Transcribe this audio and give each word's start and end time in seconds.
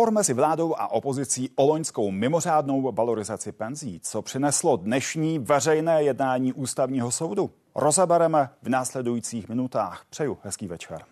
Spor 0.00 0.10
mezi 0.10 0.34
vládou 0.34 0.74
a 0.78 0.92
opozicí 0.92 1.50
o 1.56 1.66
loňskou 1.66 2.10
mimořádnou 2.10 2.92
valorizaci 2.92 3.52
penzí, 3.52 4.00
co 4.02 4.22
přineslo 4.22 4.76
dnešní 4.76 5.38
veřejné 5.38 6.02
jednání 6.02 6.52
ústavního 6.52 7.10
soudu, 7.10 7.50
rozebereme 7.74 8.50
v 8.62 8.68
následujících 8.68 9.48
minutách. 9.48 10.04
Přeju 10.10 10.38
hezký 10.42 10.66
večer. 10.66 11.02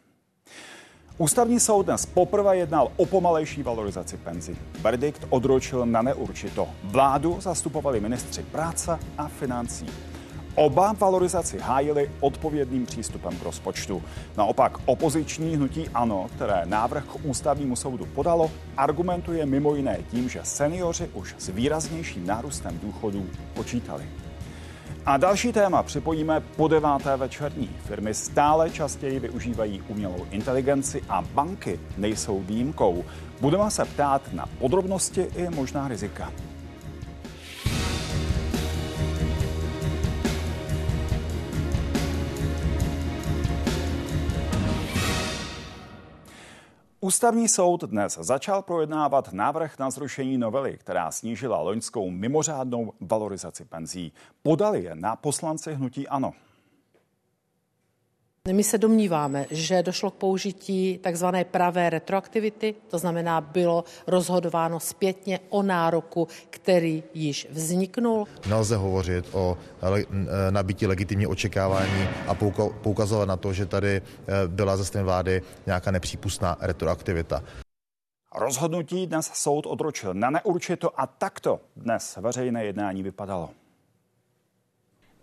Ústavní 1.19 1.61
soud 1.61 1.83
dnes 1.83 2.07
poprvé 2.07 2.57
jednal 2.57 2.93
o 2.97 3.07
pomalejší 3.07 3.63
valorizaci 3.63 4.17
penzí. 4.17 4.59
Verdikt 4.81 5.27
odročil 5.31 5.87
na 5.87 6.03
neurčito. 6.03 6.69
Vládu 6.85 7.41
zastupovali 7.41 8.01
ministři 8.01 8.43
práce 8.43 8.99
a 9.19 9.29
financí. 9.29 9.87
Oba 10.55 10.93
valorizaci 10.93 11.59
hájili 11.59 12.11
odpovědným 12.21 12.87
přístupem 12.87 13.37
k 13.39 13.43
rozpočtu. 13.43 14.03
Naopak 14.37 14.79
opoziční 14.85 15.57
hnutí 15.57 15.89
ANO, 15.89 16.27
které 16.35 16.63
návrh 16.65 17.05
k 17.05 17.25
ústavnímu 17.25 17.77
soudu 17.77 18.07
podalo, 18.07 18.51
argumentuje 18.77 19.47
mimo 19.47 19.75
jiné 19.75 19.99
tím, 20.11 20.29
že 20.29 20.41
seniori 20.43 21.09
už 21.15 21.35
s 21.39 21.49
výraznějším 21.49 22.27
nárůstem 22.27 22.79
důchodů 22.83 23.27
počítali. 23.55 24.09
A 25.07 25.17
další 25.17 25.53
téma 25.53 25.83
připojíme 25.83 26.41
po 26.41 26.69
deváté 26.69 27.17
večerní. 27.17 27.71
Firmy 27.85 28.15
stále 28.15 28.71
častěji 28.71 29.21
využívají 29.21 29.83
umělou 29.89 30.27
inteligenci 30.31 31.03
a 31.09 31.23
banky 31.23 31.81
nejsou 31.97 32.41
výjimkou. 32.41 33.05
Budeme 33.41 33.71
se 33.71 33.85
ptát 33.85 34.33
na 34.33 34.47
podrobnosti 34.59 35.29
i 35.37 35.51
možná 35.51 35.89
rizika. 35.89 36.33
Ústavní 47.01 47.49
soud 47.49 47.85
dnes 47.85 48.19
začal 48.21 48.63
projednávat 48.63 49.33
návrh 49.33 49.79
na 49.79 49.91
zrušení 49.91 50.39
novely, 50.39 50.79
která 50.79 51.11
snížila 51.11 51.61
loňskou 51.61 52.11
mimořádnou 52.11 52.93
valorizaci 53.01 53.65
penzí. 53.65 54.13
Podali 54.43 54.83
je 54.83 54.95
na 54.95 55.17
poslanci 55.17 55.75
hnutí 55.75 56.09
ANO. 56.09 56.33
My 58.53 58.65
se 58.65 58.79
domníváme, 58.79 59.47
že 59.51 59.83
došlo 59.83 60.11
k 60.11 60.15
použití 60.15 60.99
takzvané 60.99 61.45
pravé 61.45 61.91
retroaktivity, 61.91 62.75
to 62.89 62.99
znamená, 62.99 63.41
bylo 63.41 63.85
rozhodováno 64.07 64.81
zpětně 64.81 65.41
o 65.49 65.63
nároku, 65.63 66.29
který 66.51 67.03
již 67.15 67.49
vzniknul. 67.51 68.27
Nelze 68.49 68.77
hovořit 68.77 69.29
o 69.33 69.57
nabití 70.51 70.87
legitimní 70.87 71.27
očekávání 71.27 72.09
a 72.27 72.35
poukazovat 72.83 73.29
na 73.29 73.37
to, 73.37 73.53
že 73.53 73.67
tady 73.67 73.97
eh, 73.97 74.03
byla 74.47 74.77
ze 74.77 74.85
strany 74.85 75.05
vlády 75.05 75.43
nějaká 75.67 75.91
nepřípustná 75.91 76.57
retroaktivita. 76.61 77.43
Rozhodnutí 78.35 79.07
dnes 79.07 79.31
soud 79.35 79.67
odročil 79.67 80.15
na 80.15 80.31
neurčito 80.31 81.01
a 81.01 81.07
takto 81.07 81.61
dnes 81.77 82.19
veřejné 82.21 82.65
jednání 82.65 83.03
vypadalo. 83.03 83.51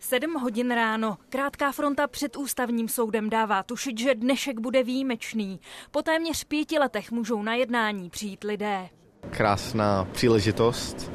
Sedm 0.07 0.33
hodin 0.33 0.71
ráno. 0.71 1.17
Krátká 1.29 1.71
fronta 1.71 2.07
před 2.07 2.37
ústavním 2.37 2.87
soudem 2.87 3.29
dává 3.29 3.63
tušit, 3.63 3.99
že 3.99 4.15
dnešek 4.15 4.59
bude 4.59 4.83
výjimečný. 4.83 5.59
Po 5.91 6.01
téměř 6.01 6.43
pěti 6.43 6.79
letech 6.79 7.11
můžou 7.11 7.43
na 7.43 7.53
jednání 7.53 8.09
přijít 8.09 8.43
lidé. 8.43 8.89
Krásná 9.29 10.05
příležitost 10.11 11.11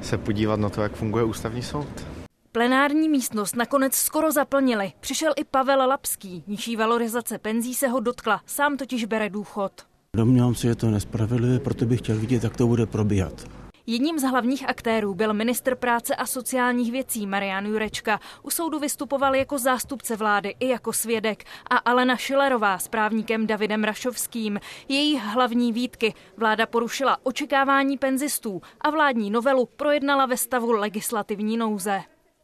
se 0.00 0.18
podívat 0.18 0.60
na 0.60 0.68
to, 0.68 0.82
jak 0.82 0.92
funguje 0.92 1.24
ústavní 1.24 1.62
soud. 1.62 2.06
Plenární 2.52 3.08
místnost 3.08 3.56
nakonec 3.56 3.94
skoro 3.94 4.32
zaplnili. 4.32 4.92
Přišel 5.00 5.32
i 5.36 5.44
Pavel 5.44 5.88
Lapský. 5.88 6.44
Nižší 6.46 6.76
valorizace 6.76 7.38
penzí 7.38 7.74
se 7.74 7.88
ho 7.88 8.00
dotkla, 8.00 8.40
sám 8.46 8.76
totiž 8.76 9.04
bere 9.04 9.30
důchod. 9.30 9.72
Domnívám 10.16 10.54
se, 10.54 10.66
že 10.66 10.74
to 10.74 10.90
nespravedlivé, 10.90 11.58
proto 11.58 11.86
bych 11.86 12.00
chtěl 12.00 12.18
vidět, 12.18 12.44
jak 12.44 12.56
to 12.56 12.66
bude 12.66 12.86
probíhat. 12.86 13.61
Jedním 13.86 14.18
z 14.18 14.22
hlavních 14.22 14.68
aktérů 14.68 15.14
byl 15.14 15.34
ministr 15.34 15.74
práce 15.74 16.16
a 16.16 16.26
sociálních 16.26 16.92
věcí 16.92 17.26
Marian 17.26 17.66
Jurečka. 17.66 18.20
U 18.42 18.50
soudu 18.50 18.78
vystupoval 18.78 19.34
jako 19.34 19.58
zástupce 19.58 20.16
vlády 20.16 20.54
i 20.60 20.68
jako 20.68 20.92
svědek 20.92 21.44
a 21.70 21.76
Alena 21.76 22.16
Šilerová 22.16 22.78
s 22.78 22.88
právníkem 22.88 23.46
Davidem 23.46 23.84
Rašovským. 23.84 24.60
Její 24.88 25.18
hlavní 25.18 25.72
výtky 25.72 26.14
vláda 26.36 26.66
porušila 26.66 27.16
očekávání 27.22 27.98
penzistů 27.98 28.62
a 28.80 28.90
vládní 28.90 29.30
novelu 29.30 29.68
projednala 29.76 30.26
ve 30.26 30.36
stavu 30.36 30.72
legislativní 30.72 31.56
nouze. 31.56 32.00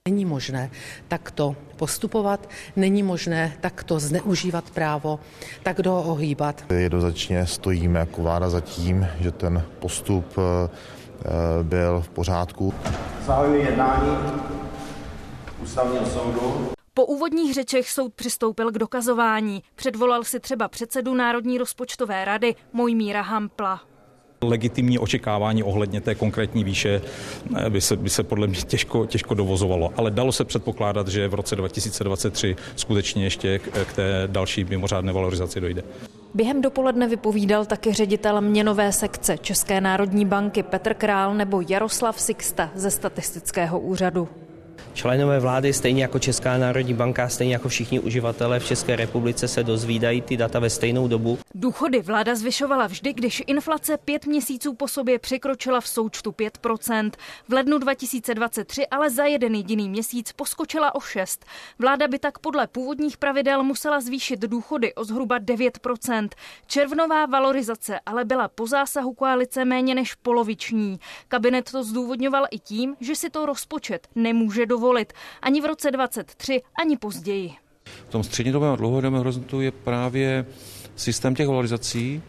Není 0.09 0.25
možné 0.25 0.71
takto 1.09 1.57
postupovat, 1.77 2.51
není 2.77 3.03
možné 3.03 3.57
takto 3.61 4.01
zneužívat 4.01 4.71
právo, 4.71 5.21
tak 5.63 5.83
do 5.83 5.93
ho 5.93 6.03
ohýbat. 6.03 6.65
Jednoznačně 6.73 7.47
stojíme 7.47 8.01
jako 8.01 8.23
vláda 8.23 8.51
za 8.51 8.61
tím, 8.61 9.07
že 9.21 9.31
ten 9.31 9.63
postup 9.79 10.25
Eh, 10.39 10.98
byl 11.63 12.01
v 12.01 12.09
pořádku. 12.09 12.75
Zahajuji 13.27 13.65
jednání 13.65 14.17
ústavního 15.63 16.07
soudu. 16.07 16.69
Po 16.95 17.07
úvodních 17.07 17.55
řečech 17.55 17.91
soud 17.91 18.15
přistoupil 18.15 18.73
k 18.73 18.79
dokazování. 18.79 19.63
Předvolal 19.75 20.25
si 20.25 20.41
třeba 20.41 20.69
předsedu 20.69 21.15
Národní 21.15 21.59
rozpočtové 21.59 22.25
rady 22.25 22.55
Mojmíra 22.73 23.23
Hampla. 23.23 23.81
Legitimní 24.43 24.99
očekávání 24.99 25.63
ohledně 25.63 26.01
té 26.01 26.15
konkrétní 26.15 26.65
výše 26.65 27.03
eh, 27.57 27.71
by 27.71 27.81
se, 27.81 27.97
by 27.97 28.11
se 28.11 28.23
podle 28.23 28.47
mě 28.47 28.61
těžko, 28.61 29.07
těžko 29.07 29.35
dovozovalo. 29.35 29.93
Ale 29.97 30.11
dalo 30.11 30.33
se 30.33 30.45
předpokládat, 30.45 31.09
že 31.09 31.29
v 31.29 31.35
roce 31.35 31.57
2023 31.57 32.57
skutečně 32.77 33.25
ještě 33.25 33.59
k, 33.59 33.85
k 33.85 33.93
té 33.93 34.23
další 34.27 34.65
mimořádné 34.65 35.13
valorizaci 35.13 35.61
dojde. 35.61 35.83
Během 36.35 36.63
dopoledne 36.63 37.09
vypovídal 37.09 37.65
také 37.65 37.95
ředitel 37.95 38.41
měnové 38.41 38.93
sekce 38.93 39.39
České 39.39 39.81
národní 39.81 40.25
banky 40.25 40.63
Petr 40.63 40.95
Král 40.95 41.35
nebo 41.35 41.63
Jaroslav 41.69 42.21
Sixta 42.21 42.71
ze 42.75 42.91
statistického 42.91 43.81
úřadu. 43.81 44.29
Členové 44.99 45.41
vlády, 45.41 45.73
stejně 45.73 46.03
jako 46.03 46.19
Česká 46.19 46.59
národní 46.59 46.95
banka, 46.95 47.29
stejně 47.29 47.53
jako 47.53 47.69
všichni 47.69 48.01
uživatelé 48.01 48.61
v 48.61 48.67
České 48.67 48.97
republice 48.97 49.49
se 49.49 49.63
dozvídají 49.65 50.23
ty 50.23 50.37
data 50.37 50.59
ve 50.59 50.71
stejnou 50.71 51.09
dobu. 51.09 51.39
Důchody 51.55 52.03
vláda 52.03 52.35
zvyšovala 52.35 52.87
vždy, 52.87 53.13
když 53.13 53.43
inflace 53.47 53.97
pět 53.97 54.27
měsíců 54.27 54.75
po 54.75 54.89
sobě 54.89 55.19
překročila 55.19 55.81
v 55.81 55.89
součtu 55.89 56.31
5%. 56.31 57.11
V 57.49 57.53
lednu 57.53 57.79
2023 57.79 58.87
ale 58.87 59.11
za 59.11 59.25
jeden 59.25 59.55
jediný 59.55 59.89
měsíc 59.89 60.33
poskočila 60.33 60.95
o 60.95 61.01
6. 61.01 61.45
Vláda 61.79 62.09
by 62.09 62.19
tak 62.19 62.39
podle 62.39 62.67
původních 62.67 63.17
pravidel 63.17 63.63
musela 63.63 64.01
zvýšit 64.01 64.41
důchody 64.41 64.95
o 64.95 65.05
zhruba 65.05 65.39
9%. 65.39 66.29
Červnová 66.67 67.27
valorizace 67.27 68.01
ale 68.07 68.25
byla 68.25 68.49
po 68.49 68.67
zásahu 68.67 69.13
koalice 69.13 69.65
méně 69.65 69.95
než 69.95 70.15
poloviční. 70.15 71.01
Kabinet 71.29 71.71
to 71.71 71.85
zdůvodňoval 71.85 72.47
i 72.51 72.59
tím, 72.59 72.97
že 73.01 73.15
si 73.15 73.31
to 73.31 73.47
rozpočet 73.47 74.09
nemůže 74.15 74.67
dovolit 74.67 74.88
ani 75.43 75.61
v 75.61 75.65
roce 75.65 75.91
23, 75.91 76.63
ani 76.83 76.97
později. 76.97 77.53
V 78.09 78.11
tom 78.11 78.23
střednědobém 78.23 78.73
a 78.73 78.77
dlouhodobém 78.77 79.19
horizontu 79.19 79.61
je 79.61 79.71
právě 79.71 80.47
systém 80.97 81.35
těch 81.35 81.49
valorizací, 81.49 82.23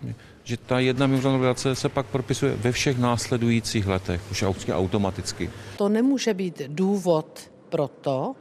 že 0.43 0.57
ta 0.57 0.79
jedna 0.79 1.07
mimořádná 1.07 1.37
valorizace 1.37 1.75
se 1.75 1.89
pak 1.89 2.05
propisuje 2.05 2.55
ve 2.55 2.71
všech 2.71 2.97
následujících 2.97 3.87
letech, 3.87 4.21
už 4.31 4.43
automaticky. 4.71 5.49
To 5.77 5.89
nemůže 5.89 6.33
být 6.33 6.61
důvod 6.67 7.51
pro 7.69 7.87
to, 7.87 8.35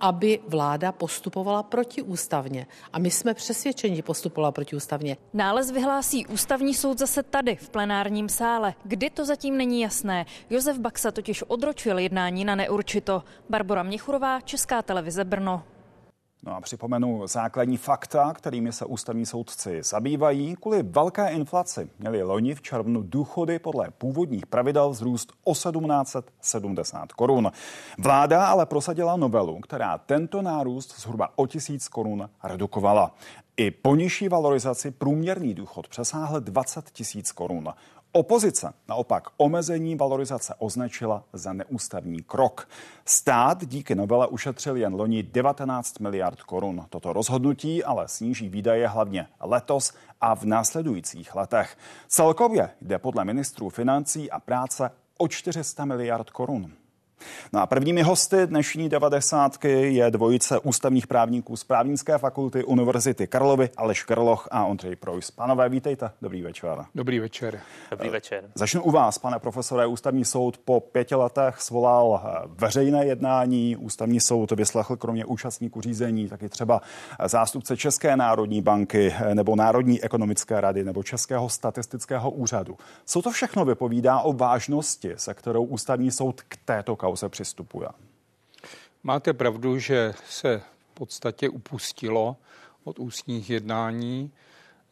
aby 0.00 0.40
vláda 0.48 0.92
postupovala 0.92 1.62
protiústavně. 1.62 2.66
A 2.92 2.98
my 2.98 3.10
jsme 3.10 3.34
přesvědčeni, 3.34 4.02
postupovala 4.02 4.52
protiústavně. 4.52 5.16
Nález 5.34 5.70
vyhlásí 5.70 6.26
ústavní 6.26 6.74
soud 6.74 6.98
zase 6.98 7.22
tady, 7.22 7.56
v 7.56 7.68
plenárním 7.68 8.28
sále. 8.28 8.74
Kdy 8.84 9.10
to 9.10 9.24
zatím 9.24 9.56
není 9.56 9.80
jasné. 9.80 10.26
Josef 10.50 10.78
Baxa 10.78 11.10
totiž 11.10 11.42
odročil 11.42 11.98
jednání 11.98 12.44
na 12.44 12.54
neurčito. 12.54 13.22
Barbara 13.50 13.82
Měchurová, 13.82 14.40
Česká 14.40 14.82
televize 14.82 15.24
Brno. 15.24 15.62
No 16.42 16.56
a 16.56 16.60
připomenu 16.60 17.26
základní 17.26 17.76
fakta, 17.76 18.32
kterými 18.32 18.72
se 18.72 18.84
ústavní 18.84 19.26
soudci 19.26 19.82
zabývají. 19.82 20.56
Kvůli 20.56 20.82
velké 20.82 21.28
inflaci 21.28 21.90
měli 21.98 22.22
loni 22.22 22.54
v 22.54 22.62
červnu 22.62 23.02
důchody 23.02 23.58
podle 23.58 23.90
původních 23.90 24.46
pravidel 24.46 24.90
vzrůst 24.90 25.32
o 25.44 25.52
1770 25.52 27.12
korun. 27.12 27.52
Vláda 27.98 28.46
ale 28.46 28.66
prosadila 28.66 29.16
novelu, 29.16 29.60
která 29.60 29.98
tento 29.98 30.42
nárůst 30.42 31.00
zhruba 31.00 31.28
o 31.36 31.46
1000 31.46 31.88
korun 31.88 32.30
redukovala. 32.44 33.14
I 33.56 33.70
po 33.70 33.96
nižší 33.96 34.28
valorizaci 34.28 34.90
průměrný 34.90 35.54
důchod 35.54 35.88
přesáhl 35.88 36.40
20 36.40 36.90
tisíc 36.90 37.32
korun. 37.32 37.68
Opozice 38.12 38.72
naopak 38.88 39.28
omezení 39.36 39.96
valorizace 39.96 40.54
označila 40.58 41.24
za 41.32 41.52
neústavní 41.52 42.22
krok. 42.22 42.68
Stát 43.04 43.66
díky 43.66 43.94
novele 43.94 44.26
ušetřil 44.26 44.76
jen 44.76 44.94
loni 44.94 45.22
19 45.22 45.98
miliard 45.98 46.42
korun. 46.42 46.86
Toto 46.90 47.12
rozhodnutí 47.12 47.84
ale 47.84 48.08
sníží 48.08 48.48
výdaje 48.48 48.88
hlavně 48.88 49.28
letos 49.40 49.92
a 50.20 50.34
v 50.34 50.44
následujících 50.44 51.34
letech. 51.34 51.78
Celkově 52.08 52.70
jde 52.80 52.98
podle 52.98 53.24
ministrů 53.24 53.68
financí 53.68 54.30
a 54.30 54.40
práce 54.40 54.90
o 55.18 55.28
400 55.28 55.84
miliard 55.84 56.30
korun. 56.30 56.72
No 57.52 57.60
a 57.60 57.66
prvními 57.66 58.02
hosty 58.02 58.46
dnešní 58.46 58.88
devadesátky 58.88 59.94
je 59.94 60.10
dvojice 60.10 60.58
ústavních 60.58 61.06
právníků 61.06 61.56
z 61.56 61.64
právnické 61.64 62.18
fakulty 62.18 62.64
Univerzity 62.64 63.26
Karlovy, 63.26 63.70
Aleš 63.76 64.04
Karloch 64.04 64.48
a 64.50 64.64
Ondřej 64.64 64.96
Projs. 64.96 65.30
Pánové, 65.30 65.68
vítejte. 65.68 66.10
Dobrý 66.22 66.42
večer. 66.42 66.84
Dobrý 66.94 67.20
večer. 67.20 67.60
Dobrý 67.90 68.08
večer. 68.08 68.44
Začnu 68.54 68.82
u 68.82 68.90
vás, 68.90 69.18
pane 69.18 69.38
profesore. 69.38 69.86
Ústavní 69.86 70.24
soud 70.24 70.58
po 70.58 70.80
pěti 70.80 71.14
letech 71.14 71.60
svolal 71.60 72.20
eh, 72.24 72.48
veřejné 72.48 73.06
jednání. 73.06 73.76
Ústavní 73.76 74.20
soud 74.20 74.50
vyslechl 74.50 74.96
kromě 74.96 75.24
účastníků 75.24 75.80
řízení 75.80 76.28
taky 76.28 76.48
třeba 76.48 76.80
zástupce 77.24 77.76
České 77.76 78.16
národní 78.16 78.62
banky 78.62 79.14
eh, 79.18 79.34
nebo 79.34 79.56
Národní 79.56 80.02
ekonomické 80.02 80.60
rady 80.60 80.84
nebo 80.84 81.02
Českého 81.02 81.48
statistického 81.48 82.30
úřadu. 82.30 82.76
Co 83.04 83.22
to 83.22 83.30
všechno 83.30 83.64
vypovídá 83.64 84.20
o 84.20 84.32
vážnosti, 84.32 85.12
se 85.16 85.34
kterou 85.34 85.64
ústavní 85.64 86.10
soud 86.10 86.42
k 86.42 86.56
této 86.64 86.96
kauze 86.96 87.07
přistupuje. 87.28 87.88
Máte 89.02 89.32
pravdu, 89.32 89.78
že 89.78 90.14
se 90.28 90.62
v 90.90 90.94
podstatě 90.94 91.48
upustilo 91.48 92.36
od 92.84 92.98
ústních 92.98 93.50
jednání. 93.50 94.32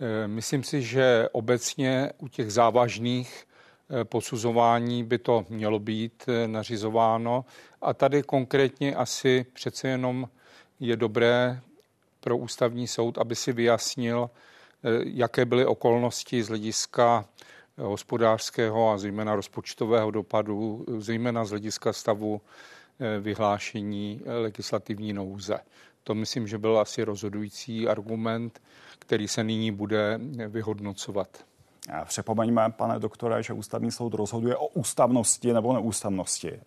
Eh, 0.01 0.29
myslím 0.29 0.65
si, 0.65 0.83
že 0.83 1.29
obecně 1.33 2.13
u 2.19 2.29
těch 2.29 2.53
závažných 2.53 3.45
eh, 3.45 4.05
posuzování 4.05 5.05
by 5.05 5.19
to 5.19 5.47
mělo 5.49 5.79
být 5.79 6.25
eh, 6.29 6.49
nařizováno. 6.49 7.45
A 7.83 7.95
tady 7.95 8.23
konkrétně 8.23 8.95
asi 8.95 9.47
přece 9.53 9.89
jenom 9.89 10.29
je 10.81 10.97
dobré 10.97 11.61
pro 12.21 12.37
ústavní 12.37 12.87
soud, 12.87 13.19
aby 13.19 13.37
si 13.37 13.53
vyjasnil, 13.53 14.31
jaké 15.05 15.45
byly 15.45 15.67
okolnosti 15.67 16.43
z 16.43 16.49
hlediska 16.49 17.25
hospodářského 17.78 18.90
a 18.90 18.99
zejména 18.99 19.37
rozpočtového 19.37 20.11
dopadu, 20.11 20.84
zejména 20.99 21.44
z 21.44 21.50
hlediska 21.50 21.93
stavu 21.93 22.40
eh, 23.00 23.20
vyhlášení 23.20 24.20
eh, 24.25 24.32
legislativní 24.32 25.12
nouze. 25.12 25.58
To 26.05 26.14
myslím, 26.14 26.49
že 26.49 26.58
byl 26.58 26.78
asi 26.78 27.02
rozhodující 27.02 27.88
argument, 27.88 28.62
který 28.99 29.28
se 29.28 29.44
nyní 29.44 29.73
bude 29.73 30.20
eh, 30.38 30.49
vyhodnocovat. 30.49 31.28
Přepomeňme, 32.05 32.70
pane 32.70 32.99
doktore, 32.99 33.43
že 33.43 33.52
ústavní 33.52 33.93
soud 33.93 34.14
rozhoduje 34.14 34.56
o 34.56 34.67
ústavnosti 34.67 35.52
nebo 35.52 35.73
neústavnosti 35.73 36.61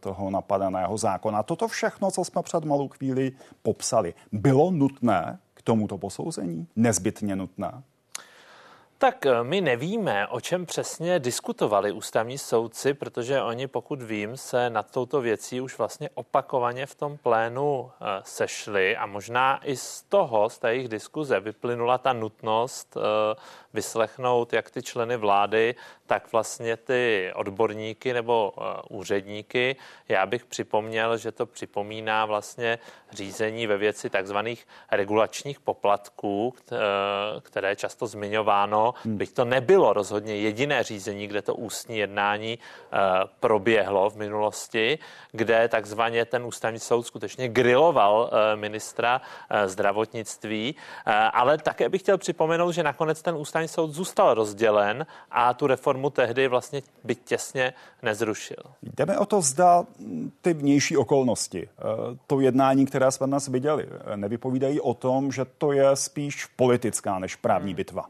toho 0.00 0.30
napadeného 0.30 0.98
zákona. 0.98 1.42
Toto 1.42 1.68
všechno, 1.68 2.10
co 2.10 2.24
jsme 2.24 2.42
před 2.42 2.64
malou 2.64 2.88
chvíli 2.88 3.32
popsali, 3.62 4.14
bylo 4.32 4.70
nutné 4.70 5.38
k 5.54 5.62
tomuto 5.62 5.98
posouzení? 5.98 6.66
Nezbytně 6.76 7.36
nutné? 7.36 7.82
Tak 9.02 9.26
eh, 9.26 9.44
my 9.44 9.60
nevíme, 9.60 10.26
o 10.26 10.40
čem 10.40 10.66
přesně 10.66 11.18
diskutovali 11.18 11.92
ústavní 11.92 12.38
soudci, 12.38 12.94
protože 12.94 13.42
oni, 13.42 13.66
pokud 13.66 14.02
vím, 14.02 14.36
se 14.36 14.70
nad 14.70 14.90
touto 14.90 15.20
věcí 15.20 15.60
už 15.60 15.78
vlastně 15.78 16.10
opakovaně 16.14 16.86
v 16.86 16.94
tom 16.94 17.18
plénu 17.18 17.90
eh, 17.90 18.04
sešli 18.24 18.96
a 18.96 19.06
možná 19.06 19.60
i 19.64 19.76
z 19.76 20.02
toho, 20.02 20.50
z 20.50 20.58
té 20.58 20.74
jejich 20.74 20.88
diskuze 20.88 21.40
vyplynula 21.40 21.98
ta 21.98 22.12
nutnost 22.12 22.96
eh, 22.96 23.00
vyslechnout 23.74 24.52
jak 24.52 24.70
ty 24.70 24.82
členy 24.82 25.16
vlády, 25.16 25.74
tak 26.06 26.32
vlastně 26.32 26.76
ty 26.76 27.32
odborníky 27.34 28.12
nebo 28.12 28.52
úředníky. 28.90 29.76
Já 30.08 30.26
bych 30.26 30.44
připomněl, 30.44 31.16
že 31.16 31.32
to 31.32 31.46
připomíná 31.46 32.26
vlastně 32.26 32.78
řízení 33.12 33.66
ve 33.66 33.76
věci 33.76 34.10
takzvaných 34.10 34.66
regulačních 34.90 35.60
poplatků, 35.60 36.54
které 37.40 37.68
je 37.68 37.76
často 37.76 38.06
zmiňováno 38.06 38.94
hmm. 39.04 39.16
byť 39.16 39.34
to 39.34 39.44
nebylo 39.44 39.92
rozhodně 39.92 40.36
jediné 40.36 40.82
řízení, 40.82 41.26
kde 41.26 41.42
to 41.42 41.54
ústní 41.54 41.98
jednání 41.98 42.58
uh, 42.58 42.98
proběhlo 43.40 44.10
v 44.10 44.16
minulosti, 44.16 44.98
kde 45.32 45.68
takzvaně 45.68 46.24
ten 46.24 46.44
ústavní 46.44 46.78
soud 46.78 47.02
skutečně 47.02 47.48
griloval 47.48 48.30
ministra 48.54 49.20
zdravotnictví, 49.66 50.76
ale 51.32 51.58
také 51.58 51.88
bych 51.88 52.02
chtěl 52.02 52.18
připomenout, 52.18 52.72
že 52.72 52.82
nakonec 52.82 53.22
ten 53.22 53.34
ústavní 53.36 53.61
soud 53.68 53.92
zůstal 53.92 54.34
rozdělen 54.34 55.06
a 55.30 55.54
tu 55.54 55.66
reformu 55.66 56.10
tehdy 56.10 56.48
vlastně 56.48 56.82
byť 57.04 57.18
těsně 57.24 57.72
nezrušil. 58.02 58.62
Jdeme 58.82 59.18
o 59.18 59.26
to, 59.26 59.40
zda 59.40 59.84
ty 60.40 60.54
vnější 60.54 60.96
okolnosti, 60.96 61.68
to 62.26 62.40
jednání, 62.40 62.86
které 62.86 63.10
jsme 63.10 63.26
dnes 63.26 63.48
viděli, 63.48 63.88
nevypovídají 64.16 64.80
o 64.80 64.94
tom, 64.94 65.32
že 65.32 65.44
to 65.58 65.72
je 65.72 65.96
spíš 65.96 66.46
politická 66.46 67.18
než 67.18 67.36
právní 67.36 67.72
hmm. 67.72 67.76
bitva. 67.76 68.06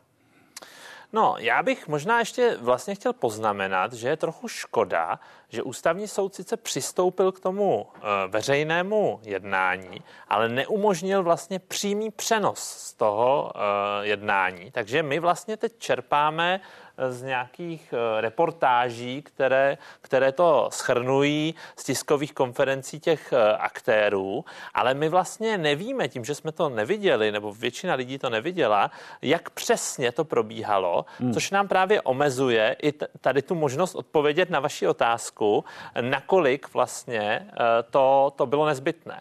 No, 1.14 1.34
já 1.38 1.62
bych 1.62 1.88
možná 1.88 2.18
ještě 2.18 2.56
vlastně 2.60 2.94
chtěl 2.94 3.12
poznamenat, 3.12 3.92
že 3.92 4.08
je 4.08 4.16
trochu 4.16 4.48
škoda, 4.48 5.20
že 5.48 5.62
ústavní 5.62 6.08
soud 6.08 6.34
sice 6.34 6.56
přistoupil 6.56 7.32
k 7.32 7.40
tomu 7.40 7.86
eh, 7.94 8.00
veřejnému 8.28 9.20
jednání, 9.22 10.02
ale 10.28 10.48
neumožnil 10.48 11.22
vlastně 11.22 11.58
přímý 11.58 12.10
přenos 12.10 12.58
z 12.60 12.94
toho 12.94 13.52
eh, 13.54 14.06
jednání. 14.06 14.70
Takže 14.70 15.02
my 15.02 15.18
vlastně 15.18 15.56
teď 15.56 15.78
čerpáme 15.78 16.60
z 17.10 17.22
nějakých 17.22 17.94
eh, 17.96 18.20
reportáží, 18.20 19.22
které, 19.22 19.78
které 20.00 20.32
to 20.32 20.68
schrnují 20.72 21.54
z 21.76 21.84
tiskových 21.84 22.32
konferencí 22.32 23.00
těch 23.00 23.32
eh, 23.32 23.56
aktérů, 23.56 24.44
ale 24.74 24.94
my 24.94 25.08
vlastně 25.08 25.58
nevíme, 25.58 26.08
tím, 26.08 26.24
že 26.24 26.34
jsme 26.34 26.52
to 26.52 26.68
neviděli, 26.68 27.32
nebo 27.32 27.52
většina 27.52 27.94
lidí 27.94 28.18
to 28.18 28.30
neviděla, 28.30 28.90
jak 29.22 29.50
přesně 29.50 30.12
to 30.12 30.24
probíhalo, 30.24 31.04
hmm. 31.18 31.32
což 31.32 31.50
nám 31.50 31.68
právě 31.68 32.02
omezuje 32.02 32.76
i 32.82 32.92
tady 33.20 33.42
tu 33.42 33.54
možnost 33.54 33.94
odpovědět 33.94 34.50
na 34.50 34.60
vaši 34.60 34.88
otázku, 34.88 35.64
nakolik 36.00 36.74
vlastně 36.74 37.48
eh, 37.52 37.82
to, 37.90 38.32
to 38.36 38.46
bylo 38.46 38.66
nezbytné. 38.66 39.20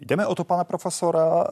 Jdeme 0.00 0.26
o 0.26 0.34
to, 0.34 0.44
pane 0.44 0.64
profesora, 0.64 1.44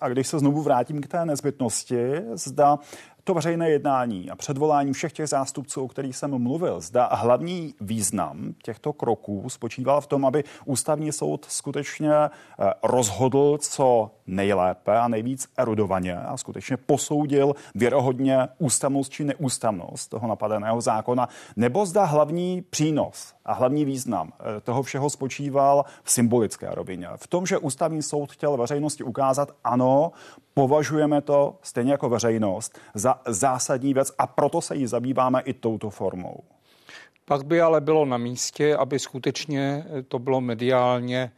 a 0.00 0.08
když 0.08 0.26
se 0.26 0.38
znovu 0.38 0.62
vrátím 0.62 1.00
k 1.00 1.06
té 1.06 1.24
nezbytnosti, 1.24 2.14
zda 2.32 2.78
to 3.24 3.34
veřejné 3.34 3.70
jednání 3.70 4.30
a 4.30 4.36
předvolání 4.36 4.92
všech 4.92 5.12
těch 5.12 5.28
zástupců, 5.28 5.84
o 5.84 5.88
kterých 5.88 6.16
jsem 6.16 6.38
mluvil, 6.38 6.80
zda 6.80 7.08
hlavní 7.12 7.74
význam 7.80 8.54
těchto 8.62 8.92
kroků 8.92 9.50
spočíval 9.50 10.00
v 10.00 10.06
tom, 10.06 10.26
aby 10.26 10.44
ústavní 10.64 11.12
soud 11.12 11.46
skutečně 11.48 12.14
eh, 12.14 12.30
rozhodl 12.82 13.58
co 13.60 14.10
nejlépe 14.26 14.98
a 14.98 15.08
nejvíc 15.08 15.48
erudovaně 15.56 16.16
a 16.16 16.36
skutečně 16.36 16.76
posoudil 16.76 17.54
věrohodně 17.74 18.48
ústavnost 18.58 19.12
či 19.12 19.24
neústavnost 19.24 20.10
toho 20.10 20.28
napadeného 20.28 20.80
zákona, 20.80 21.28
nebo 21.56 21.86
zda 21.86 22.04
hlavní 22.04 22.62
přínos 22.70 23.34
a 23.44 23.52
hlavní 23.52 23.84
význam 23.84 24.32
eh, 24.40 24.60
toho 24.60 24.82
všeho 24.82 25.10
spočíval 25.10 25.84
v 26.02 26.10
symbolické 26.10 26.68
rovině. 26.70 27.08
V 27.16 27.26
tom, 27.26 27.46
že 27.46 27.58
ústavní 27.58 28.02
soud 28.02 28.32
chtěl 28.32 28.56
veřejnosti 28.56 29.04
ukázat, 29.04 29.52
ano, 29.64 30.12
považujeme 30.54 31.20
to 31.20 31.58
stejně 31.62 31.92
jako 31.92 32.08
veřejnost 32.08 32.78
za 32.94 33.20
zásadní 33.26 33.94
věc 33.94 34.12
a 34.18 34.26
proto 34.26 34.60
se 34.60 34.76
jí 34.76 34.86
zabýváme 34.86 35.40
i 35.40 35.52
touto 35.52 35.90
formou. 35.90 36.40
Pak 37.24 37.46
by 37.46 37.60
ale 37.60 37.80
bylo 37.80 38.04
na 38.04 38.16
místě, 38.18 38.76
aby 38.76 38.98
skutečně 38.98 39.86
to 40.08 40.18
bylo 40.18 40.40
mediálně 40.40 41.32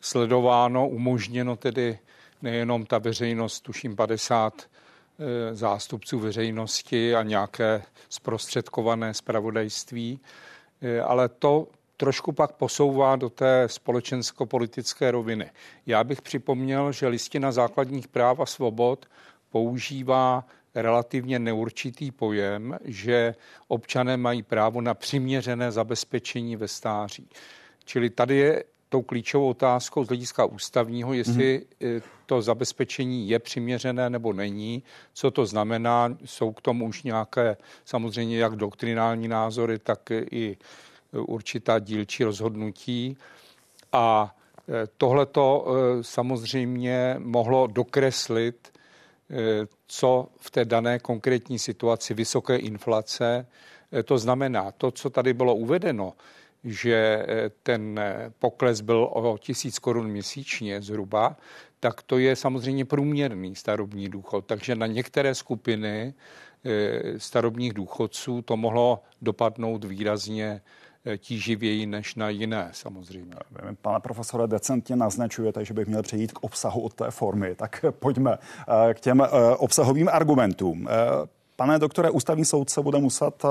sledováno, 0.00 0.88
umožněno 0.88 1.56
tedy 1.56 1.98
nejenom 2.42 2.86
ta 2.86 2.98
veřejnost, 2.98 3.60
tuším 3.60 3.96
50 3.96 4.62
eh, 4.62 5.54
zástupců 5.54 6.18
veřejnosti 6.18 7.14
a 7.14 7.22
nějaké 7.22 7.82
zprostředkované 8.08 9.14
zpravodajství, 9.14 10.20
eh, 10.82 11.00
ale 11.00 11.28
to 11.28 11.68
trošku 11.98 12.32
pak 12.32 12.52
posouvá 12.52 13.16
do 13.16 13.30
té 13.30 13.64
společensko-politické 13.66 15.10
roviny. 15.10 15.50
Já 15.86 16.04
bych 16.04 16.22
připomněl, 16.22 16.92
že 16.92 17.08
listina 17.08 17.52
základních 17.52 18.08
práv 18.08 18.40
a 18.40 18.46
svobod 18.46 19.06
používá 19.50 20.44
relativně 20.74 21.38
neurčitý 21.38 22.10
pojem, 22.10 22.78
že 22.84 23.34
občané 23.68 24.16
mají 24.16 24.42
právo 24.42 24.80
na 24.80 24.94
přiměřené 24.94 25.72
zabezpečení 25.72 26.56
ve 26.56 26.68
stáří. 26.68 27.28
Čili 27.84 28.10
tady 28.10 28.36
je 28.36 28.64
tou 28.88 29.02
klíčovou 29.02 29.48
otázkou 29.48 30.04
z 30.04 30.08
hlediska 30.08 30.44
ústavního, 30.44 31.12
jestli 31.14 31.62
mm-hmm. 31.80 32.02
to 32.26 32.42
zabezpečení 32.42 33.28
je 33.28 33.38
přiměřené 33.38 34.10
nebo 34.10 34.32
není, 34.32 34.82
co 35.12 35.30
to 35.30 35.46
znamená. 35.46 36.16
Jsou 36.24 36.52
k 36.52 36.60
tomu 36.60 36.86
už 36.86 37.02
nějaké 37.02 37.56
samozřejmě 37.84 38.38
jak 38.38 38.56
doktrinální 38.56 39.28
názory, 39.28 39.78
tak 39.78 40.10
i 40.30 40.56
určitá 41.12 41.78
dílčí 41.78 42.24
rozhodnutí. 42.24 43.16
A 43.92 44.36
e, 44.68 44.86
tohleto 44.96 45.66
e, 45.66 46.04
samozřejmě 46.04 47.16
mohlo 47.18 47.66
dokreslit, 47.66 48.72
e, 49.30 49.66
co 49.86 50.28
v 50.36 50.50
té 50.50 50.64
dané 50.64 50.98
konkrétní 50.98 51.58
situaci 51.58 52.14
vysoké 52.14 52.56
inflace, 52.56 53.46
to 54.04 54.18
znamená 54.18 54.72
to, 54.72 54.90
co 54.90 55.10
tady 55.10 55.32
bylo 55.32 55.54
uvedeno, 55.54 56.12
že 56.64 57.26
ten 57.62 58.00
pokles 58.38 58.80
byl 58.80 59.08
o 59.12 59.38
tisíc 59.38 59.78
korun 59.78 60.08
měsíčně 60.08 60.82
zhruba, 60.82 61.36
tak 61.80 62.02
to 62.02 62.18
je 62.18 62.36
samozřejmě 62.36 62.84
průměrný 62.84 63.56
starobní 63.56 64.08
důchod. 64.08 64.44
Takže 64.46 64.74
na 64.74 64.86
některé 64.86 65.34
skupiny 65.34 66.14
starobních 67.18 67.72
důchodců 67.72 68.42
to 68.42 68.56
mohlo 68.56 69.02
dopadnout 69.22 69.84
výrazně 69.84 70.60
tíživěji 71.16 71.86
než 71.86 72.14
na 72.14 72.28
jiné 72.28 72.68
samozřejmě. 72.72 73.34
Pane 73.82 74.00
profesore, 74.00 74.46
decentně 74.46 74.96
naznačujete, 74.96 75.64
že 75.64 75.74
bych 75.74 75.86
měl 75.86 76.02
přejít 76.02 76.32
k 76.32 76.44
obsahu 76.44 76.80
od 76.80 76.94
té 76.94 77.10
formy, 77.10 77.54
tak 77.54 77.84
pojďme 77.90 78.38
k 78.94 79.00
těm 79.00 79.26
obsahovým 79.56 80.08
argumentům. 80.12 80.88
Pane 81.60 81.78
doktore, 81.78 82.10
ústavní 82.10 82.44
soud 82.44 82.70
se 82.70 82.82
bude 82.82 82.98
muset 82.98 83.44
eh, 83.44 83.48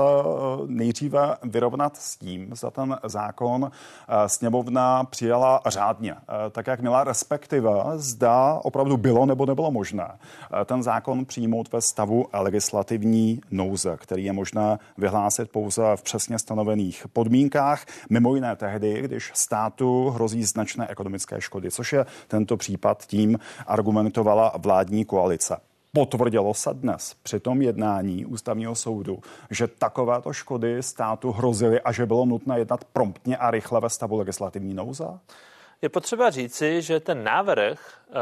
nejdříve 0.66 1.36
vyrovnat 1.42 1.96
s 1.96 2.16
tím, 2.16 2.50
za 2.54 2.70
ten 2.70 2.98
zákon 3.04 3.70
eh, 3.72 4.28
sněmovna 4.28 5.04
přijala 5.04 5.60
řádně, 5.66 6.12
eh, 6.12 6.50
tak 6.50 6.66
jak 6.66 6.80
měla, 6.80 7.04
respektive 7.04 7.70
zda 7.94 8.60
opravdu 8.62 8.96
bylo 8.96 9.26
nebo 9.26 9.46
nebylo 9.46 9.70
možné 9.70 10.18
ten 10.64 10.82
zákon 10.82 11.24
přijmout 11.24 11.72
ve 11.72 11.80
stavu 11.80 12.26
legislativní 12.32 13.40
nouze, 13.50 13.96
který 13.96 14.24
je 14.24 14.32
možné 14.32 14.78
vyhlásit 14.98 15.50
pouze 15.50 15.82
v 15.96 16.02
přesně 16.02 16.38
stanovených 16.38 17.06
podmínkách, 17.12 17.84
mimo 18.10 18.34
jiné 18.34 18.56
tehdy, 18.56 19.02
když 19.02 19.32
státu 19.34 20.10
hrozí 20.10 20.44
značné 20.44 20.88
ekonomické 20.88 21.40
škody, 21.40 21.70
což 21.70 21.92
je 21.92 22.06
tento 22.28 22.56
případ, 22.56 23.06
tím 23.06 23.38
argumentovala 23.66 24.52
vládní 24.58 25.04
koalice. 25.04 25.67
Potvrdilo 25.92 26.54
se 26.54 26.70
dnes 26.72 27.14
při 27.22 27.40
tom 27.40 27.62
jednání 27.62 28.26
ústavního 28.26 28.74
soudu, 28.74 29.20
že 29.50 29.66
takovéto 29.66 30.32
škody 30.32 30.82
státu 30.82 31.32
hrozily 31.32 31.80
a 31.80 31.92
že 31.92 32.06
bylo 32.06 32.26
nutné 32.26 32.58
jednat 32.58 32.84
promptně 32.84 33.36
a 33.36 33.50
rychle 33.50 33.80
ve 33.80 33.90
stavu 33.90 34.16
legislativní 34.16 34.74
nouze? 34.74 35.04
Je 35.82 35.88
potřeba 35.88 36.30
říci, 36.30 36.82
že 36.82 37.00
ten 37.00 37.24
návrh 37.24 38.00
eh, 38.08 38.12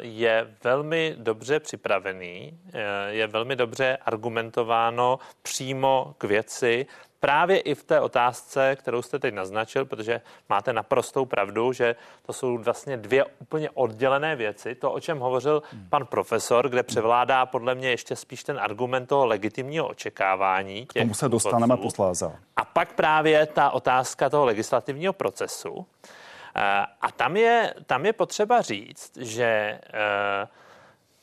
je 0.00 0.54
velmi 0.64 1.16
dobře 1.18 1.60
připravený, 1.60 2.58
eh, 2.72 2.80
je 3.08 3.26
velmi 3.26 3.56
dobře 3.56 3.98
argumentováno 4.06 5.18
přímo 5.42 6.14
k 6.18 6.24
věci 6.24 6.86
právě 7.20 7.60
i 7.60 7.74
v 7.74 7.84
té 7.84 8.00
otázce, 8.00 8.76
kterou 8.76 9.02
jste 9.02 9.18
teď 9.18 9.34
naznačil, 9.34 9.84
protože 9.84 10.20
máte 10.48 10.72
naprostou 10.72 11.24
pravdu, 11.24 11.72
že 11.72 11.96
to 12.26 12.32
jsou 12.32 12.58
vlastně 12.58 12.96
dvě 12.96 13.24
úplně 13.24 13.70
oddělené 13.70 14.36
věci. 14.36 14.74
To, 14.74 14.92
o 14.92 15.00
čem 15.00 15.18
hovořil 15.18 15.62
pan 15.90 16.06
profesor, 16.06 16.68
kde 16.68 16.82
převládá 16.82 17.46
podle 17.46 17.74
mě 17.74 17.90
ještě 17.90 18.16
spíš 18.16 18.44
ten 18.44 18.58
argument 18.58 19.06
toho 19.06 19.26
legitimního 19.26 19.88
očekávání. 19.88 20.86
K 20.86 20.92
tomu 20.92 21.14
se 21.14 21.28
dostaneme 21.28 21.76
posléze. 21.76 22.32
A 22.56 22.64
pak 22.64 22.92
právě 22.92 23.46
ta 23.46 23.70
otázka 23.70 24.30
toho 24.30 24.44
legislativního 24.44 25.12
procesu. 25.12 25.86
Eh, 26.56 26.86
a 27.00 27.12
tam 27.16 27.36
je, 27.36 27.74
tam 27.86 28.06
je 28.06 28.12
potřeba 28.12 28.60
říct, 28.60 29.16
že 29.16 29.44
eh, 29.44 30.48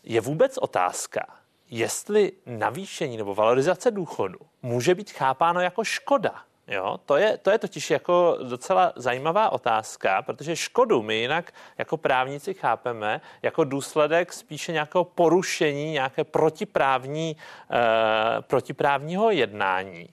je 0.03 0.21
vůbec 0.21 0.57
otázka, 0.57 1.25
jestli 1.69 2.31
navýšení 2.45 3.17
nebo 3.17 3.35
valorizace 3.35 3.91
důchodu 3.91 4.39
může 4.61 4.95
být 4.95 5.11
chápáno 5.11 5.61
jako 5.61 5.83
škoda. 5.83 6.41
Jo, 6.67 6.99
to 7.05 7.17
je, 7.17 7.37
to 7.37 7.51
je 7.51 7.57
totiž 7.57 7.91
jako 7.91 8.37
docela 8.43 8.93
zajímavá 8.95 9.49
otázka, 9.49 10.21
protože 10.21 10.55
škodu 10.55 11.01
my 11.01 11.15
jinak 11.15 11.53
jako 11.77 11.97
právníci 11.97 12.53
chápeme 12.53 13.21
jako 13.41 13.63
důsledek 13.63 14.33
spíše 14.33 14.71
nějakého 14.71 15.03
porušení, 15.03 15.91
nějaké 15.91 16.23
protiprávní, 16.23 17.37
eh, 17.71 18.41
protiprávního 18.41 19.31
jednání. 19.31 20.09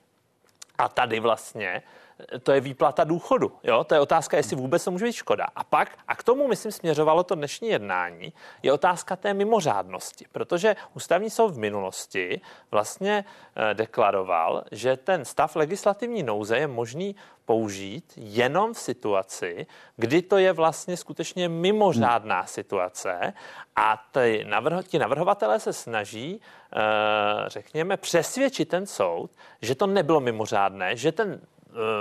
A 0.79 0.89
tady 0.89 1.21
vlastně 1.21 1.83
to 2.43 2.53
je 2.53 2.61
výplata 2.61 3.05
důchodu. 3.05 3.53
Jo? 3.63 3.85
To 3.85 3.95
je 3.95 4.01
otázka, 4.01 4.37
jestli 4.37 4.57
vůbec 4.57 4.85
to 4.85 4.91
může 4.91 5.05
být 5.05 5.13
škoda. 5.13 5.47
A 5.57 5.65
pak, 5.65 5.99
a 6.09 6.17
k 6.17 6.23
tomu, 6.23 6.49
myslím, 6.49 6.73
směřovalo 6.73 7.23
to 7.23 7.35
dnešní 7.35 7.69
jednání, 7.69 8.33
je 8.63 8.73
otázka 8.73 9.17
té 9.17 9.35
mimořádnosti, 9.35 10.27
protože 10.33 10.77
ústavní 10.95 11.31
soud 11.31 11.55
v 11.55 11.59
minulosti 11.59 12.41
vlastně 12.71 13.25
eh, 13.57 13.75
deklaroval, 13.75 14.65
že 14.73 14.97
ten 14.97 15.25
stav 15.25 15.57
legislativní 15.57 16.23
nouze 16.23 16.59
je 16.59 16.67
možný 16.67 17.17
použít 17.45 18.13
jenom 18.17 18.75
v 18.75 18.79
situaci, 18.79 19.67
kdy 19.97 20.23
to 20.23 20.39
je 20.39 20.53
vlastně 20.53 20.97
skutečně 20.97 21.49
mimořádná 21.49 22.39
hmm. 22.39 22.47
situace 22.47 23.33
a 23.77 24.05
ty 24.13 24.45
navrho, 24.49 24.83
ti 24.83 24.99
navrhovatelé 24.99 25.61
se 25.61 25.73
snaží, 25.73 26.41
eh, 26.41 26.79
řekněme, 27.47 27.97
přesvědčit 27.97 28.69
ten 28.69 28.87
soud, 28.87 29.31
že 29.63 29.75
to 29.75 29.87
nebylo 29.87 30.21
mimořádné, 30.21 30.97
že 30.97 31.13
ten 31.13 31.41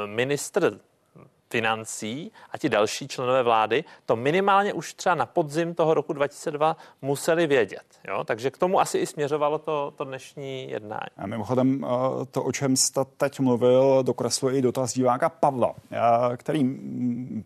ministr 0.05 0.79
financí 1.51 2.31
a 2.51 2.57
ti 2.57 2.69
další 2.69 3.07
členové 3.07 3.43
vlády 3.43 3.83
to 4.05 4.15
minimálně 4.15 4.73
už 4.73 4.93
třeba 4.93 5.15
na 5.15 5.25
podzim 5.25 5.73
toho 5.75 5.93
roku 5.93 6.13
2002 6.13 6.77
museli 7.01 7.47
vědět. 7.47 7.83
Jo? 8.07 8.23
Takže 8.23 8.51
k 8.51 8.57
tomu 8.57 8.79
asi 8.79 8.97
i 8.97 9.05
směřovalo 9.05 9.57
to, 9.57 9.93
to 9.97 10.03
dnešní 10.03 10.69
jednání. 10.69 11.11
A 11.17 11.27
mimochodem 11.27 11.85
eh, 11.85 12.25
to, 12.31 12.43
o 12.43 12.51
čem 12.51 12.75
jste 12.75 13.01
teď 13.17 13.39
mluvil, 13.39 14.03
dokresluje 14.03 14.57
i 14.57 14.61
dotaz 14.61 14.93
diváka 14.93 15.29
Pavla, 15.29 15.75
eh, 15.91 15.97
který 16.37 16.79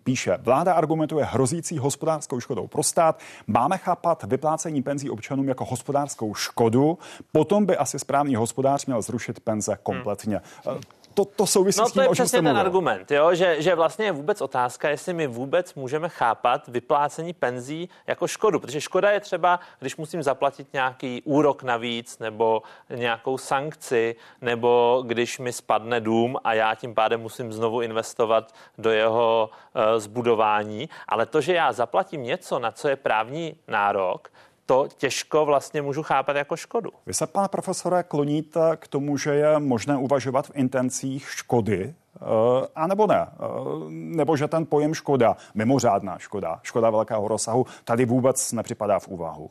píše, 0.03 0.37
vláda 0.41 0.73
argumentuje 0.73 1.25
hrozící 1.25 1.77
hospodářskou 1.77 2.39
škodou 2.39 2.67
pro 2.67 2.83
stát. 2.83 3.19
Máme 3.47 3.77
chápat 3.77 4.23
vyplácení 4.23 4.81
penzí 4.81 5.09
občanům 5.09 5.47
jako 5.47 5.65
hospodářskou 5.65 6.33
škodu, 6.33 6.97
potom 7.31 7.65
by 7.65 7.77
asi 7.77 7.99
správný 7.99 8.35
hospodář 8.35 8.85
měl 8.85 9.01
zrušit 9.01 9.39
penze 9.39 9.77
kompletně. 9.83 10.41
Hmm 10.65 10.79
to, 11.15 11.25
to 11.25 11.47
souvisí 11.47 11.79
no, 11.79 11.89
s 11.89 11.91
tím, 11.91 12.03
to 12.03 12.09
je 12.09 12.09
přesně 12.09 12.41
ten 12.41 12.57
argument, 12.57 13.11
jo? 13.11 13.35
Že, 13.35 13.61
že 13.61 13.75
vlastně 13.75 14.05
je 14.05 14.11
vůbec 14.11 14.41
otázka, 14.41 14.89
jestli 14.89 15.13
my 15.13 15.27
vůbec 15.27 15.73
můžeme 15.73 16.09
chápat 16.09 16.67
vyplácení 16.67 17.33
penzí 17.33 17.89
jako 18.07 18.27
škodu, 18.27 18.59
protože 18.59 18.81
škoda 18.81 19.11
je 19.11 19.19
třeba, 19.19 19.59
když 19.79 19.97
musím 19.97 20.23
zaplatit 20.23 20.67
nějaký 20.73 21.21
úrok 21.25 21.63
navíc 21.63 22.19
nebo 22.19 22.61
nějakou 22.89 23.37
sankci, 23.37 24.15
nebo 24.41 25.03
když 25.07 25.39
mi 25.39 25.53
spadne 25.53 26.01
dům 26.01 26.37
a 26.43 26.53
já 26.53 26.75
tím 26.75 26.95
pádem 26.95 27.21
musím 27.21 27.53
znovu 27.53 27.81
investovat 27.81 28.53
do 28.77 28.91
jeho 28.91 29.49
uh, 29.49 29.99
zbudování. 29.99 30.89
Ale 31.07 31.25
to, 31.25 31.41
že 31.41 31.53
já 31.53 31.73
zaplatím 31.73 32.23
něco, 32.23 32.59
na 32.59 32.71
co 32.71 32.87
je 32.87 32.95
právní 32.95 33.55
nárok, 33.67 34.31
to 34.65 34.87
těžko 34.97 35.45
vlastně 35.45 35.81
můžu 35.81 36.03
chápat 36.03 36.35
jako 36.35 36.57
škodu. 36.57 36.89
Vy 37.05 37.13
se, 37.13 37.27
pane 37.27 37.47
profesore, 37.47 38.03
kloníte 38.03 38.59
k 38.75 38.87
tomu, 38.87 39.17
že 39.17 39.29
je 39.29 39.59
možné 39.59 39.97
uvažovat 39.97 40.47
v 40.47 40.51
intencích 40.55 41.29
škody, 41.31 41.93
uh, 42.21 42.27
a 42.75 42.87
nebo 42.87 43.07
ne? 43.07 43.27
Uh, 43.39 43.91
nebo 43.91 44.37
že 44.37 44.47
ten 44.47 44.65
pojem 44.65 44.93
škoda, 44.93 45.37
mimořádná 45.53 46.17
škoda, 46.17 46.59
škoda 46.63 46.89
velkého 46.89 47.27
rozsahu, 47.27 47.65
tady 47.83 48.05
vůbec 48.05 48.51
nepřipadá 48.51 48.99
v 48.99 49.07
úvahu? 49.07 49.49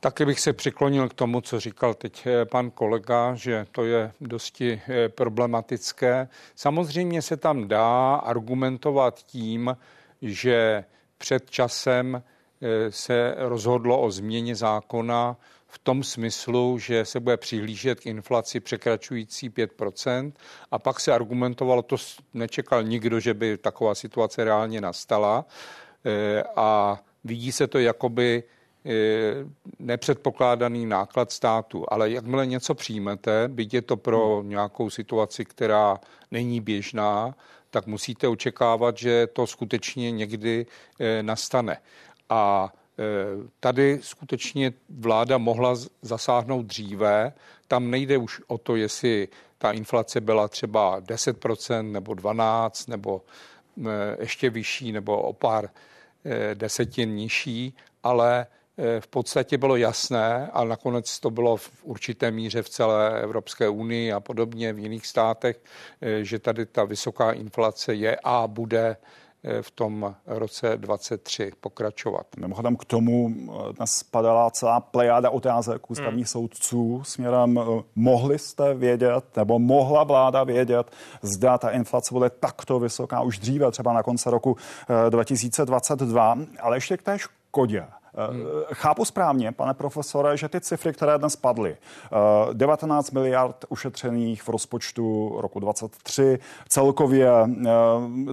Taky 0.00 0.26
bych 0.26 0.40
se 0.40 0.52
přiklonil 0.52 1.08
k 1.08 1.14
tomu, 1.14 1.40
co 1.40 1.60
říkal 1.60 1.94
teď 1.94 2.26
eh, 2.26 2.44
pan 2.44 2.70
kolega, 2.70 3.34
že 3.34 3.66
to 3.72 3.84
je 3.84 4.12
dosti 4.20 4.82
problematické. 5.08 6.28
Samozřejmě 6.56 7.22
se 7.22 7.36
tam 7.36 7.68
dá 7.68 8.14
argumentovat 8.14 9.22
tím, 9.22 9.76
že 10.22 10.84
před 11.18 11.50
časem 11.50 12.22
se 12.90 13.34
rozhodlo 13.38 14.00
o 14.00 14.10
změně 14.10 14.56
zákona 14.56 15.36
v 15.72 15.78
tom 15.78 16.04
smyslu, 16.04 16.78
že 16.78 17.04
se 17.04 17.20
bude 17.20 17.36
přihlížet 17.36 18.00
k 18.00 18.06
inflaci 18.06 18.60
překračující 18.60 19.50
5%. 19.50 20.32
A 20.70 20.78
pak 20.78 21.00
se 21.00 21.12
argumentovalo, 21.12 21.82
to 21.82 21.96
nečekal 22.34 22.82
nikdo, 22.82 23.20
že 23.20 23.34
by 23.34 23.58
taková 23.58 23.94
situace 23.94 24.44
reálně 24.44 24.80
nastala. 24.80 25.44
E, 26.04 26.42
a 26.56 27.00
vidí 27.24 27.52
se 27.52 27.66
to 27.66 27.78
jakoby 27.78 28.42
e, 28.84 28.92
nepředpokládaný 29.78 30.86
náklad 30.86 31.32
státu. 31.32 31.84
Ale 31.88 32.10
jakmile 32.10 32.46
něco 32.46 32.74
přijmete, 32.74 33.48
byť 33.48 33.74
je 33.74 33.82
to 33.82 33.96
pro 33.96 34.42
nějakou 34.42 34.90
situaci, 34.90 35.44
která 35.44 36.00
není 36.30 36.60
běžná, 36.60 37.34
tak 37.70 37.86
musíte 37.86 38.28
očekávat, 38.28 38.98
že 38.98 39.26
to 39.26 39.46
skutečně 39.46 40.10
někdy 40.10 40.66
nastane. 41.22 41.78
A 42.28 42.72
e, 42.98 43.02
tady 43.60 43.98
skutečně 44.02 44.72
vláda 44.88 45.38
mohla 45.38 45.74
zasáhnout 46.02 46.66
dříve. 46.66 47.32
Tam 47.68 47.90
nejde 47.90 48.18
už 48.18 48.40
o 48.46 48.58
to, 48.58 48.76
jestli 48.76 49.28
ta 49.58 49.72
inflace 49.72 50.20
byla 50.20 50.48
třeba 50.48 51.00
10% 51.00 51.92
nebo 51.92 52.12
12% 52.12 52.88
nebo 52.88 53.22
e, 53.86 54.16
ještě 54.20 54.50
vyšší 54.50 54.92
nebo 54.92 55.22
o 55.22 55.32
pár 55.32 55.68
e, 56.24 56.54
desetin 56.54 57.14
nižší, 57.14 57.74
ale 58.02 58.46
v 59.00 59.06
podstatě 59.06 59.58
bylo 59.58 59.76
jasné 59.76 60.50
a 60.52 60.64
nakonec 60.64 61.20
to 61.20 61.30
bylo 61.30 61.56
v 61.56 61.70
určité 61.82 62.30
míře 62.30 62.62
v 62.62 62.68
celé 62.68 63.20
Evropské 63.20 63.68
unii 63.68 64.12
a 64.12 64.20
podobně 64.20 64.72
v 64.72 64.78
jiných 64.78 65.06
státech, 65.06 65.60
že 66.22 66.38
tady 66.38 66.66
ta 66.66 66.84
vysoká 66.84 67.32
inflace 67.32 67.94
je 67.94 68.16
a 68.24 68.46
bude 68.46 68.96
v 69.62 69.70
tom 69.70 70.14
roce 70.26 70.76
23 70.76 71.52
pokračovat. 71.60 72.26
Mimochodem 72.36 72.76
k 72.76 72.84
tomu 72.84 73.30
eh, 73.30 73.72
dnes 73.72 73.90
spadala 73.90 74.50
celá 74.50 74.80
plejáda 74.80 75.30
otázek 75.30 75.90
ústavních 75.90 76.26
hmm. 76.26 76.26
soudců 76.26 77.02
směrem, 77.04 77.58
eh, 77.58 77.82
mohli 77.94 78.38
jste 78.38 78.74
vědět, 78.74 79.36
nebo 79.36 79.58
mohla 79.58 80.04
vláda 80.04 80.44
vědět, 80.44 80.90
zda 81.22 81.58
ta 81.58 81.70
inflace 81.70 82.14
bude 82.14 82.30
takto 82.30 82.78
vysoká 82.78 83.20
už 83.20 83.38
dříve, 83.38 83.70
třeba 83.70 83.92
na 83.92 84.02
konce 84.02 84.30
roku 84.30 84.56
2022, 85.08 86.38
eh, 86.40 86.58
ale 86.60 86.76
ještě 86.76 86.96
k 86.96 87.02
té 87.02 87.18
škodě. 87.18 87.86
Hmm. 88.14 88.44
Chápu 88.72 89.04
správně, 89.04 89.52
pane 89.52 89.74
profesore, 89.74 90.36
že 90.36 90.48
ty 90.48 90.60
cifry, 90.60 90.92
které 90.92 91.18
dnes 91.18 91.36
padly, 91.36 91.76
19 92.52 93.10
miliard 93.10 93.64
ušetřených 93.68 94.42
v 94.42 94.48
rozpočtu 94.48 95.34
roku 95.40 95.60
23, 95.60 96.38
celkově 96.68 97.30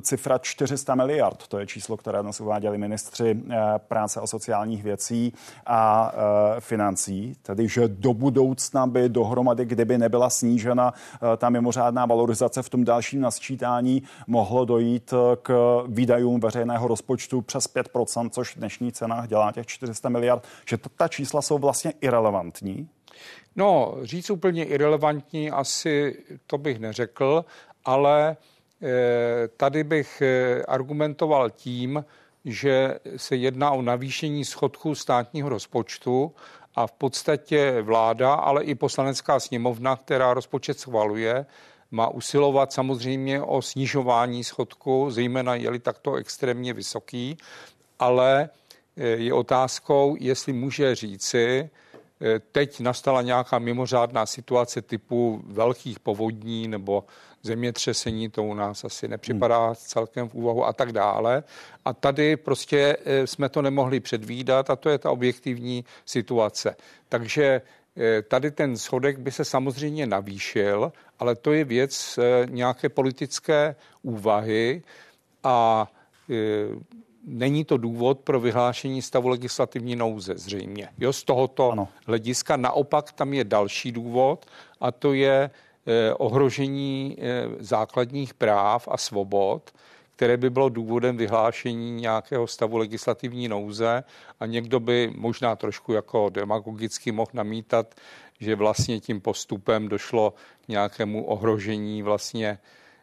cifra 0.02 0.38
400 0.38 0.96
miliard, 0.96 1.48
to 1.48 1.60
je 1.60 1.68
číslo, 1.68 1.98
které 1.98 2.24
dnes 2.24 2.42
uváděli 2.42 2.78
ministři 2.78 3.44
práce 3.78 4.20
a 4.20 4.28
sociálních 4.28 4.84
věcí 4.84 5.34
a 5.66 6.12
financí, 6.60 7.36
tedy 7.42 7.68
že 7.68 7.88
do 7.88 8.14
budoucna 8.14 8.88
by 8.88 9.10
dohromady, 9.10 9.66
kdyby 9.66 9.98
nebyla 9.98 10.30
snížena 10.30 10.94
ta 11.38 11.50
mimořádná 11.50 12.06
valorizace 12.06 12.62
v 12.62 12.70
tom 12.70 12.84
dalším 12.84 13.22
nasčítání, 13.22 14.04
mohlo 14.28 14.66
dojít 14.66 15.14
k 15.42 15.84
výdajům 15.88 16.40
veřejného 16.40 16.88
rozpočtu 16.88 17.42
přes 17.42 17.76
5%, 17.76 18.30
což 18.30 18.56
v 18.56 18.60
dnešních 18.60 18.94
cenách 18.94 19.28
dělá 19.28 19.52
těch 19.52 19.69
400 19.70 20.10
miliard, 20.10 20.48
že 20.70 20.78
ta 20.78 21.08
čísla 21.08 21.42
jsou 21.42 21.58
vlastně 21.58 21.94
irrelevantní? 22.02 22.90
No, 23.56 23.96
říct 24.02 24.30
úplně 24.30 24.66
irrelevantní 24.66 25.52
asi 25.52 26.24
to 26.48 26.58
bych 26.58 26.80
neřekl, 26.80 27.46
ale 27.86 28.38
eh, 28.82 29.48
tady 29.58 29.84
bych 29.84 30.22
eh, 30.22 30.64
argumentoval 30.64 31.50
tím, 31.50 32.06
že 32.46 33.00
se 33.18 33.36
jedná 33.36 33.72
o 33.72 33.82
navýšení 33.82 34.46
schodku 34.46 34.96
státního 34.96 35.50
rozpočtu 35.50 36.34
a 36.76 36.88
v 36.88 36.92
podstatě 36.92 37.82
vláda, 37.82 38.34
ale 38.34 38.64
i 38.64 38.76
poslanecká 38.76 39.40
sněmovna, 39.40 39.96
která 39.96 40.34
rozpočet 40.34 40.80
schvaluje, 40.80 41.46
má 41.92 42.10
usilovat 42.10 42.74
samozřejmě 42.74 43.42
o 43.42 43.62
snižování 43.62 44.44
schodku, 44.44 45.08
zejména 45.10 45.56
je-li 45.56 45.80
takto 45.80 46.16
extrémně 46.16 46.74
vysoký, 46.74 47.38
ale 48.00 48.50
je 49.04 49.34
otázkou, 49.34 50.18
jestli 50.20 50.54
může 50.54 50.96
říci, 50.96 51.70
eh, 52.22 52.40
teď 52.52 52.80
nastala 52.80 53.22
nějaká 53.22 53.60
mimořádná 53.60 54.26
situace 54.26 54.82
typu 54.82 55.42
velkých 55.46 56.00
povodní 56.00 56.68
nebo 56.68 57.04
zemětřesení, 57.44 58.30
to 58.30 58.44
u 58.44 58.54
nás 58.54 58.84
asi 58.84 59.08
nepřipadá 59.08 59.66
hmm. 59.66 59.76
celkem 59.76 60.30
v 60.30 60.36
úvahu 60.36 60.66
a 60.66 60.74
tak 60.74 60.92
dále. 60.92 61.44
A 61.86 61.94
tady 61.94 62.38
prostě 62.38 62.98
eh, 63.06 63.28
jsme 63.28 63.50
to 63.50 63.62
nemohli 63.62 64.00
předvídat 64.00 64.70
a 64.70 64.76
to 64.76 64.90
je 64.90 64.98
ta 64.98 65.12
objektivní 65.12 65.86
situace. 66.06 66.76
Takže 67.10 67.62
Eh, 68.00 68.22
tady 68.22 68.52
ten 68.52 68.78
schodek 68.78 69.20
by 69.20 69.32
se 69.32 69.46
samozřejmě 69.46 70.08
navýšil, 70.08 70.92
ale 71.20 71.36
to 71.36 71.54
je 71.54 71.64
věc 71.64 72.18
eh, 72.18 72.46
nějaké 72.50 72.90
politické 72.90 73.76
úvahy 74.02 74.84
a 75.44 75.88
eh, 76.30 76.36
není 77.30 77.66
to 77.66 77.78
důvod 77.78 78.20
pro 78.20 78.40
vyhlášení 78.40 79.02
stavu 79.02 79.28
legislativní 79.28 79.96
nouze 79.96 80.34
zřejmě. 80.38 80.90
Jo, 80.98 81.14
z 81.14 81.24
tohoto 81.24 81.72
ano. 81.72 81.88
hlediska 82.06 82.58
naopak 82.58 83.12
tam 83.12 83.34
je 83.34 83.44
další 83.44 83.92
důvod 83.92 84.46
a 84.82 84.92
to 84.92 85.14
je 85.14 85.50
ohrožení 86.18 87.18
základních 87.60 88.34
práv 88.34 88.88
a 88.92 88.98
svobod, 88.98 89.72
které 90.16 90.38
by 90.38 90.50
bylo 90.50 90.70
důvodem 90.70 91.18
vyhlášení 91.18 91.92
nějakého 91.92 92.48
stavu 92.48 92.78
legislativní 92.78 93.48
nouze 93.48 94.04
a 94.40 94.46
někdo 94.46 94.80
by 94.80 95.14
možná 95.16 95.56
trošku 95.56 95.94
jako 95.94 96.30
demagogicky 96.30 97.12
mohl 97.12 97.32
namítat, 97.34 97.96
že 98.40 98.56
vlastně 98.56 99.00
tím 99.00 99.22
postupem 99.22 99.88
došlo 99.88 100.34
k 100.66 100.68
nějakému 100.68 101.26
ohrožení 101.26 102.04
vlastně 102.04 102.60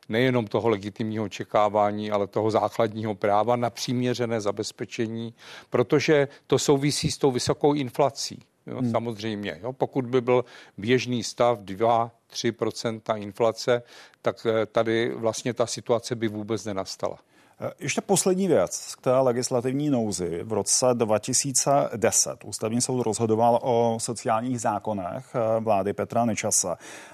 nejenom 0.09 0.47
toho 0.47 0.69
legitimního 0.69 1.25
očekávání, 1.25 2.11
ale 2.11 2.27
toho 2.27 2.51
základního 2.51 3.15
práva 3.15 3.57
na 3.57 3.71
přiměřené 3.71 4.41
zabezpečení, 4.41 5.35
protože 5.71 6.29
to 6.47 6.59
souvisí 6.59 7.11
s 7.11 7.19
tou 7.19 7.31
vysokou 7.31 7.75
inflací. 7.75 8.43
Jo, 8.67 8.79
hmm. 8.79 8.91
Samozřejmě, 8.91 9.59
jo, 9.63 9.73
pokud 9.73 10.07
by 10.07 10.21
byl 10.21 10.45
běžný 10.79 11.25
stav 11.25 11.59
2-3% 11.59 13.17
inflace, 13.17 13.83
tak 14.23 14.47
eh, 14.47 14.67
tady 14.67 15.15
vlastně 15.15 15.55
ta 15.55 15.67
situace 15.67 16.15
by 16.15 16.29
vůbec 16.29 16.65
nenastala. 16.65 17.19
Eh, 17.61 17.71
ještě 17.81 18.01
poslední 18.01 18.49
věc 18.49 18.95
k 18.95 19.01
té 19.01 19.19
legislativní 19.19 19.91
nouzi. 19.91 20.41
V 20.43 20.53
roce 20.53 20.87
2010 20.95 22.45
ústavní 22.45 22.81
soud 22.81 23.03
rozhodoval 23.03 23.59
o 23.63 23.99
sociálních 24.01 24.61
zákonech 24.61 25.27
eh, 25.35 25.61
vlády 25.61 25.93
Petra 25.93 26.25
Nečase. 26.25 26.69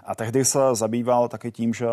A 0.05 0.14
tehdy 0.14 0.45
se 0.45 0.59
zabýval 0.73 1.29
taky 1.29 1.53
tím, 1.53 1.75
že 1.75 1.87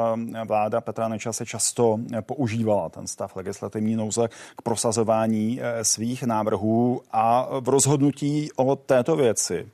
vláda 0.48 0.82
Petra 0.82 1.08
Nečase 1.08 1.46
často 1.46 2.00
používala 2.22 2.90
ten 2.90 3.08
stav 3.08 3.36
legislativní 3.36 3.96
nouze 3.96 4.28
k 4.56 4.62
prosazování 4.62 5.60
eh, 5.62 5.84
svých 5.86 6.24
návrhů 6.24 7.02
a 7.12 7.48
v 7.60 7.70
rozhodnutí 7.70 8.50
o 8.56 8.76
této 8.76 9.16
věci. 9.16 9.68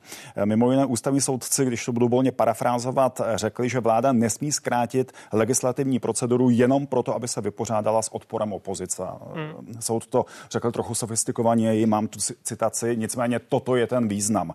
Mimo 0.44 0.70
jiné 0.70 0.86
ústavní 0.86 1.20
soudci, 1.20 1.64
když 1.64 1.84
to 1.84 1.92
budu 1.92 2.08
volně 2.08 2.32
parafrázovat, 2.32 3.20
řekli, 3.34 3.68
že 3.68 3.80
vláda 3.80 4.12
nesmí 4.12 4.52
zkrátit 4.52 5.12
legislativní 5.32 5.98
proceduru 5.98 6.50
jenom 6.50 6.86
proto, 6.86 7.14
aby 7.14 7.28
se 7.28 7.40
vypořádala 7.40 8.02
s 8.02 8.14
odporem 8.14 8.52
opozice. 8.66 9.02
Hmm. 9.34 9.80
Soud 9.80 10.06
to 10.06 10.24
řekl 10.50 10.72
trochu 10.72 10.94
sofistikovaně, 10.94 11.86
mám 11.86 12.08
tu 12.08 12.18
citaci, 12.42 12.96
nicméně 12.96 13.38
toto 13.38 13.76
je 13.76 13.86
ten 13.86 14.08
význam. 14.08 14.52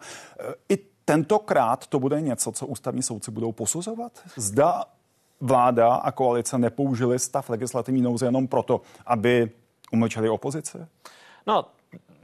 I 0.70 0.78
tentokrát 1.06 1.88
to 1.88 2.00
bude 2.00 2.22
něco, 2.22 2.52
co 2.52 2.66
ústavní 2.68 3.04
soudci 3.04 3.32
budou 3.32 3.52
posuzovat? 3.52 4.12
Zda 4.36 4.84
vláda 5.42 5.96
a 5.96 6.12
koalice 6.12 6.58
nepoužili 6.58 7.20
stav 7.20 7.50
legislativní 7.50 8.02
nouze 8.02 8.26
jenom 8.26 8.48
proto, 8.48 8.82
aby 9.06 9.52
umlčeli 9.92 10.30
opozici? 10.30 10.78
No, 11.48 11.66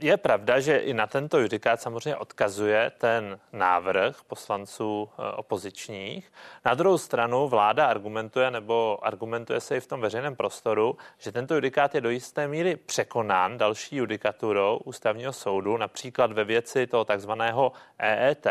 je 0.00 0.16
pravda, 0.16 0.60
že 0.60 0.78
i 0.78 0.94
na 0.94 1.06
tento 1.06 1.40
judikát 1.40 1.80
samozřejmě 1.80 2.16
odkazuje 2.16 2.92
ten 2.98 3.38
návrh 3.52 4.22
poslanců 4.26 5.08
eh, 5.08 5.32
opozičních. 5.32 6.32
Na 6.64 6.74
druhou 6.74 6.98
stranu 6.98 7.48
vláda 7.48 7.86
argumentuje, 7.86 8.50
nebo 8.50 8.98
argumentuje 9.02 9.60
se 9.60 9.76
i 9.76 9.80
v 9.80 9.86
tom 9.86 10.00
veřejném 10.00 10.36
prostoru, 10.36 10.96
že 11.18 11.32
tento 11.32 11.54
judikát 11.54 11.94
je 11.94 12.00
do 12.00 12.10
jisté 12.10 12.48
míry 12.48 12.76
překonán 12.76 13.58
další 13.58 13.96
judikaturou 13.96 14.80
ústavního 14.84 15.32
soudu, 15.32 15.76
například 15.76 16.32
ve 16.32 16.44
věci 16.44 16.86
toho 16.86 17.04
takzvaného 17.04 17.72
EET, 17.98 18.46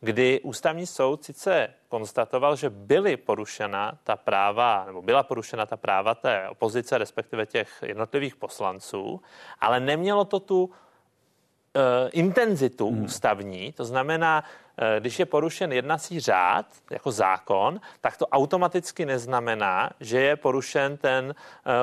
kdy 0.00 0.40
ústavní 0.40 0.86
soud 0.86 1.24
sice 1.24 1.74
konstatoval, 1.92 2.56
že 2.56 2.70
byly 2.70 3.16
porušena 3.16 3.98
ta 4.04 4.16
práva, 4.16 4.84
nebo 4.86 5.02
byla 5.02 5.22
porušena 5.22 5.66
ta 5.66 5.76
práva 5.76 6.14
té 6.14 6.48
opozice, 6.48 6.98
respektive 6.98 7.46
těch 7.46 7.68
jednotlivých 7.86 8.36
poslanců, 8.36 9.20
ale 9.60 9.80
nemělo 9.80 10.24
to 10.24 10.40
tu 10.40 10.70
intenzitu 12.12 12.90
hmm. 12.90 13.04
ústavní, 13.04 13.72
to 13.72 13.84
znamená, 13.84 14.44
uh, 14.44 15.00
když 15.00 15.18
je 15.18 15.26
porušen 15.26 15.72
jednací 15.72 16.20
řád 16.20 16.66
jako 16.90 17.12
zákon, 17.12 17.80
tak 18.00 18.16
to 18.16 18.26
automaticky 18.26 19.06
neznamená, 19.06 19.90
že 20.00 20.20
je 20.20 20.36
porušen 20.36 20.96
ten 20.96 21.34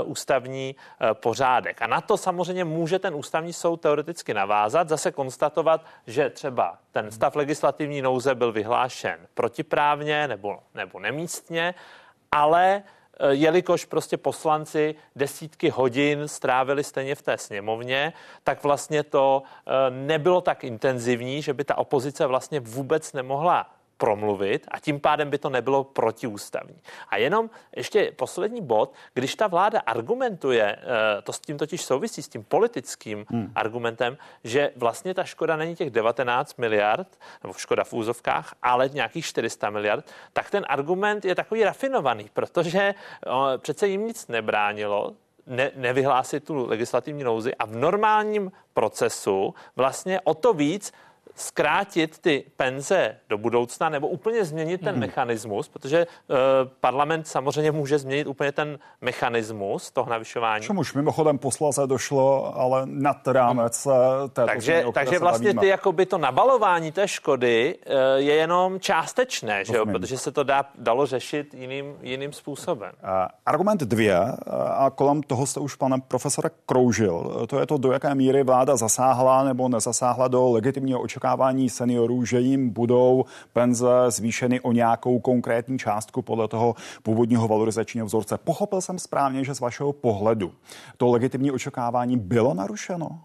uh, 0.04 0.12
ústavní 0.12 0.76
pořádek. 1.14 1.82
A 1.82 1.88
na 1.88 2.02
to 2.02 2.18
samozřejmě 2.18 2.64
může 2.64 3.00
ten 3.00 3.16
ústavní 3.16 3.54
soud 3.54 3.82
teoreticky 3.82 4.34
navázat, 4.34 4.90
zase 4.90 5.12
konstatovat, 5.12 5.86
že 6.08 6.30
třeba 6.30 6.78
ten 6.92 7.12
stav 7.12 7.36
legislativní 7.36 8.02
nouze 8.02 8.36
byl 8.36 8.52
vyhlášen 8.52 9.20
protiprávně 9.34 10.28
nebo, 10.28 10.60
nebo 10.76 11.00
nemístně, 11.00 11.74
ale 12.32 12.84
Eh, 12.84 12.99
jelikož 13.30 13.86
prostě 13.86 14.18
poslanci 14.18 14.96
desítky 15.16 15.70
hodin 15.70 16.28
strávili 16.28 16.84
stejně 16.84 17.16
v 17.16 17.22
té 17.22 17.38
sněmovně, 17.38 18.14
tak 18.44 18.64
vlastně 18.64 19.04
to 19.04 19.44
eh, 19.44 19.72
nebylo 19.90 20.42
tak 20.42 20.64
intenzivní, 20.64 21.42
že 21.42 21.54
by 21.54 21.64
ta 21.64 21.78
opozice 21.78 22.26
vlastně 22.26 22.60
vůbec 22.60 23.14
nemohla 23.14 23.79
promluvit 24.00 24.68
a 24.72 24.80
tím 24.80 25.00
pádem 25.00 25.30
by 25.30 25.38
to 25.38 25.50
nebylo 25.50 25.84
protiústavní. 25.84 26.82
A 27.10 27.18
jenom 27.18 27.50
ještě 27.76 28.12
poslední 28.16 28.62
bod, 28.62 28.94
když 29.14 29.36
ta 29.36 29.48
vláda 29.48 29.80
argumentuje, 29.80 30.64
eh, 30.64 31.22
to 31.22 31.34
s 31.34 31.40
tím 31.40 31.58
totiž 31.58 31.84
souvisí 31.84 32.22
s 32.24 32.28
tím 32.28 32.44
politickým 32.44 33.26
hmm. 33.30 33.52
argumentem, 33.56 34.18
že 34.44 34.72
vlastně 34.76 35.14
ta 35.14 35.24
škoda 35.24 35.56
není 35.56 35.76
těch 35.76 35.90
19 35.90 36.58
miliard, 36.58 37.08
nebo 37.44 37.54
škoda 37.54 37.84
v 37.84 37.94
úzovkách, 37.94 38.56
ale 38.64 38.90
nějakých 38.90 39.26
400 39.26 39.70
miliard, 39.70 40.06
tak 40.34 40.50
ten 40.50 40.66
argument 40.70 41.26
je 41.26 41.36
takový 41.36 41.64
rafinovaný, 41.64 42.30
protože 42.34 42.80
eh, 42.80 43.58
přece 43.58 43.88
jim 43.88 44.08
nic 44.08 44.28
nebránilo, 44.28 45.14
ne, 45.48 45.72
nevyhlásit 45.76 46.44
tu 46.44 46.68
legislativní 46.68 47.24
nouzi 47.24 47.56
a 47.56 47.66
v 47.66 47.76
normálním 47.76 48.52
procesu 48.74 49.54
vlastně 49.76 50.22
o 50.24 50.34
to 50.34 50.54
víc 50.54 50.94
zkrátit 51.40 52.20
ty 52.20 52.44
penze 52.58 53.16
do 53.30 53.38
budoucna 53.38 53.90
nebo 53.90 54.08
úplně 54.08 54.46
změnit 54.46 54.82
ten 54.82 54.92
hmm. 54.92 55.00
mechanismus, 55.00 55.70
protože 55.70 56.08
uh, 56.08 56.38
parlament 56.80 57.28
samozřejmě 57.28 57.72
může 57.72 58.00
změnit 58.00 58.28
úplně 58.28 58.52
ten 58.52 58.80
mechanismus 59.02 59.92
toho 59.92 60.10
navyšování. 60.10 60.66
Čemuž 60.66 60.94
mimochodem 60.94 61.38
posléze 61.38 61.88
došlo, 61.88 62.58
ale 62.58 62.82
nad 62.86 63.28
rámec 63.28 63.86
hmm. 63.86 64.30
této 64.30 64.48
Takže, 64.48 64.76
země, 64.76 64.92
takže 64.94 65.20
vlastně 65.20 65.54
ty, 65.54 65.68
jakoby 65.68 66.06
to 66.06 66.18
nabalování 66.18 66.92
té 66.92 67.08
škody 67.08 67.76
uh, 67.86 67.94
je 68.16 68.34
jenom 68.36 68.80
částečné, 68.80 69.66
že 69.66 69.78
jo? 69.78 69.86
protože 69.86 70.18
se 70.18 70.32
to 70.32 70.44
dá, 70.44 70.66
dalo 70.76 71.06
řešit 71.06 71.54
jiným, 71.54 71.96
jiným 72.02 72.34
způsobem. 72.34 72.92
Uh, 73.04 73.10
argument 73.46 73.82
dvě, 73.82 74.18
a 74.76 74.90
kolem 74.90 75.24
toho 75.24 75.46
jste 75.46 75.60
už, 75.60 75.76
pane 75.76 75.98
profesore, 76.08 76.50
kroužil. 76.66 77.46
To 77.50 77.60
je 77.60 77.66
to, 77.66 77.78
do 77.78 77.92
jaké 77.92 78.16
míry 78.16 78.44
vláda 78.44 78.78
zasáhla 78.78 79.44
nebo 79.44 79.70
nezasáhla 79.70 80.28
do 80.28 80.52
legitimního 80.52 81.02
očekávání 81.02 81.29
seniorů, 81.70 82.26
že 82.26 82.40
jim 82.40 82.70
budou 82.70 83.26
penze 83.54 83.88
zvýšeny 84.08 84.60
o 84.60 84.72
nějakou 84.72 85.20
konkrétní 85.20 85.80
částku 85.80 86.22
podle 86.22 86.48
toho 86.48 86.76
původního 87.04 87.48
valorizačního 87.48 88.06
vzorce. 88.06 88.38
Pochopil 88.38 88.82
jsem 88.82 89.00
správně, 89.00 89.44
že 89.44 89.56
z 89.56 89.60
vašeho 89.60 89.94
pohledu 89.94 90.54
to 90.98 91.08
legitimní 91.08 91.52
očekávání 91.52 92.18
bylo 92.18 92.54
narušeno? 92.54 93.22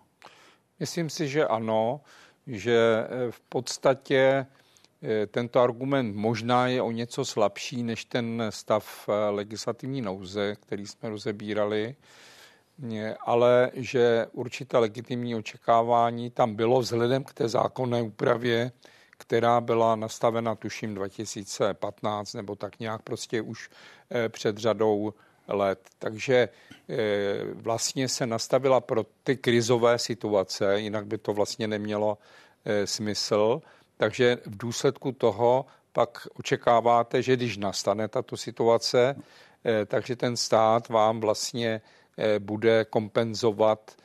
Myslím 0.81 1.11
si, 1.11 1.29
že 1.29 1.47
ano, 1.47 2.01
že 2.47 2.79
eh, 2.79 3.31
v 3.31 3.41
podstatě 3.41 4.47
eh, 5.03 5.27
tento 5.27 5.61
argument 5.61 6.17
možná 6.17 6.67
je 6.67 6.83
o 6.83 6.91
něco 6.91 7.25
slabší 7.25 7.83
než 7.83 8.05
ten 8.05 8.43
stav 8.51 9.09
eh, 9.09 9.31
legislativní 9.31 10.01
nouze, 10.01 10.57
který 10.57 10.87
jsme 10.87 11.09
rozebírali 11.09 11.97
ale 13.27 13.71
že 13.75 14.27
určité 14.33 14.79
legitimní 14.79 15.35
očekávání 15.35 16.31
tam 16.31 16.55
bylo 16.55 16.81
vzhledem 16.81 17.25
k 17.25 17.33
té 17.33 17.49
zákonné 17.49 18.03
úpravě, 18.03 18.73
která 19.19 19.61
byla 19.61 19.97
nastavena 19.97 20.55
tuším 20.55 20.95
2015 20.95 22.33
nebo 22.33 22.57
tak 22.57 22.79
nějak 22.79 23.03
prostě 23.03 23.41
už 23.43 23.71
eh, 24.11 24.29
před 24.29 24.59
řadou 24.59 25.15
let. 25.49 25.81
Takže 25.99 26.49
eh, 26.89 26.97
vlastně 27.55 28.09
se 28.09 28.27
nastavila 28.27 28.81
pro 28.81 29.05
ty 29.23 29.37
krizové 29.37 29.99
situace, 29.99 30.81
jinak 30.81 31.07
by 31.07 31.19
to 31.19 31.33
vlastně 31.33 31.69
nemělo 31.69 32.19
eh, 32.65 32.87
smysl. 32.87 33.63
Takže 33.97 34.39
v 34.47 34.57
důsledku 34.57 35.13
toho 35.13 35.67
pak 35.93 36.27
očekáváte, 36.35 37.23
že 37.23 37.37
když 37.37 37.57
nastane 37.57 38.09
tato 38.09 38.37
situace, 38.37 39.17
takže 39.87 40.17
ten 40.17 40.37
stát 40.37 40.89
vám 40.89 41.21
vlastně 41.21 41.81
bude 42.39 42.85
kompenzovat 42.85 43.97
Eh, 43.97 44.04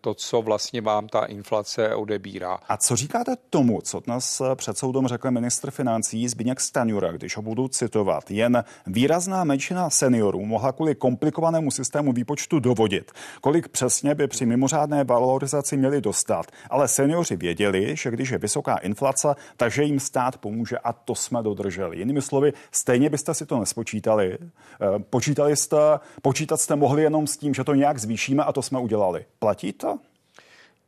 to, 0.00 0.14
co 0.14 0.42
vlastně 0.42 0.80
vám 0.80 1.08
ta 1.08 1.24
inflace 1.24 1.94
odebírá. 1.94 2.58
A 2.68 2.76
co 2.76 2.96
říkáte 2.96 3.36
tomu, 3.50 3.80
co 3.80 4.00
dnes 4.00 4.40
eh, 4.40 4.56
před 4.56 4.78
soudem 4.78 5.06
řekl 5.06 5.30
ministr 5.30 5.70
financí 5.70 6.28
Zbigněk 6.28 6.60
Stanjura, 6.60 7.12
když 7.12 7.36
ho 7.36 7.42
budu 7.42 7.68
citovat? 7.68 8.30
Jen 8.30 8.64
výrazná 8.86 9.44
menšina 9.44 9.90
seniorů 9.90 10.46
mohla 10.46 10.72
kvůli 10.72 10.94
komplikovanému 10.94 11.70
systému 11.70 12.12
výpočtu 12.12 12.60
dovodit, 12.60 13.12
kolik 13.40 13.68
přesně 13.68 14.14
by 14.14 14.26
při 14.28 14.46
mimořádné 14.46 15.04
valorizaci 15.04 15.76
měli 15.76 16.00
dostat. 16.00 16.46
Ale 16.70 16.88
seniori 16.88 17.36
věděli, 17.36 17.96
že 17.96 18.10
když 18.10 18.30
je 18.30 18.38
vysoká 18.38 18.76
inflace, 18.76 19.34
takže 19.56 19.82
jim 19.82 20.00
stát 20.00 20.38
pomůže 20.38 20.78
a 20.78 20.92
to 20.92 21.14
jsme 21.14 21.42
dodrželi. 21.42 21.98
Jinými 21.98 22.22
slovy, 22.22 22.52
stejně 22.72 23.10
byste 23.10 23.34
si 23.34 23.46
to 23.46 23.60
nespočítali. 23.60 24.38
Eh, 24.38 24.98
počítali 25.10 25.56
jste, 25.56 25.76
počítat 26.22 26.60
jste 26.60 26.76
mohli 26.76 27.02
jenom 27.02 27.26
s 27.26 27.36
tím, 27.36 27.54
že 27.54 27.64
to 27.64 27.74
nějak 27.74 27.98
zvýšíme 27.98 28.44
a 28.44 28.52
to 28.52 28.62
jsme 28.62 28.78
udělali. 28.78 29.24
Platí 29.38 29.63
Platí 29.64 29.72
to? 29.72 29.98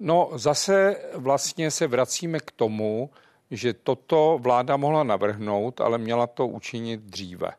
No 0.01 0.31
zase 0.35 0.97
vlastně 1.15 1.71
se 1.71 1.87
vracíme 1.87 2.41
k 2.41 2.51
tomu, 2.51 3.11
že 3.51 3.73
toto 3.73 4.39
vláda 4.43 4.77
mohla 4.77 5.05
navrhnout, 5.05 5.81
ale 5.81 5.99
měla 5.99 6.27
to 6.27 6.47
učinit 6.47 7.01
dříve. 7.01 7.51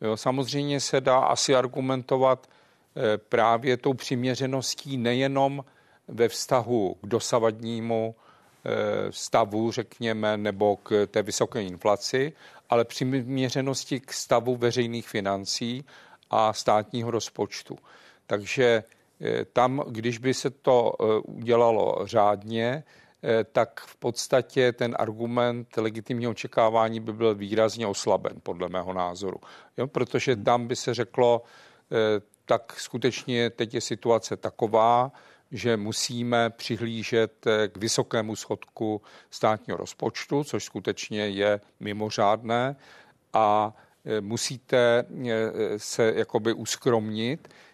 Jo, 0.00 0.16
samozřejmě 0.16 0.80
se 0.80 1.00
dá 1.00 1.18
asi 1.18 1.54
argumentovat 1.54 2.46
eh, 2.46 3.18
právě 3.18 3.76
tou 3.76 3.94
přiměřeností 3.94 4.96
nejenom 4.96 5.64
ve 6.08 6.28
vztahu 6.28 6.96
k 7.00 7.06
dosavadnímu 7.06 8.14
eh, 8.14 8.70
stavu, 9.10 9.72
řekněme, 9.72 10.36
nebo 10.36 10.76
k 10.76 11.06
té 11.06 11.22
vysoké 11.22 11.62
inflaci, 11.62 12.32
ale 12.70 12.84
přiměřenosti 12.84 14.00
k 14.00 14.12
stavu 14.12 14.56
veřejných 14.56 15.08
financí 15.08 15.84
a 16.30 16.52
státního 16.52 17.10
rozpočtu. 17.10 17.78
Takže 18.26 18.84
tam, 19.52 19.82
když 19.88 20.18
by 20.18 20.34
se 20.34 20.50
to 20.50 20.92
eh, 21.00 21.04
udělalo 21.24 21.98
řádně, 22.04 22.84
eh, 23.22 23.44
tak 23.44 23.80
v 23.80 23.96
podstatě 23.96 24.72
ten 24.72 24.96
argument 24.98 25.76
legitimního 25.76 26.30
očekávání 26.30 27.00
by 27.00 27.12
byl 27.12 27.34
výrazně 27.34 27.86
oslaben, 27.86 28.32
podle 28.42 28.68
mého 28.68 28.92
názoru. 28.92 29.36
Jo, 29.76 29.86
protože 29.86 30.34
hmm. 30.34 30.44
tam 30.44 30.66
by 30.66 30.76
se 30.76 30.94
řeklo, 30.94 31.42
tak 32.44 32.80
skutečně 32.80 33.50
teď 33.50 33.74
je 33.74 33.80
situace 33.80 34.36
taková, 34.36 35.12
že 35.50 35.76
musíme 35.76 36.50
přihlížet 36.50 37.46
k 37.68 37.76
vysokému 37.76 38.36
schodku 38.36 39.02
státního 39.30 39.76
rozpočtu, 39.76 40.44
což 40.44 40.64
skutečně 40.64 41.28
je 41.28 41.60
mimořádné 41.80 42.76
a 43.32 43.72
musíte 44.20 45.04
se 45.76 46.12
jakoby 46.16 46.52
uskromnit, 46.52 47.48
Eh, 47.48 47.73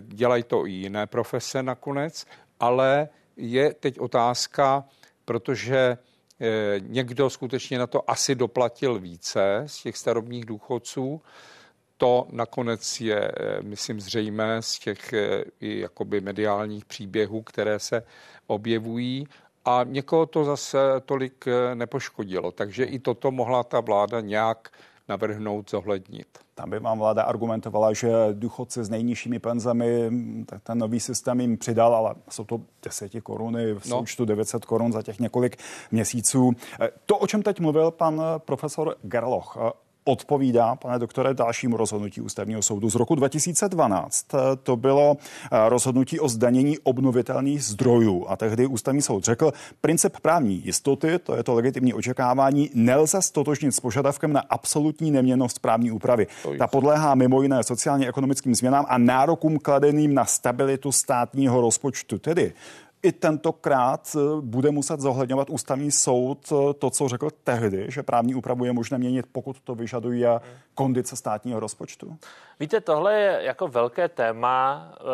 dělají 0.00 0.42
to 0.42 0.66
i 0.66 0.70
jiné 0.70 1.06
profese 1.06 1.62
nakonec, 1.62 2.26
ale 2.60 3.08
je 3.36 3.74
teď 3.74 4.00
otázka, 4.00 4.84
protože 5.24 5.98
eh, 6.40 6.80
někdo 6.80 7.30
skutečně 7.30 7.78
na 7.78 7.86
to 7.86 8.10
asi 8.10 8.34
doplatil 8.34 8.98
více 8.98 9.62
z 9.66 9.82
těch 9.82 9.96
starobních 9.96 10.44
důchodců. 10.44 11.22
To 11.96 12.26
nakonec 12.30 13.00
je, 13.00 13.32
eh, 13.36 13.62
myslím, 13.62 14.00
zřejmé 14.00 14.62
z 14.62 14.78
těch 14.78 15.12
i 15.60 15.80
jakoby 15.80 16.20
mediálních 16.20 16.84
příběhů, 16.84 17.42
které 17.42 17.78
se 17.78 18.02
objevují 18.46 19.28
a 19.64 19.80
někoho 19.84 20.26
to 20.26 20.44
zase 20.44 20.78
tolik 21.04 21.44
nepoškodilo. 21.74 22.52
Takže 22.52 22.84
i 22.84 22.98
toto 22.98 23.30
mohla 23.30 23.64
ta 23.64 23.80
vláda 23.80 24.20
nějak 24.20 24.70
navrhnout, 25.08 25.70
zohlednit. 25.70 26.26
Tam 26.54 26.70
by 26.70 26.78
vám 26.78 26.98
vláda 26.98 27.22
argumentovala, 27.22 27.92
že 27.92 28.10
důchodci 28.32 28.84
s 28.84 28.90
nejnižšími 28.90 29.38
penzami, 29.38 30.10
tak 30.46 30.62
ten 30.62 30.78
nový 30.78 31.00
systém 31.00 31.40
jim 31.40 31.58
přidal, 31.58 31.94
ale 31.94 32.14
jsou 32.30 32.44
to 32.44 32.60
10 32.82 33.20
koruny 33.22 33.72
v 33.72 33.86
no. 33.86 33.98
součtu 33.98 34.24
900 34.24 34.64
korun 34.64 34.92
za 34.92 35.02
těch 35.02 35.20
několik 35.20 35.56
měsíců. 35.90 36.52
To, 37.06 37.18
o 37.18 37.26
čem 37.26 37.42
teď 37.42 37.60
mluvil 37.60 37.90
pan 37.90 38.22
profesor 38.38 38.96
Gerloch, 39.02 39.56
odpovídá, 40.08 40.76
pane 40.76 40.98
doktore, 40.98 41.34
dalšímu 41.34 41.76
rozhodnutí 41.76 42.20
ústavního 42.20 42.62
soudu 42.62 42.90
z 42.90 42.94
roku 42.94 43.14
2012. 43.14 44.26
To 44.62 44.76
bylo 44.76 45.16
eh, 45.16 45.68
rozhodnutí 45.68 46.20
o 46.20 46.28
zdanění 46.28 46.78
obnovitelných 46.78 47.64
zdrojů. 47.64 48.26
A 48.28 48.36
tehdy 48.36 48.66
ústavní 48.66 49.02
soud 49.02 49.24
řekl, 49.24 49.52
princip 49.80 50.20
právní 50.22 50.62
jistoty, 50.64 51.18
to 51.18 51.36
je 51.36 51.42
to 51.42 51.54
legitimní 51.54 51.94
očekávání, 51.94 52.70
nelze 52.74 53.22
stotožnit 53.22 53.74
s 53.74 53.80
požadavkem 53.80 54.32
na 54.32 54.40
absolutní 54.40 55.10
neměnost 55.10 55.58
právní 55.58 55.90
úpravy. 55.90 56.26
Ta 56.58 56.66
podléhá 56.66 57.14
mimo 57.14 57.42
jiné 57.42 57.62
sociálně-ekonomickým 57.62 58.54
změnám 58.54 58.86
a 58.88 58.98
nárokům 58.98 59.58
kladeným 59.58 60.14
na 60.14 60.24
stabilitu 60.24 60.92
státního 60.92 61.60
rozpočtu. 61.60 62.18
Tedy 62.18 62.52
i 63.02 63.12
tentokrát 63.12 64.16
eh, 64.16 64.40
bude 64.40 64.70
muset 64.70 65.00
zohledňovat 65.00 65.50
ústavní 65.50 65.90
soud 65.90 66.52
eh, 66.52 66.74
to, 66.74 66.90
co 66.90 67.08
řekl 67.08 67.30
tehdy, 67.44 67.86
že 67.88 68.02
právní 68.02 68.34
úpravu 68.34 68.64
je 68.64 68.72
možné 68.72 68.98
měnit, 68.98 69.26
pokud 69.32 69.60
to 69.60 69.74
vyžaduje 69.74 70.40
kondice 70.74 71.16
státního 71.16 71.60
rozpočtu? 71.60 72.16
Víte, 72.60 72.80
tohle 72.80 73.14
je 73.14 73.42
jako 73.42 73.68
velké 73.68 74.08
téma 74.08 74.88
eh, 74.92 75.04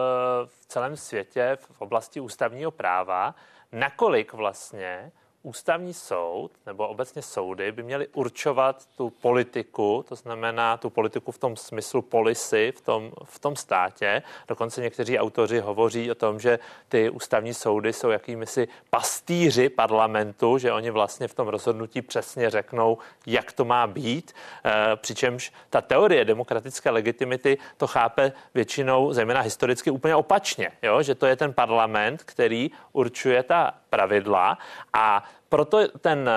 v 0.47 0.67
celém 0.67 0.97
světě 0.97 1.57
v 1.61 1.81
oblasti 1.81 2.21
ústavního 2.21 2.71
práva, 2.71 3.35
nakolik 3.73 4.33
vlastně 4.33 5.13
ústavní 5.45 5.95
soud 5.95 6.51
nebo 6.67 6.89
obecně 6.89 7.23
soudy 7.23 7.73
by 7.73 7.83
měly 7.83 8.09
určovat 8.09 8.87
tu 8.97 9.11
politiku, 9.11 10.05
to 10.09 10.15
znamená 10.15 10.77
tu 10.77 10.91
politiku 10.91 11.33
v 11.33 11.39
tom 11.39 11.57
smyslu 11.57 12.03
policy 12.03 12.73
v 12.77 12.81
tom, 12.81 13.13
v 13.25 13.39
tom 13.39 13.57
státě. 13.57 14.23
Dokonce 14.49 14.81
někteří 14.81 15.19
autoři 15.19 15.61
hovoří 15.61 16.11
o 16.11 16.15
tom, 16.15 16.41
že 16.41 16.59
ty 16.89 17.11
ústavní 17.11 17.55
soudy 17.55 17.93
jsou 17.93 18.11
jakými 18.11 18.47
si 18.47 18.69
pastýři 18.91 19.69
parlamentu, 19.69 20.59
že 20.59 20.73
oni 20.73 20.91
vlastně 20.91 21.29
v 21.29 21.35
tom 21.35 21.49
rozhodnutí 21.49 22.03
přesně 22.03 22.51
řeknou, 22.51 22.99
jak 23.27 23.53
to 23.53 23.65
má 23.65 23.87
být. 23.87 24.33
E, 24.65 24.97
přičemž 24.97 25.53
ta 25.71 25.81
teorie 25.81 26.25
demokratické 26.25 26.91
legitimity 26.91 27.59
to 27.77 27.87
chápe 27.87 28.33
většinou, 28.55 29.13
zejména 29.13 29.41
historicky, 29.41 29.91
úplně 29.91 30.15
opačně, 30.15 30.71
jo? 30.83 31.03
že 31.03 31.15
to 31.15 31.27
je 31.27 31.37
ten 31.37 31.53
parlament, 31.53 32.23
který 32.23 32.71
určuje 32.93 33.43
ta 33.43 33.75
pravidla 33.95 34.59
a 34.93 35.25
proto 35.49 35.89
ten 35.89 36.31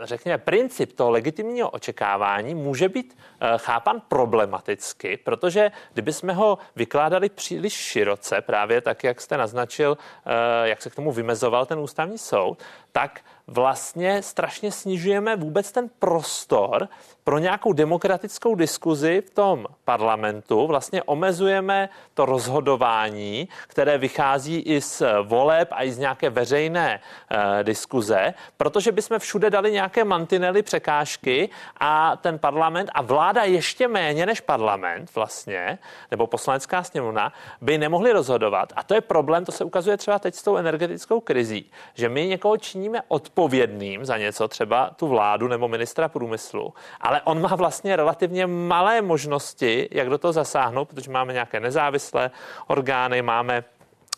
řekněme, 0.00 0.38
princip 0.38 0.92
toho 0.92 1.10
legitimního 1.10 1.70
očekávání 1.70 2.54
může 2.54 2.88
být 2.88 3.16
eh, 3.16 3.52
chápan 3.56 4.02
problematicky, 4.08 5.16
protože 5.16 5.70
kdyby 5.92 6.12
jsme 6.12 6.32
ho 6.32 6.58
vykládali 6.76 7.28
příliš 7.28 7.72
široce, 7.72 8.40
právě 8.40 8.80
tak, 8.80 9.04
jak 9.04 9.20
jste 9.20 9.36
naznačil, 9.36 9.98
eh, 10.26 10.68
jak 10.68 10.82
se 10.82 10.90
k 10.90 10.94
tomu 10.94 11.12
vymezoval 11.12 11.66
ten 11.66 11.78
ústavní 11.78 12.18
soud, 12.18 12.58
tak 12.92 13.20
vlastně 13.46 14.22
strašně 14.22 14.72
snižujeme 14.72 15.36
vůbec 15.36 15.72
ten 15.72 15.90
prostor 15.98 16.88
pro 17.24 17.38
nějakou 17.38 17.72
demokratickou 17.72 18.54
diskuzi 18.54 19.22
v 19.26 19.30
tom 19.30 19.66
parlamentu. 19.84 20.66
Vlastně 20.66 21.02
omezujeme 21.02 21.88
to 22.14 22.26
rozhodování, 22.26 23.48
které 23.66 23.98
vychází 23.98 24.58
i 24.58 24.80
z 24.80 25.02
voleb 25.22 25.68
a 25.72 25.84
i 25.84 25.92
z 25.92 25.98
nějaké 25.98 26.30
veřejné 26.30 27.00
e, 27.00 27.64
diskuze, 27.64 28.34
protože 28.56 28.92
bychom 28.92 29.18
všude 29.18 29.50
dali 29.50 29.72
nějaké 29.72 30.04
mantinely, 30.04 30.62
překážky 30.62 31.50
a 31.80 32.16
ten 32.16 32.38
parlament 32.38 32.90
a 32.94 33.02
vláda 33.02 33.42
ještě 33.42 33.88
méně 33.88 34.26
než 34.26 34.40
parlament 34.40 35.14
vlastně, 35.14 35.78
nebo 36.10 36.26
poslanecká 36.26 36.82
sněmovna, 36.82 37.32
by 37.60 37.78
nemohli 37.78 38.12
rozhodovat. 38.12 38.72
A 38.76 38.82
to 38.82 38.94
je 38.94 39.00
problém, 39.00 39.44
to 39.44 39.52
se 39.52 39.64
ukazuje 39.64 39.96
třeba 39.96 40.18
teď 40.18 40.34
s 40.34 40.42
tou 40.42 40.56
energetickou 40.56 41.20
krizí, 41.20 41.70
že 41.94 42.08
my 42.08 42.26
někoho 42.26 42.56
činíme 42.56 43.02
odpovědným 43.36 44.04
za 44.04 44.18
něco, 44.18 44.48
třeba 44.48 44.90
tu 44.96 45.08
vládu 45.08 45.48
nebo 45.48 45.68
ministra 45.68 46.08
průmyslu, 46.08 46.74
ale 47.00 47.20
on 47.24 47.40
má 47.40 47.56
vlastně 47.56 47.96
relativně 47.96 48.46
malé 48.46 49.02
možnosti, 49.02 49.88
jak 49.90 50.08
do 50.08 50.18
toho 50.18 50.32
zasáhnout, 50.32 50.88
protože 50.88 51.10
máme 51.10 51.32
nějaké 51.32 51.60
nezávislé 51.60 52.30
orgány, 52.66 53.22
máme 53.22 53.64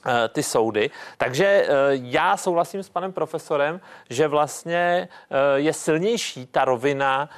eh, 0.06 0.28
ty 0.28 0.42
soudy. 0.42 0.90
Takže 1.18 1.46
eh, 1.46 1.68
já 1.92 2.36
souhlasím 2.36 2.82
s 2.82 2.88
panem 2.88 3.12
profesorem, 3.12 3.80
že 4.10 4.28
vlastně 4.28 5.08
eh, 5.30 5.60
je 5.60 5.72
silnější 5.72 6.46
ta 6.46 6.64
rovina 6.64 7.28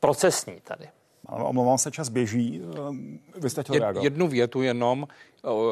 procesní 0.00 0.60
tady. 0.60 0.88
Omlouvám 1.28 1.78
se, 1.78 1.90
čas 1.90 2.08
běží. 2.08 2.62
Vy 3.36 3.50
jste 3.50 3.62
chtěl 3.62 3.78
reagovat. 3.78 4.04
Jednu 4.04 4.28
větu 4.28 4.62
jenom. 4.62 5.06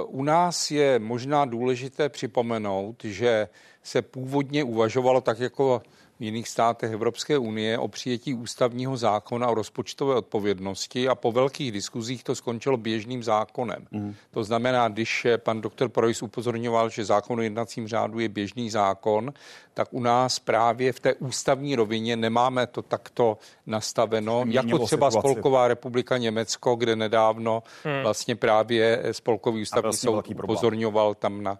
U 0.07 0.22
nás 0.24 0.70
je 0.70 0.98
možná 0.98 1.44
důležité 1.44 2.09
připomenout, 2.09 3.05
že 3.05 3.48
se 3.83 4.03
původně 4.03 4.64
uvažovalo 4.64 5.21
tak 5.21 5.38
jako 5.38 5.83
v 6.21 6.25
jiných 6.25 6.49
státech 6.49 6.92
Evropské 6.92 7.38
unie 7.38 7.79
o 7.79 7.88
přijetí 7.88 8.35
ústavního 8.35 8.97
zákona 8.97 9.49
o 9.49 9.55
rozpočtové 9.55 10.14
odpovědnosti 10.14 11.09
a 11.09 11.14
po 11.14 11.33
velkých 11.33 11.73
diskuzích 11.73 12.25
to 12.25 12.35
skončilo 12.35 12.77
běžným 12.77 13.23
zákonem. 13.23 13.87
Mm. 13.90 14.14
To 14.31 14.45
znamená, 14.45 14.88
když 14.88 15.27
pan 15.37 15.61
doktor 15.61 15.88
Projs 15.88 16.23
upozorňoval, 16.23 16.90
že 16.90 17.05
zákon 17.05 17.38
o 17.38 17.42
jednacím 17.42 17.88
řádu 17.88 18.18
je 18.18 18.29
běžný 18.29 18.71
zákon, 18.71 19.33
tak 19.75 19.88
u 19.90 20.01
nás 20.01 20.38
právě 20.38 20.92
v 20.92 21.01
té 21.01 21.14
ústavní 21.14 21.77
rovině 21.77 22.16
nemáme 22.16 22.66
to 22.66 22.83
takto 22.83 23.38
nastaveno, 23.66 24.45
jako 24.47 24.79
třeba 24.79 25.11
situaci. 25.11 25.29
Spolková 25.29 25.68
republika 25.68 26.18
Německo, 26.18 26.75
kde 26.75 26.97
nedávno 26.97 27.62
mm. 27.85 28.03
vlastně 28.03 28.37
právě 28.37 29.03
Spolkový 29.12 29.62
ústavní 29.62 29.92
soud 29.92 30.29
upozorňoval 30.29 31.14
tam 31.14 31.42
na 31.42 31.59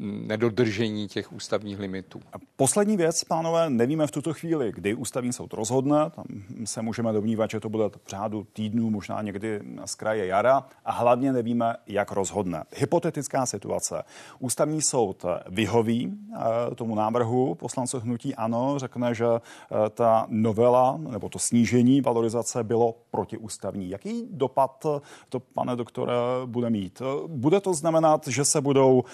nedodržení 0.00 1.08
těch 1.08 1.32
ústavních 1.32 1.78
limitů. 1.78 2.20
A 2.32 2.36
poslední 2.56 2.96
věc, 2.96 3.24
pánové, 3.24 3.70
nevíme 3.70 4.06
v 4.06 4.10
tuto 4.10 4.34
chvíli, 4.34 4.72
kdy 4.72 4.94
ústavní 4.94 5.32
soud 5.32 5.52
rozhodne. 5.52 6.10
Tam 6.10 6.24
se 6.64 6.82
můžeme 6.82 7.12
domnívat, 7.12 7.50
že 7.50 7.60
to 7.60 7.68
bude 7.68 7.84
v 7.88 8.08
řádu 8.08 8.46
týdnů, 8.52 8.90
možná 8.90 9.22
někdy 9.22 9.60
z 9.84 9.94
kraje 9.94 10.26
jara. 10.26 10.64
A 10.84 10.92
hlavně 10.92 11.32
nevíme, 11.32 11.74
jak 11.86 12.12
rozhodne. 12.12 12.64
Hypotetická 12.76 13.46
situace. 13.46 14.02
Ústavní 14.38 14.82
soud 14.82 15.24
vyhoví 15.48 16.18
eh, 16.34 16.74
tomu 16.74 16.94
návrhu 16.94 17.54
poslanců 17.54 18.00
hnutí 18.00 18.34
ano, 18.34 18.78
řekne, 18.78 19.14
že 19.14 19.26
eh, 19.26 19.90
ta 19.90 20.26
novela 20.28 20.98
nebo 21.10 21.28
to 21.28 21.38
snížení 21.38 22.00
valorizace 22.00 22.64
bylo 22.64 22.94
protiústavní. 23.10 23.90
Jaký 23.90 24.28
dopad 24.30 24.86
to, 25.28 25.40
pane 25.40 25.76
doktore, 25.76 26.12
bude 26.46 26.70
mít? 26.70 27.02
Bude 27.26 27.60
to 27.60 27.74
znamenat, 27.74 28.28
že 28.28 28.44
se 28.44 28.60
budou 28.60 29.04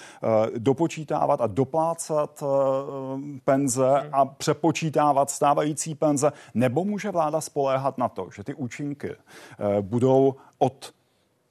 do 0.57 0.76
dopočítávat 0.77 1.41
a 1.41 1.47
doplácat 1.47 2.43
eh, 2.43 3.39
penze 3.45 4.09
a 4.11 4.25
přepočítávat 4.25 5.29
stávající 5.29 5.95
penze, 5.95 6.31
nebo 6.53 6.85
může 6.85 7.11
vláda 7.11 7.41
spoléhat 7.41 7.97
na 7.97 8.09
to, 8.09 8.29
že 8.35 8.43
ty 8.43 8.53
účinky 8.53 9.09
eh, 9.09 9.81
budou 9.81 10.35
od 10.57 10.93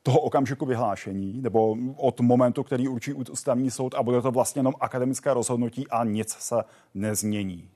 toho 0.03 0.21
okamžiku 0.21 0.67
vyhlášení 0.67 1.43
nebo 1.43 1.77
od 1.97 2.21
momentu, 2.21 2.63
který 2.63 2.89
určí 2.89 3.13
ústavní 3.15 3.71
soud 3.71 3.95
a 3.95 4.03
bude 4.03 4.23
to 4.23 4.31
vlastně 4.31 4.61
jenom 4.61 4.75
akademické 4.81 5.35
rozhodnutí 5.35 5.89
a 5.89 6.05
nic 6.05 6.31
se 6.31 6.65
nezmění. 6.95 7.76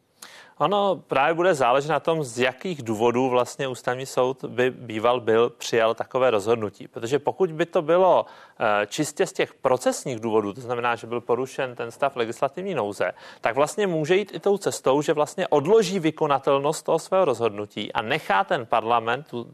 Ono 0.61 0.96
právě 1.07 1.35
bude 1.35 1.55
záležet 1.55 1.88
na 1.88 2.01
tom, 2.01 2.25
z 2.25 2.38
jakých 2.38 2.83
důvodů 2.83 3.29
vlastně 3.29 3.68
ústavní 3.68 4.07
soud 4.07 4.44
by 4.44 4.70
býval 4.70 5.20
byl 5.20 5.51
přijal 5.51 5.94
takové 5.94 6.31
rozhodnutí. 6.31 6.88
Protože 6.88 7.18
pokud 7.18 7.53
by 7.53 7.66
to 7.66 7.83
bylo 7.83 8.27
eh, 8.61 8.87
čistě 8.87 9.27
z 9.27 9.33
těch 9.33 9.55
procesních 9.55 10.20
důvodů, 10.20 10.53
to 10.53 10.61
znamená, 10.61 10.96
že 10.96 11.07
byl 11.07 11.20
porušen 11.20 11.75
ten 11.75 11.90
stav 11.90 12.16
legislativní 12.16 12.75
nouze, 12.75 13.12
tak 13.40 13.55
vlastně 13.55 13.87
může 13.87 14.16
jít 14.16 14.35
i 14.35 14.40
tou 14.40 14.59
cestou, 14.59 15.03
že 15.03 15.12
vlastně 15.12 15.49
odloží 15.49 15.99
vykonatelnost 15.99 16.85
toho 16.85 16.99
svého 16.99 17.25
rozhodnutí 17.25 17.92
a 17.92 18.03
nechá 18.03 18.44
ten 18.44 18.66
parlament 18.66 19.27
eh, 19.35 19.44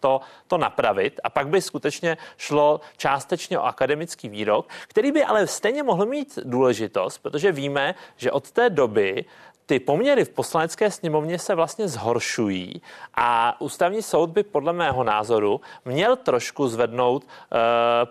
to, 0.00 0.20
to 0.46 0.58
napravit. 0.58 1.20
A 1.24 1.30
pak 1.30 1.48
by 1.48 1.62
skutečně 1.62 2.16
šlo 2.36 2.80
částečně 2.96 3.58
o 3.58 3.64
akademický 3.64 4.28
výrok, 4.28 4.68
který 4.88 5.12
by 5.12 5.24
ale 5.24 5.46
stejně 5.46 5.82
mohl 5.82 6.06
mít 6.06 6.38
důležitost, 6.44 7.18
protože 7.18 7.52
víme, 7.52 7.94
že 8.16 8.32
od 8.32 8.50
té 8.50 8.70
doby 8.70 9.24
ty 9.68 9.80
poměry 9.80 10.24
v 10.24 10.28
poslanecké 10.28 10.90
sněmovně 10.90 11.38
se 11.38 11.54
vlastně 11.54 11.88
zhoršují 11.88 12.82
a 13.14 13.60
ústavní 13.60 14.02
soud 14.02 14.30
by 14.30 14.42
podle 14.42 14.72
mého 14.72 15.04
názoru 15.04 15.60
měl 15.84 16.16
trošku 16.16 16.68
zvednout 16.68 17.24
uh, 17.24 17.58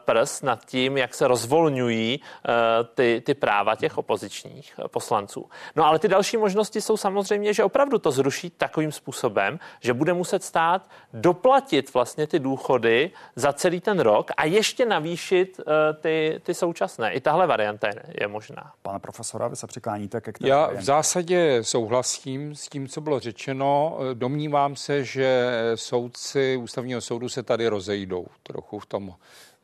prs 0.05 0.41
nad 0.41 0.65
tím, 0.65 0.97
jak 0.97 1.13
se 1.13 1.27
rozvolňují 1.27 2.19
uh, 2.19 2.53
ty, 2.95 3.21
ty 3.25 3.33
práva 3.33 3.75
těch 3.75 3.97
opozičních 3.97 4.73
uh, 4.77 4.87
poslanců. 4.87 5.49
No 5.75 5.85
ale 5.85 5.99
ty 5.99 6.07
další 6.07 6.37
možnosti 6.37 6.81
jsou 6.81 6.97
samozřejmě, 6.97 7.53
že 7.53 7.63
opravdu 7.63 7.97
to 7.97 8.11
zruší 8.11 8.49
takovým 8.49 8.91
způsobem, 8.91 9.59
že 9.79 9.93
bude 9.93 10.13
muset 10.13 10.43
stát 10.43 10.89
doplatit 11.13 11.93
vlastně 11.93 12.27
ty 12.27 12.39
důchody 12.39 13.11
za 13.35 13.53
celý 13.53 13.81
ten 13.81 13.99
rok 13.99 14.31
a 14.37 14.45
ještě 14.45 14.85
navýšit 14.85 15.59
uh, 15.59 15.65
ty, 16.01 16.41
ty 16.43 16.53
současné. 16.53 17.11
I 17.13 17.21
tahle 17.21 17.47
varianta 17.47 17.87
je, 17.87 18.03
je 18.21 18.27
možná. 18.27 18.71
Pane 18.81 18.99
profesora, 18.99 19.47
vy 19.47 19.55
se 19.55 19.67
přikláníte 19.67 20.21
ke 20.21 20.31
které? 20.31 20.49
Já 20.49 20.67
v 20.67 20.83
zásadě 20.83 21.46
souhlasím 21.61 22.55
s 22.55 22.69
tím, 22.69 22.87
co 22.87 23.01
bylo 23.01 23.19
řečeno. 23.19 23.97
Domnívám 24.13 24.75
se, 24.75 25.03
že 25.03 25.51
soudci 25.75 26.57
ústavního 26.57 27.01
soudu 27.01 27.29
se 27.29 27.43
tady 27.43 27.67
rozejdou 27.67 28.25
trochu 28.43 28.79
v 28.79 28.85
tom 28.85 29.13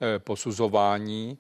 eh, 0.02 0.20
posuzování. 0.20 1.38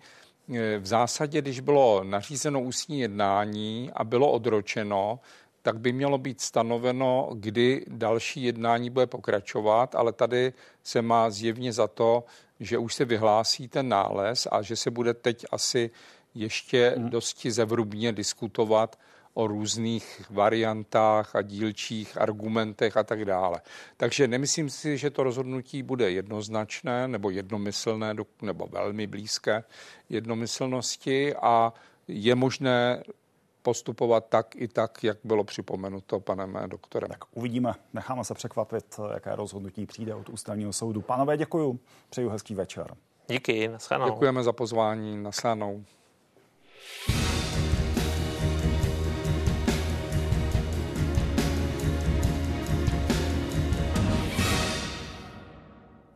Eh, 0.55 0.77
v 0.79 0.85
zásadě, 0.85 1.41
když 1.41 1.59
bylo 1.59 2.03
nařízeno 2.03 2.61
ústní 2.61 2.99
jednání 2.99 3.91
a 3.93 4.03
bylo 4.03 4.31
odročeno, 4.31 5.19
tak 5.61 5.79
by 5.79 5.93
mělo 5.93 6.17
být 6.17 6.41
stanoveno, 6.41 7.29
kdy 7.33 7.85
další 7.87 8.43
jednání 8.43 8.89
bude 8.89 9.07
pokračovat, 9.07 9.95
ale 9.95 10.13
tady 10.13 10.53
se 10.83 11.01
má 11.01 11.29
zjevně 11.29 11.73
za 11.73 11.87
to, 11.87 12.23
že 12.59 12.77
už 12.77 12.93
se 12.93 13.05
vyhlásí 13.05 13.67
ten 13.67 13.89
nález 13.89 14.47
a 14.51 14.61
že 14.61 14.75
se 14.75 14.91
bude 14.91 15.13
teď 15.13 15.45
asi 15.51 15.89
ještě 16.35 16.93
hmm. 16.97 17.09
dosti 17.09 17.51
zevrubně 17.51 18.11
diskutovat 18.11 18.99
o 19.33 19.47
různých 19.47 20.21
variantách 20.29 21.35
a 21.35 21.41
dílčích 21.41 22.17
argumentech 22.21 22.97
a 22.97 23.03
tak 23.03 23.25
dále. 23.25 23.61
Takže 23.97 24.27
nemyslím 24.27 24.69
si, 24.69 24.97
že 24.97 25.09
to 25.09 25.23
rozhodnutí 25.23 25.83
bude 25.83 26.11
jednoznačné 26.11 27.07
nebo 27.07 27.29
jednomyslné 27.29 28.15
nebo 28.41 28.67
velmi 28.67 29.07
blízké 29.07 29.63
jednomyslnosti 30.09 31.35
a 31.35 31.73
je 32.07 32.35
možné 32.35 33.03
postupovat 33.61 34.25
tak 34.29 34.55
i 34.55 34.67
tak, 34.67 35.03
jak 35.03 35.17
bylo 35.23 35.43
připomenuto 35.43 36.19
panem 36.19 36.59
doktorem. 36.67 37.09
Tak 37.09 37.23
uvidíme, 37.31 37.73
necháme 37.93 38.23
se 38.23 38.33
překvapit, 38.33 38.99
jaké 39.13 39.35
rozhodnutí 39.35 39.85
přijde 39.85 40.15
od 40.15 40.29
ústavního 40.29 40.73
soudu. 40.73 41.01
Pánové, 41.01 41.37
děkuji, 41.37 41.79
přeju 42.09 42.29
hezký 42.29 42.55
večer. 42.55 42.95
Díky, 43.27 43.67
naschledanou. 43.67 44.13
Děkujeme 44.13 44.43
za 44.43 44.53
pozvání, 44.53 45.23
naschledanou. 45.23 45.83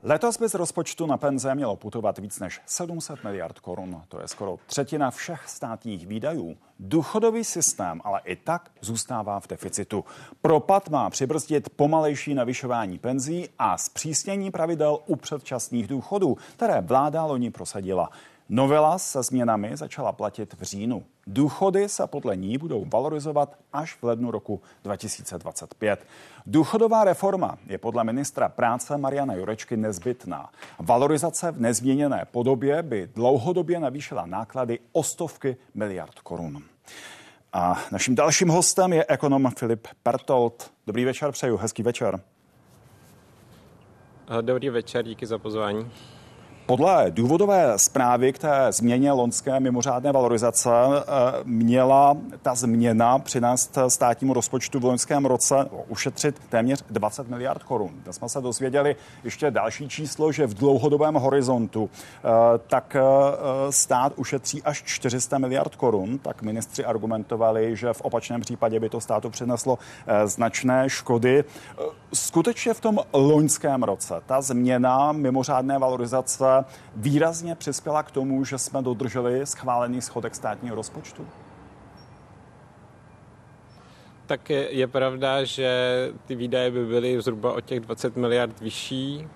Letos 0.10 0.38
by 0.38 0.50
z 0.50 0.54
rozpočtu 0.54 1.06
na 1.06 1.18
penze 1.18 1.56
mělo 1.56 1.76
putovat 1.76 2.18
víc 2.18 2.40
než 2.40 2.62
700 2.66 3.24
miliard 3.24 3.60
korun. 3.60 4.02
To 4.08 4.22
je 4.22 4.28
skoro 4.28 4.58
třetina 4.66 5.12
všech 5.12 5.50
státních 5.50 6.08
výdajů. 6.08 6.58
Důchodový 6.80 7.44
systém 7.44 8.02
ale 8.04 8.22
i 8.26 8.36
tak 8.36 8.72
zůstává 8.82 9.40
v 9.40 9.48
deficitu. 9.48 10.06
Propad 10.42 10.90
má 10.90 11.10
přibrzdit 11.10 11.70
pomalejší 11.70 12.34
navyšování 12.34 12.98
penzí 12.98 13.50
a 13.60 13.78
zpřísnění 13.78 14.52
pravidel 14.52 15.00
u 15.06 15.16
předčasných 15.16 15.88
důchodů, 15.88 16.38
které 16.56 16.82
vláda 16.82 17.26
loni 17.26 17.52
prosadila. 17.52 18.10
Novela 18.50 18.98
se 18.98 19.24
změnami 19.24 19.78
začala 19.78 20.12
platit 20.12 20.54
v 20.54 20.64
říjnu. 20.64 21.06
Důchody 21.28 21.90
se 21.90 22.08
podle 22.08 22.36
ní 22.36 22.58
budou 22.58 22.86
valorizovat 22.86 23.58
až 23.74 23.94
v 23.94 24.04
lednu 24.04 24.32
roku 24.32 24.62
2025. 24.84 26.08
Důchodová 26.46 27.04
reforma 27.04 27.58
je 27.68 27.78
podle 27.78 28.04
ministra 28.04 28.50
práce 28.50 28.98
Mariana 28.98 29.34
Jurečky 29.34 29.78
nezbytná. 29.78 30.50
Valorizace 30.80 31.52
v 31.52 31.62
nezměněné 31.62 32.26
podobě 32.32 32.84
by 32.84 33.10
dlouhodobě 33.16 33.80
navýšila 33.80 34.26
náklady 34.26 34.80
o 34.92 35.04
stovky 35.04 35.58
miliard 35.74 36.20
korun. 36.20 36.64
A 37.54 37.84
naším 37.92 38.16
dalším 38.16 38.48
hostem 38.48 38.94
je 38.94 39.06
ekonom 39.08 39.52
Filip 39.58 39.88
Pertold. 40.04 40.72
Dobrý 40.88 41.06
večer, 41.06 41.32
přeju, 41.32 41.58
hezký 41.58 41.84
večer. 41.84 42.20
Dobrý 44.42 44.70
večer, 44.70 45.06
díky 45.06 45.26
za 45.26 45.38
pozvání. 45.38 45.92
Podle 46.68 47.06
důvodové 47.12 47.74
zprávy 47.80 48.34
k 48.34 48.38
té 48.38 48.68
změně 48.70 49.12
lonské 49.12 49.60
mimořádné 49.60 50.12
valorizace 50.12 50.70
eh, 50.70 51.04
měla 51.44 52.18
ta 52.42 52.56
změna 52.56 53.20
přinést 53.20 53.78
státnímu 53.88 54.34
rozpočtu 54.34 54.80
v 54.80 54.86
loňském 54.86 55.26
roce 55.26 55.56
ušetřit 55.88 56.42
téměř 56.50 56.84
20 56.90 57.30
miliard 57.30 57.64
korun. 57.64 57.92
Dnes 58.04 58.16
jsme 58.16 58.30
se 58.30 58.42
dozvěděli 58.42 58.96
ještě 59.24 59.52
další 59.52 59.90
číslo, 59.90 60.32
že 60.32 60.48
v 60.48 60.54
dlouhodobém 60.54 61.16
horizontu 61.16 61.90
eh, 61.94 62.30
tak 62.68 62.96
eh, 62.96 63.02
stát 63.72 64.14
ušetří 64.16 64.64
až 64.64 64.84
400 64.84 65.38
miliard 65.38 65.76
korun. 65.76 66.18
Tak 66.18 66.42
ministři 66.42 66.86
argumentovali, 66.86 67.76
že 67.76 67.94
v 67.94 68.02
opačném 68.02 68.42
případě 68.42 68.80
by 68.80 68.90
to 68.90 69.02
státu 69.02 69.30
přineslo 69.30 69.78
značné 70.26 70.90
škody. 70.90 71.44
Skutečně 72.14 72.74
v 72.74 72.82
tom 72.82 73.00
loňském 73.14 73.84
roce 73.84 74.22
ta 74.26 74.42
změna 74.42 75.12
mimořádné 75.12 75.80
valorizace 75.80 76.57
výrazně 76.96 77.56
přispěla 77.56 78.04
k 78.04 78.12
tomu, 78.12 78.46
že 78.46 78.58
jsme 78.58 78.82
dodrželi 78.82 79.46
schválený 79.46 80.02
schodek 80.02 80.36
státního 80.36 80.76
rozpočtu? 80.76 81.28
Tak 84.28 84.50
je, 84.50 84.72
je 84.72 84.88
pravda, 84.88 85.44
že 85.44 85.70
ty 86.26 86.36
výdaje 86.36 86.72
by 86.72 86.86
byly 86.86 87.22
zhruba 87.22 87.54
o 87.54 87.62
těch 87.62 87.80
20 87.80 88.16
miliard 88.16 88.60
vyšší. 88.60 89.28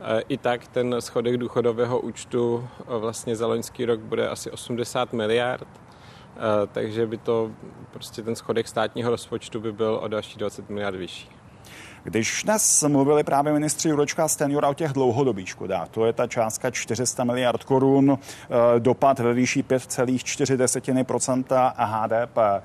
E, 0.00 0.20
I 0.28 0.38
tak 0.38 0.68
ten 0.68 0.96
schodek 0.98 1.36
důchodového 1.36 2.00
účtu 2.00 2.68
e, 2.80 2.98
vlastně 2.98 3.36
za 3.36 3.46
loňský 3.46 3.84
rok 3.84 4.00
bude 4.00 4.28
asi 4.28 4.50
80 4.50 5.12
miliard, 5.12 5.68
e, 5.68 6.66
takže 6.66 7.06
by 7.06 7.18
to 7.18 7.50
prostě 7.90 8.22
ten 8.22 8.36
schodek 8.36 8.68
státního 8.68 9.10
rozpočtu 9.10 9.60
by 9.60 9.72
byl 9.72 10.00
o 10.02 10.08
další 10.08 10.38
20 10.38 10.70
miliard 10.70 10.96
vyšší. 10.96 11.39
Když 12.04 12.42
dnes 12.44 12.84
mluvili 12.88 13.24
právě 13.24 13.52
ministři 13.52 13.88
Jurečka 13.88 14.24
a 14.24 14.28
Stenjura 14.28 14.68
o 14.68 14.74
těch 14.74 14.92
dlouhodobých 14.92 15.48
škodách, 15.48 15.88
to 15.88 16.06
je 16.06 16.12
ta 16.12 16.26
částka 16.26 16.70
400 16.70 17.24
miliard 17.24 17.64
korun, 17.64 18.18
eh, 18.18 18.80
dopad 18.80 19.18
ve 19.18 19.34
výši 19.34 19.62
5,4% 19.62 21.72
HDP. 21.76 22.38
Eh, 22.38 22.60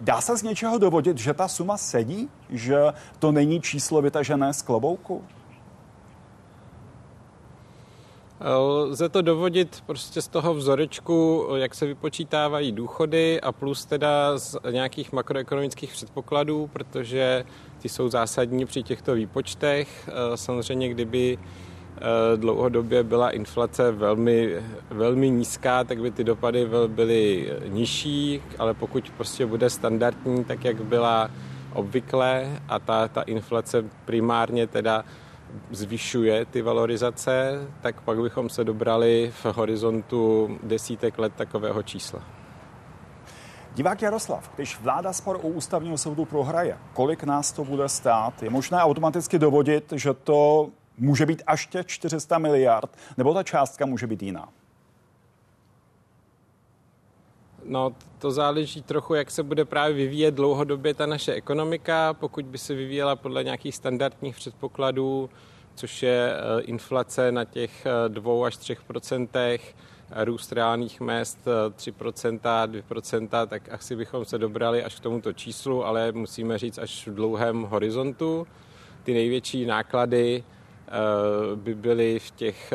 dá 0.00 0.20
se 0.20 0.36
z 0.36 0.42
něčeho 0.42 0.78
dovodit, 0.78 1.18
že 1.18 1.34
ta 1.34 1.48
suma 1.48 1.76
sedí? 1.76 2.28
Že 2.50 2.78
to 3.18 3.32
není 3.32 3.60
číslo 3.60 4.02
vytažené 4.02 4.54
z 4.54 4.62
klobouku? 4.62 5.24
Lze 8.44 9.08
to 9.08 9.22
dovodit 9.22 9.82
prostě 9.86 10.22
z 10.22 10.28
toho 10.28 10.54
vzorečku, 10.54 11.46
jak 11.56 11.74
se 11.74 11.86
vypočítávají 11.86 12.72
důchody 12.72 13.40
a 13.40 13.52
plus 13.52 13.84
teda 13.84 14.38
z 14.38 14.56
nějakých 14.70 15.12
makroekonomických 15.12 15.92
předpokladů, 15.92 16.70
protože 16.72 17.44
ty 17.78 17.88
jsou 17.88 18.08
zásadní 18.08 18.66
při 18.66 18.82
těchto 18.82 19.14
výpočtech. 19.14 20.08
Eh, 20.08 20.36
samozřejmě, 20.36 20.88
kdyby 20.88 21.38
eh, 21.38 22.36
dlouhodobě 22.36 23.02
byla 23.02 23.30
inflace 23.30 23.92
velmi, 23.92 24.56
velmi 24.90 25.30
nízká, 25.30 25.84
tak 25.84 26.00
by 26.00 26.10
ty 26.10 26.24
dopady 26.24 26.68
byly 26.86 27.52
nižší, 27.68 28.42
ale 28.58 28.74
pokud 28.74 29.10
prostě 29.10 29.46
bude 29.46 29.70
standardní, 29.70 30.44
tak 30.44 30.64
jak 30.64 30.84
byla 30.84 31.30
obvykle 31.74 32.60
a 32.68 32.78
ta, 32.78 33.08
ta 33.08 33.22
inflace 33.22 33.84
primárně 34.04 34.66
teda 34.66 35.04
zvyšuje 35.70 36.44
ty 36.44 36.62
valorizace, 36.62 37.66
tak 37.80 38.00
pak 38.00 38.18
bychom 38.18 38.48
se 38.48 38.64
dobrali 38.64 39.32
v 39.42 39.44
horizontu 39.44 40.50
desítek 40.62 41.18
let 41.18 41.32
takového 41.36 41.82
čísla. 41.82 42.22
Divák 43.74 44.02
Jaroslav, 44.02 44.50
když 44.56 44.80
vláda 44.80 45.12
spor 45.12 45.38
u 45.42 45.48
ústavního 45.48 45.98
soudu 45.98 46.24
prohraje, 46.24 46.78
kolik 46.92 47.24
nás 47.24 47.52
to 47.52 47.64
bude 47.64 47.88
stát? 47.88 48.42
Je 48.42 48.50
možné 48.50 48.78
automaticky 48.78 49.38
dovodit, 49.38 49.92
že 49.96 50.14
to 50.14 50.70
může 50.98 51.26
být 51.26 51.42
až 51.46 51.66
těch 51.66 51.86
400 51.86 52.38
miliard, 52.38 52.90
nebo 53.16 53.34
ta 53.34 53.42
částka 53.42 53.86
může 53.86 54.06
být 54.06 54.22
jiná? 54.22 54.48
No, 57.64 57.94
to 58.18 58.30
záleží 58.30 58.82
trochu, 58.82 59.14
jak 59.14 59.30
se 59.30 59.42
bude 59.42 59.64
právě 59.64 59.96
vyvíjet 59.96 60.34
dlouhodobě 60.34 60.94
ta 60.94 61.06
naše 61.06 61.32
ekonomika. 61.32 62.14
Pokud 62.14 62.44
by 62.44 62.58
se 62.58 62.74
vyvíjela 62.74 63.16
podle 63.16 63.44
nějakých 63.44 63.74
standardních 63.74 64.36
předpokladů, 64.36 65.30
což 65.74 66.02
je 66.02 66.32
eh, 66.34 66.60
inflace 66.60 67.32
na 67.32 67.44
těch 67.44 67.86
2 68.08 68.32
eh, 68.32 68.46
až 68.46 68.56
3 68.56 68.76
procentech, 68.86 69.74
růst 70.24 70.52
reálných 70.52 71.00
mest 71.00 71.38
3%, 71.76 72.40
eh, 72.64 72.82
2%, 72.82 73.46
tak 73.46 73.68
asi 73.72 73.96
bychom 73.96 74.24
se 74.24 74.38
dobrali 74.38 74.84
až 74.84 74.94
k 74.94 75.00
tomuto 75.00 75.32
číslu, 75.32 75.84
ale 75.84 76.12
musíme 76.12 76.58
říct 76.58 76.78
až 76.78 77.06
v 77.06 77.14
dlouhém 77.14 77.62
horizontu. 77.62 78.46
Ty 79.02 79.14
největší 79.14 79.66
náklady 79.66 80.44
by 81.54 81.74
byly 81.74 82.18
v 82.18 82.30
těch, 82.30 82.72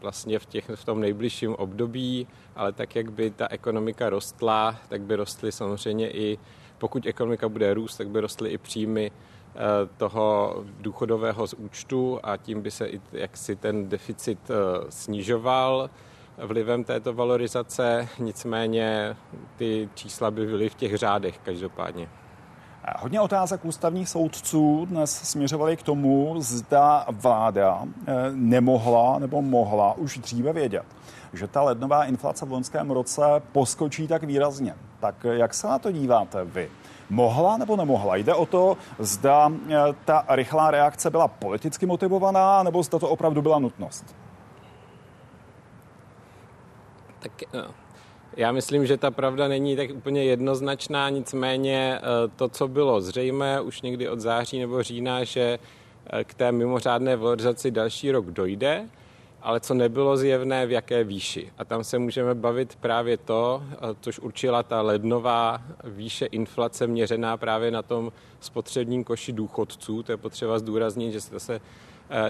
vlastně 0.00 0.38
v, 0.38 0.46
těch, 0.46 0.70
v 0.74 0.84
tom 0.84 1.00
nejbližším 1.00 1.54
období, 1.54 2.26
ale 2.56 2.72
tak, 2.72 2.96
jak 2.96 3.12
by 3.12 3.30
ta 3.30 3.48
ekonomika 3.50 4.10
rostla, 4.10 4.76
tak 4.88 5.00
by 5.00 5.16
rostly 5.16 5.52
samozřejmě 5.52 6.10
i, 6.10 6.38
pokud 6.78 7.06
ekonomika 7.06 7.48
bude 7.48 7.74
růst, 7.74 7.96
tak 7.96 8.08
by 8.08 8.20
rostly 8.20 8.50
i 8.50 8.58
příjmy 8.58 9.10
eh, 9.10 9.58
toho 9.96 10.56
důchodového 10.80 11.46
účtu 11.56 12.20
a 12.22 12.36
tím 12.36 12.62
by 12.62 12.70
se 12.70 12.86
i 12.86 13.00
jaksi 13.12 13.56
ten 13.56 13.88
deficit 13.88 14.38
eh, 14.50 14.54
snižoval 14.88 15.90
vlivem 16.38 16.84
této 16.84 17.12
valorizace, 17.12 18.08
nicméně 18.18 19.16
ty 19.56 19.88
čísla 19.94 20.30
by 20.30 20.46
byly 20.46 20.68
v 20.68 20.74
těch 20.74 20.96
řádech 20.96 21.38
každopádně. 21.38 22.08
Hodně 22.98 23.20
otázek 23.20 23.64
ústavních 23.64 24.08
soudců 24.08 24.86
dnes 24.86 25.10
směřovaly 25.22 25.76
k 25.76 25.82
tomu, 25.82 26.34
zda 26.38 27.06
vláda 27.08 27.82
eh, 28.06 28.12
nemohla 28.32 29.18
nebo 29.18 29.42
mohla 29.42 29.92
už 29.94 30.18
dříve 30.18 30.52
vědět, 30.52 30.84
že 31.32 31.46
ta 31.46 31.62
lednová 31.62 32.04
inflace 32.04 32.46
v 32.46 32.52
loňském 32.52 32.90
roce 32.90 33.22
poskočí 33.52 34.08
tak 34.08 34.22
výrazně. 34.22 34.74
Tak 35.00 35.26
jak 35.30 35.54
se 35.54 35.66
na 35.66 35.78
to 35.78 35.92
díváte 35.92 36.44
vy? 36.44 36.70
Mohla 37.10 37.56
nebo 37.56 37.76
nemohla? 37.76 38.16
Jde 38.16 38.34
o 38.34 38.46
to, 38.46 38.76
zda 38.98 39.52
eh, 39.68 39.76
ta 40.04 40.24
rychlá 40.28 40.70
reakce 40.70 41.10
byla 41.10 41.28
politicky 41.28 41.86
motivovaná, 41.86 42.62
nebo 42.62 42.82
zda 42.82 42.98
to 42.98 43.08
opravdu 43.08 43.42
byla 43.42 43.58
nutnost? 43.58 44.16
Tak 47.18 47.42
eh, 47.42 47.83
já 48.36 48.52
myslím, 48.52 48.86
že 48.86 48.96
ta 48.96 49.10
pravda 49.10 49.48
není 49.48 49.76
tak 49.76 49.90
úplně 49.90 50.24
jednoznačná, 50.24 51.10
nicméně 51.10 51.98
eh, 51.98 52.02
to, 52.36 52.48
co 52.48 52.68
bylo 52.68 53.00
zřejmé 53.00 53.60
už 53.60 53.82
někdy 53.82 54.08
od 54.08 54.20
září 54.20 54.58
nebo 54.58 54.82
října, 54.82 55.24
že 55.24 55.58
k 56.24 56.34
té 56.34 56.52
mimořádné 56.52 57.16
valorizaci 57.16 57.70
další 57.70 58.10
rok 58.10 58.26
dojde, 58.26 58.88
ale 59.42 59.60
co 59.60 59.74
nebylo 59.74 60.16
zjevné, 60.16 60.66
v 60.66 60.70
jaké 60.70 61.04
výši. 61.04 61.52
A 61.58 61.64
tam 61.64 61.84
se 61.84 61.98
můžeme 61.98 62.34
bavit 62.34 62.76
právě 62.80 63.16
to, 63.16 63.62
což 64.00 64.18
určila 64.18 64.62
ta 64.62 64.82
lednová 64.82 65.62
výše 65.84 66.26
inflace 66.26 66.86
měřená 66.86 67.36
právě 67.36 67.70
na 67.70 67.82
tom 67.82 68.12
spotřebním 68.40 69.04
koši 69.04 69.32
důchodců. 69.32 70.02
To 70.02 70.12
je 70.12 70.16
potřeba 70.16 70.58
zdůraznit, 70.58 71.12
že 71.12 71.20
se 71.20 71.60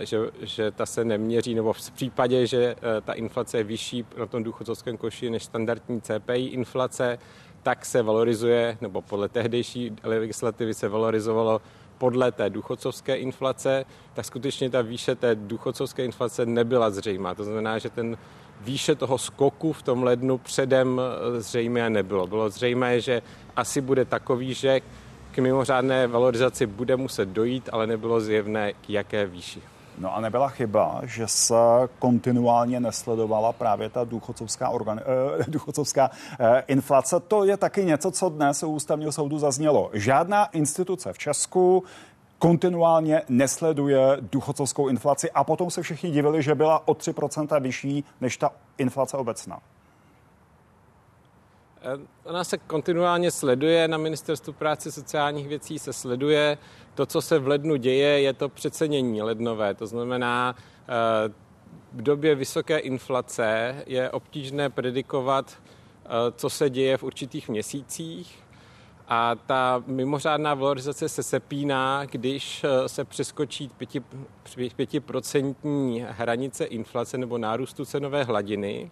že, 0.02 0.18
že 0.40 0.70
ta 0.70 0.86
se 0.86 1.04
neměří, 1.04 1.54
nebo 1.54 1.72
v 1.72 1.90
případě, 1.90 2.46
že 2.46 2.58
e, 2.58 3.00
ta 3.00 3.12
inflace 3.12 3.58
je 3.58 3.64
vyšší 3.64 4.04
na 4.18 4.26
tom 4.26 4.42
důchodcovském 4.42 4.96
koši 4.96 5.30
než 5.30 5.44
standardní 5.44 6.00
CPI 6.00 6.44
inflace, 6.44 7.18
tak 7.62 7.86
se 7.86 8.02
valorizuje, 8.02 8.78
nebo 8.80 9.02
podle 9.02 9.28
tehdejší 9.28 9.96
legislativy 10.02 10.74
se 10.74 10.88
valorizovalo 10.88 11.60
podle 11.98 12.32
té 12.32 12.50
důchodcovské 12.50 13.16
inflace, 13.16 13.84
tak 14.14 14.24
skutečně 14.24 14.70
ta 14.70 14.82
výše 14.82 15.14
té 15.14 15.34
důchodcovské 15.34 16.04
inflace 16.04 16.46
nebyla 16.46 16.90
zřejmá. 16.90 17.34
To 17.34 17.44
znamená, 17.44 17.78
že 17.78 17.90
ten 17.90 18.18
výše 18.60 18.94
toho 18.94 19.18
skoku 19.18 19.72
v 19.72 19.82
tom 19.82 20.02
lednu 20.02 20.38
předem 20.38 21.00
eh, 21.00 21.40
zřejmé 21.40 21.90
nebylo. 21.90 22.26
Bylo 22.26 22.50
zřejmé, 22.50 23.00
že 23.00 23.22
asi 23.56 23.80
bude 23.80 24.04
takový, 24.04 24.54
že 24.54 24.80
k 25.34 25.38
mimořádné 25.38 26.06
valorizaci 26.06 26.66
bude 26.66 26.96
muset 26.96 27.28
dojít, 27.28 27.68
ale 27.72 27.86
nebylo 27.86 28.20
zjevné, 28.20 28.72
k 28.72 28.90
jaké 28.90 29.26
výši. 29.26 29.62
No 29.98 30.16
a 30.16 30.20
nebyla 30.20 30.48
chyba, 30.48 31.00
že 31.04 31.28
se 31.28 31.54
kontinuálně 31.98 32.80
nesledovala 32.80 33.52
právě 33.52 33.90
ta 33.90 34.04
důchodcovská, 34.04 34.72
organi- 34.72 35.02
eh, 35.40 35.44
důchodcovská 35.48 36.10
eh, 36.40 36.62
inflace. 36.66 37.20
To 37.20 37.44
je 37.44 37.56
taky 37.56 37.84
něco, 37.84 38.10
co 38.10 38.28
dnes 38.28 38.62
u 38.62 38.68
ústavního 38.68 39.12
soudu 39.12 39.38
zaznělo. 39.38 39.90
Žádná 39.92 40.44
instituce 40.46 41.12
v 41.12 41.18
Česku 41.18 41.84
kontinuálně 42.38 43.22
nesleduje 43.28 44.18
důchodcovskou 44.20 44.88
inflaci 44.88 45.30
a 45.30 45.44
potom 45.44 45.70
se 45.70 45.82
všichni 45.82 46.10
divili, 46.10 46.42
že 46.42 46.54
byla 46.54 46.88
o 46.88 46.92
3% 46.92 47.60
vyšší 47.60 48.04
než 48.20 48.36
ta 48.36 48.50
inflace 48.78 49.16
obecná. 49.16 49.60
Eh, 51.84 51.98
ona 52.24 52.44
se 52.44 52.58
kontinuálně 52.58 53.30
sleduje, 53.30 53.88
na 53.88 53.98
ministerstvu 53.98 54.52
práce 54.52 54.92
sociálních 54.92 55.48
věcí 55.48 55.78
se 55.78 55.92
sleduje. 55.92 56.58
To, 56.94 57.06
co 57.06 57.22
se 57.22 57.38
v 57.38 57.48
lednu 57.48 57.76
děje, 57.76 58.20
je 58.20 58.32
to 58.32 58.48
přecenění 58.48 59.22
lednové. 59.22 59.74
To 59.74 59.86
znamená, 59.86 60.54
eh, 60.58 61.32
v 61.92 62.02
době 62.02 62.34
vysoké 62.34 62.78
inflace 62.78 63.74
je 63.86 64.10
obtížné 64.10 64.70
predikovat, 64.70 65.58
eh, 66.04 66.08
co 66.36 66.50
se 66.50 66.70
děje 66.70 66.96
v 66.96 67.02
určitých 67.02 67.48
měsících. 67.48 68.38
A 69.08 69.34
ta 69.34 69.82
mimořádná 69.86 70.54
valorizace 70.54 71.08
se 71.08 71.22
sepíná, 71.22 72.04
když 72.04 72.64
se 72.86 73.04
přeskočí 73.04 73.70
5% 74.76 76.06
hranice 76.08 76.64
inflace 76.64 77.18
nebo 77.18 77.38
nárůstu 77.38 77.84
cenové 77.84 78.24
hladiny. 78.24 78.90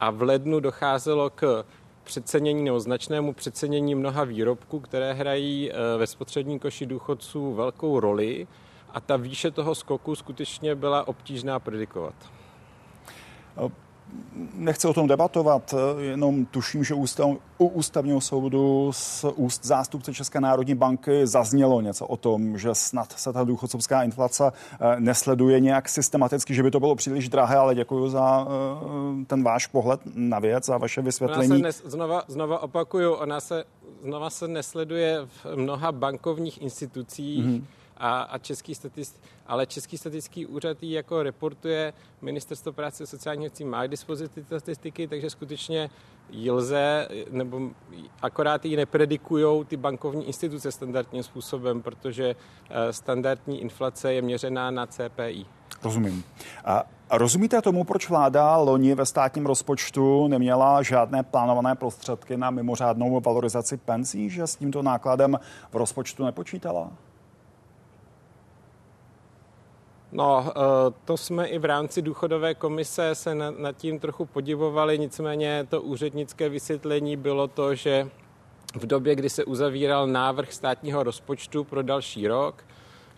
A 0.00 0.10
v 0.10 0.22
lednu 0.22 0.60
docházelo 0.60 1.30
k 1.30 1.64
přecenění 2.04 2.64
nebo 2.64 2.80
značnému 2.80 3.32
přecenění 3.32 3.94
mnoha 3.94 4.24
výrobků, 4.24 4.80
které 4.80 5.12
hrají 5.12 5.72
eh, 5.72 5.74
ve 5.98 6.06
spotřební 6.06 6.58
koši 6.58 6.86
důchodců 6.86 7.54
velkou 7.54 8.00
roli. 8.00 8.46
A 8.90 9.00
ta 9.00 9.16
výše 9.16 9.50
toho 9.50 9.74
skoku 9.74 10.14
skutečně 10.14 10.74
byla 10.74 11.08
obtížná 11.08 11.58
predikovat 11.58 12.14
nechci 14.54 14.88
o 14.88 14.92
tom 14.94 15.08
debatovat, 15.08 15.74
jenom 15.98 16.46
tuším, 16.46 16.84
že 16.84 16.94
ústav, 16.94 17.30
u 17.58 17.66
ústavního 17.66 18.20
soudu 18.20 18.90
z 18.92 19.24
úst 19.34 19.64
zástupce 19.64 20.14
České 20.14 20.40
národní 20.40 20.74
banky 20.74 21.26
zaznělo 21.26 21.80
něco 21.80 22.06
o 22.06 22.16
tom, 22.16 22.58
že 22.58 22.74
snad 22.74 23.12
se 23.12 23.32
ta 23.32 23.44
důchodcovská 23.44 24.02
inflace 24.02 24.52
eh, 24.52 25.00
nesleduje 25.00 25.60
nějak 25.60 25.88
systematicky, 25.88 26.54
že 26.54 26.62
by 26.62 26.70
to 26.70 26.80
bylo 26.80 26.94
příliš 26.94 27.28
drahé, 27.28 27.56
ale 27.56 27.74
děkuji 27.74 28.08
za 28.08 28.46
eh, 28.46 29.24
ten 29.24 29.42
váš 29.42 29.66
pohled 29.66 30.00
na 30.14 30.38
věc, 30.38 30.66
za 30.66 30.78
vaše 30.78 31.02
vysvětlení. 31.02 31.50
Ona 31.50 31.58
se 31.58 31.62
nes, 31.62 31.82
znova, 31.84 32.22
znova 32.28 32.58
opakuju, 32.62 33.12
ona 33.12 33.40
se 33.40 33.64
znova 34.02 34.30
se 34.30 34.48
nesleduje 34.48 35.20
v 35.26 35.56
mnoha 35.56 35.92
bankovních 35.92 36.62
institucích, 36.62 37.44
mm-hmm 37.44 37.64
a, 37.96 38.22
a 38.22 38.38
český 38.38 38.74
statist, 38.74 39.20
ale 39.46 39.66
Český 39.66 39.98
statistický 39.98 40.46
úřad 40.46 40.82
ji 40.82 40.92
jako 40.92 41.22
reportuje, 41.22 41.92
Ministerstvo 42.22 42.72
práce 42.72 43.04
a 43.04 43.06
sociálních 43.06 43.40
věcí 43.40 43.64
má 43.64 43.86
k 43.86 43.90
dispozici 43.90 44.44
statistiky, 44.44 45.08
takže 45.08 45.30
skutečně 45.30 45.90
ji 46.30 46.50
lze, 46.50 47.08
nebo 47.30 47.60
akorát 48.22 48.64
ji 48.64 48.76
nepredikují 48.76 49.64
ty 49.64 49.76
bankovní 49.76 50.26
instituce 50.26 50.72
standardním 50.72 51.22
způsobem, 51.22 51.82
protože 51.82 52.36
eh, 52.70 52.92
standardní 52.92 53.60
inflace 53.60 54.12
je 54.12 54.22
měřená 54.22 54.70
na 54.70 54.86
CPI. 54.86 55.46
Rozumím. 55.82 56.24
A 56.64 56.84
rozumíte 57.10 57.62
tomu, 57.62 57.84
proč 57.84 58.08
vláda 58.08 58.56
loni 58.56 58.94
ve 58.94 59.06
státním 59.06 59.46
rozpočtu 59.46 60.28
neměla 60.28 60.82
žádné 60.82 61.22
plánované 61.22 61.74
prostředky 61.74 62.36
na 62.36 62.50
mimořádnou 62.50 63.20
valorizaci 63.20 63.76
penzí, 63.76 64.30
že 64.30 64.46
s 64.46 64.56
tímto 64.56 64.82
nákladem 64.82 65.38
v 65.72 65.76
rozpočtu 65.76 66.24
nepočítala? 66.24 66.90
No, 70.14 70.44
eh, 70.48 70.94
to 71.04 71.16
jsme 71.16 71.46
i 71.46 71.58
v 71.58 71.64
rámci 71.64 72.02
důchodové 72.02 72.54
komise 72.54 73.14
se 73.14 73.34
nad 73.34 73.76
tím 73.76 73.98
trochu 73.98 74.26
podivovali, 74.26 74.98
nicméně 74.98 75.66
to 75.70 75.82
úřednické 75.82 76.48
vysvětlení 76.48 77.16
bylo 77.16 77.48
to, 77.48 77.74
že 77.74 78.08
v 78.74 78.86
době, 78.86 79.14
kdy 79.14 79.30
se 79.30 79.44
uzavíral 79.44 80.06
návrh 80.06 80.52
státního 80.52 81.02
rozpočtu 81.02 81.64
pro 81.64 81.82
další 81.82 82.28
rok, 82.28 82.64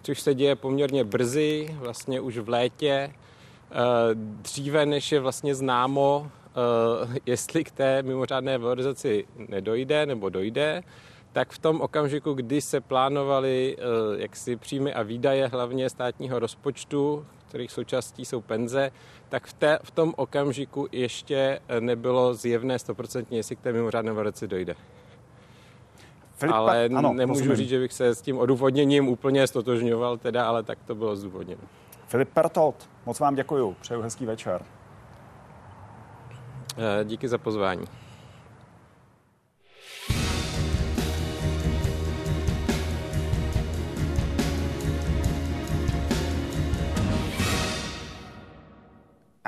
což 0.03 0.21
se 0.21 0.35
děje 0.35 0.57
poměrně 0.57 1.05
brzy, 1.05 1.77
vlastně 1.79 2.21
už 2.21 2.39
v 2.39 2.49
létě, 2.49 2.91
eh, 2.91 3.75
dříve 4.15 4.87
než 4.87 5.13
je 5.13 5.21
vlastně 5.21 5.55
známo, 5.55 6.31
eh, 6.31 7.19
jestli 7.27 7.65
k 7.65 7.71
té 7.71 8.03
mimořádné 8.03 8.59
valorizaci 8.59 9.25
nedojde 9.49 10.07
nebo 10.07 10.29
dojde, 10.29 10.83
tak 11.37 11.53
v 11.53 11.59
tom 11.59 11.81
okamžiku, 11.81 12.33
kdy 12.33 12.61
se 12.61 12.81
plánovaly 12.81 13.77
eh, 13.79 13.83
jaksi 14.23 14.57
příjmy 14.57 14.95
a 14.95 15.03
výdaje 15.03 15.47
hlavně 15.47 15.91
státního 15.91 16.39
rozpočtu, 16.39 17.27
kterých 17.49 17.73
součástí 17.73 18.25
jsou 18.25 18.41
penze, 18.41 18.91
tak 19.29 19.47
v, 19.47 19.53
té, 19.53 19.79
v 19.83 19.91
tom 19.91 20.15
okamžiku 20.17 20.89
ještě 20.93 21.61
eh, 21.69 21.81
nebylo 21.81 22.35
zjevné 22.35 22.79
stoprocentně, 22.79 23.39
jestli 23.39 23.57
k 23.57 23.61
té 23.61 23.73
mimořádné 23.73 24.13
valorizaci 24.13 24.49
dojde. 24.49 24.75
Filipa, 26.37 26.57
ale 26.57 26.85
ano, 26.85 27.13
nemůžu 27.13 27.39
rozumím. 27.39 27.57
říct, 27.57 27.69
že 27.69 27.79
bych 27.79 27.93
se 27.93 28.15
s 28.15 28.21
tím 28.21 28.39
odůvodněním 28.39 29.09
úplně 29.09 29.47
stotožňoval, 29.47 30.19
teda, 30.19 30.49
ale 30.49 30.63
tak 30.63 30.79
to 30.87 30.95
bylo 30.95 31.17
zdůvodněno. 31.17 31.63
Filip 32.07 32.29
Pertolt, 32.29 32.89
moc 33.07 33.21
vám 33.21 33.35
děkuji, 33.35 33.77
přeju 33.81 34.01
hezký 34.01 34.27
večer. 34.27 34.65
Eh, 36.77 37.05
díky 37.05 37.29
za 37.29 37.39
pozvání. 37.39 38.06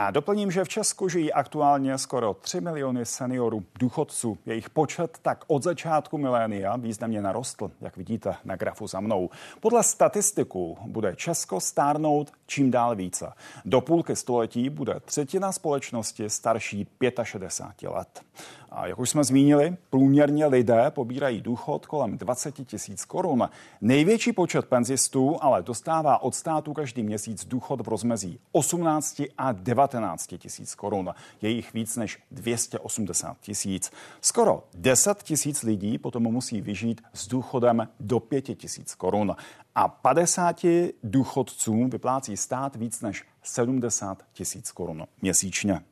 A 0.01 0.11
doplním, 0.11 0.51
že 0.51 0.65
v 0.65 0.69
Česku 0.69 1.09
žijí 1.09 1.33
aktuálně 1.33 1.99
skoro 1.99 2.35
3 2.35 2.61
miliony 2.61 3.07
seniorů 3.07 3.65
důchodců. 3.79 4.39
Jejich 4.47 4.71
počet 4.71 5.19
tak 5.23 5.45
od 5.47 5.63
začátku 5.63 6.19
milénia 6.19 6.77
významně 6.77 7.23
narostl, 7.23 7.71
jak 7.81 7.97
vidíte 7.97 8.35
na 8.45 8.57
grafu 8.57 8.87
za 8.87 9.01
mnou. 9.01 9.31
Podle 9.61 9.83
statistiků 9.83 10.79
bude 10.87 11.17
Česko 11.17 11.61
stárnout 11.61 12.33
čím 12.47 12.71
dál 12.71 12.97
více. 12.97 13.33
Do 13.65 13.81
půlky 13.81 14.17
století 14.17 14.71
bude 14.71 15.01
třetina 15.05 15.53
společnosti 15.53 16.31
starší 16.31 16.89
65 17.23 17.91
let. 17.91 18.23
A 18.71 18.87
jak 18.87 18.99
už 18.99 19.11
jsme 19.11 19.25
zmínili, 19.25 19.77
průměrně 19.91 20.47
lidé 20.47 20.91
pobírají 20.91 21.41
důchod 21.41 21.87
kolem 21.87 22.19
20 22.19 22.55
tisíc 22.67 23.05
korun. 23.05 23.49
Největší 23.81 24.33
počet 24.33 24.65
penzistů 24.67 25.37
ale 25.41 25.63
dostává 25.63 26.23
od 26.23 26.35
státu 26.35 26.73
každý 26.73 27.03
měsíc 27.03 27.45
důchod 27.45 27.87
v 27.87 27.89
rozmezí 27.89 28.41
18 28.53 29.23
a 29.39 29.53
19 29.53 30.35
tisíc 30.39 30.75
korun. 30.75 31.15
Je 31.43 31.51
jich 31.51 31.73
víc 31.73 31.97
než 31.97 32.19
280 32.31 33.37
tisíc. 33.41 33.93
Skoro 34.21 34.65
10 34.75 35.23
tisíc 35.23 35.63
lidí 35.63 35.99
potom 35.99 36.23
musí 36.23 36.61
vyžít 36.61 37.01
s 37.13 37.29
důchodem 37.29 37.89
do 38.01 38.21
5 38.21 38.43
tisíc 38.43 38.95
korun. 38.95 39.37
A 39.75 39.89
50 39.89 40.67
důchodcům 41.03 41.91
vyplácí 41.91 42.37
stát 42.37 42.77
víc 42.77 43.01
než 43.01 43.25
70 43.43 44.23
tisíc 44.33 44.73
korun 44.73 45.07
měsíčně. 45.23 45.83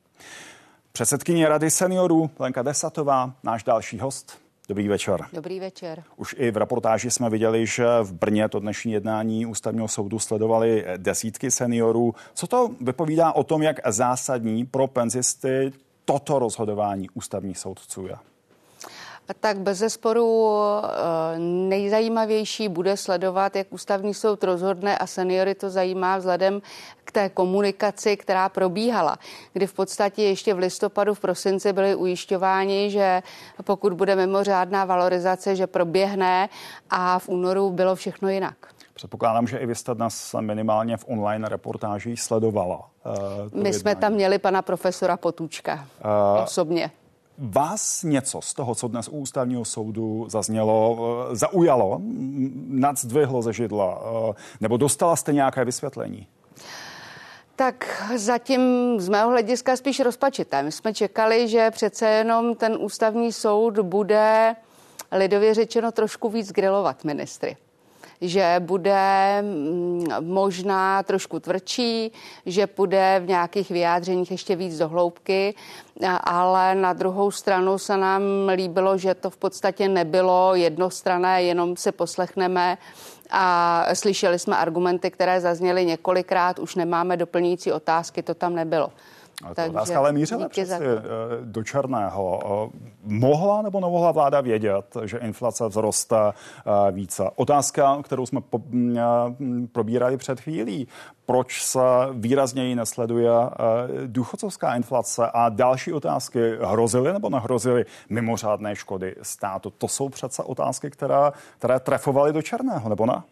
Předsedkyně 0.96 1.48
Rady 1.48 1.70
seniorů 1.70 2.30
Lenka 2.38 2.62
Desatová, 2.62 3.32
náš 3.42 3.64
další 3.64 3.98
host. 3.98 4.38
Dobrý 4.68 4.88
večer. 4.88 5.20
Dobrý 5.32 5.60
večer. 5.60 6.04
Už 6.16 6.34
i 6.38 6.50
v 6.50 6.56
reportáži 6.56 7.10
jsme 7.10 7.30
viděli, 7.30 7.66
že 7.66 7.86
v 8.02 8.12
Brně 8.12 8.48
to 8.48 8.60
dnešní 8.60 8.92
jednání 8.92 9.46
ústavního 9.46 9.88
soudu 9.88 10.18
sledovali 10.18 10.84
desítky 10.96 11.50
seniorů. 11.50 12.14
Co 12.34 12.46
to 12.46 12.70
vypovídá 12.80 13.32
o 13.32 13.44
tom, 13.44 13.62
jak 13.62 13.76
zásadní 13.88 14.66
pro 14.66 14.86
penzisty 14.86 15.72
toto 16.04 16.38
rozhodování 16.38 17.08
ústavních 17.14 17.58
soudců 17.58 18.06
je? 18.06 18.16
Tak 19.40 19.58
bez 19.58 19.78
zesporu 19.78 20.52
eh, 20.54 21.38
nejzajímavější 21.38 22.68
bude 22.68 22.96
sledovat, 22.96 23.56
jak 23.56 23.66
ústavní 23.70 24.14
soud 24.14 24.44
rozhodne 24.44 24.98
a 24.98 25.06
seniory 25.06 25.54
to 25.54 25.70
zajímá 25.70 26.16
vzhledem 26.18 26.62
k 27.04 27.12
té 27.12 27.28
komunikaci, 27.28 28.16
která 28.16 28.48
probíhala, 28.48 29.16
kdy 29.52 29.66
v 29.66 29.74
podstatě 29.74 30.22
ještě 30.22 30.54
v 30.54 30.58
listopadu, 30.58 31.14
v 31.14 31.20
prosinci 31.20 31.72
byli 31.72 31.94
ujišťováni, 31.94 32.90
že 32.90 33.22
pokud 33.64 33.92
bude 33.92 34.16
mimořádná 34.16 34.84
valorizace, 34.84 35.56
že 35.56 35.66
proběhne 35.66 36.48
a 36.90 37.18
v 37.18 37.28
únoru 37.28 37.70
bylo 37.70 37.94
všechno 37.94 38.28
jinak. 38.28 38.56
Předpokládám, 38.94 39.46
že 39.46 39.58
i 39.58 39.66
vy 39.66 39.74
jste 39.74 39.94
dnes 39.94 40.34
minimálně 40.40 40.96
v 40.96 41.04
online 41.08 41.48
reportáži 41.48 42.16
sledovala. 42.16 42.90
Uh, 43.52 43.62
My 43.62 43.72
jsme 43.72 43.94
tam 43.94 44.12
měli 44.12 44.38
pana 44.38 44.62
profesora 44.62 45.16
Potůčka 45.16 45.74
uh, 45.74 46.42
osobně. 46.42 46.90
Vás 47.38 48.02
něco 48.02 48.40
z 48.40 48.54
toho, 48.54 48.74
co 48.74 48.88
dnes 48.88 49.08
u 49.08 49.12
ústavního 49.12 49.64
soudu 49.64 50.26
zaznělo, 50.28 50.98
eh, 51.32 51.36
zaujalo, 51.36 52.00
nadzdvihlo 52.68 53.42
ze 53.42 53.52
židla, 53.52 54.02
eh, 54.30 54.34
nebo 54.60 54.76
dostala 54.76 55.16
jste 55.16 55.32
nějaké 55.32 55.64
vysvětlení? 55.64 56.26
Tak 57.56 58.04
zatím 58.16 58.60
z 59.00 59.08
mého 59.08 59.30
hlediska 59.30 59.76
spíš 59.76 60.00
rozpačité. 60.00 60.62
My 60.62 60.72
jsme 60.72 60.94
čekali, 60.94 61.48
že 61.48 61.70
přece 61.70 62.08
jenom 62.08 62.54
ten 62.54 62.76
ústavní 62.80 63.32
soud 63.32 63.78
bude 63.78 64.56
lidově 65.12 65.54
řečeno 65.54 65.92
trošku 65.92 66.28
víc 66.28 66.52
grilovat 66.52 67.04
ministry 67.04 67.56
že 68.20 68.56
bude 68.58 69.42
mm, 69.42 70.04
možná 70.20 71.02
trošku 71.02 71.40
tvrdší, 71.40 72.12
že 72.46 72.66
půjde 72.66 73.22
v 73.24 73.28
nějakých 73.28 73.70
vyjádřeních 73.70 74.30
ještě 74.30 74.56
víc 74.56 74.78
do 74.78 74.88
hloubky, 74.88 75.54
ale 76.20 76.74
na 76.74 76.92
druhou 76.92 77.30
stranu 77.30 77.78
se 77.78 77.96
nám 77.96 78.22
líbilo, 78.54 78.98
že 78.98 79.14
to 79.14 79.30
v 79.30 79.36
podstatě 79.36 79.88
nebylo 79.88 80.54
jednostrané, 80.54 81.42
jenom 81.42 81.76
se 81.76 81.92
poslechneme 81.92 82.78
a 83.30 83.84
slyšeli 83.94 84.38
jsme 84.38 84.56
argumenty, 84.56 85.10
které 85.10 85.40
zazněly 85.40 85.84
několikrát, 85.84 86.58
už 86.58 86.74
nemáme 86.74 87.16
doplňující 87.16 87.72
otázky, 87.72 88.22
to 88.22 88.34
tam 88.34 88.54
nebylo. 88.54 88.92
Ale 89.44 89.54
to 89.54 89.66
otázka, 89.66 89.98
ale 89.98 90.12
mířila 90.12 90.48
přeci 90.48 90.66
za... 90.66 90.76
Eh, 90.76 90.80
do 91.44 91.64
černého. 91.64 92.40
Eh, 92.44 92.78
mohla 93.02 93.62
nebo 93.62 93.80
nemohla 93.80 94.12
vláda 94.12 94.40
vědět, 94.40 94.96
že 95.04 95.18
inflace 95.18 95.68
vzroste 95.68 96.16
eh, 96.28 96.92
více? 96.92 97.30
Otázka, 97.36 98.02
kterou 98.02 98.26
jsme 98.26 98.40
mm, 98.68 99.68
probírali 99.72 100.16
před 100.16 100.40
chvílí. 100.40 100.88
Proč 101.26 101.62
se 101.62 101.78
výrazněji 102.12 102.74
nesleduje 102.74 103.30
důchodcovská 104.06 104.76
inflace? 104.76 105.30
A 105.34 105.48
další 105.48 105.92
otázky, 105.92 106.40
hrozily 106.62 107.12
nebo 107.12 107.28
nehrozily 107.30 107.86
mimořádné 108.08 108.76
škody 108.76 109.14
státu? 109.22 109.70
To 109.70 109.88
jsou 109.88 110.08
přece 110.08 110.42
otázky, 110.42 110.90
které, 110.90 111.32
které 111.58 111.80
trefovaly 111.80 112.32
do 112.32 112.42
černého, 112.42 112.88
nebo 112.88 113.06
ne? 113.06 113.22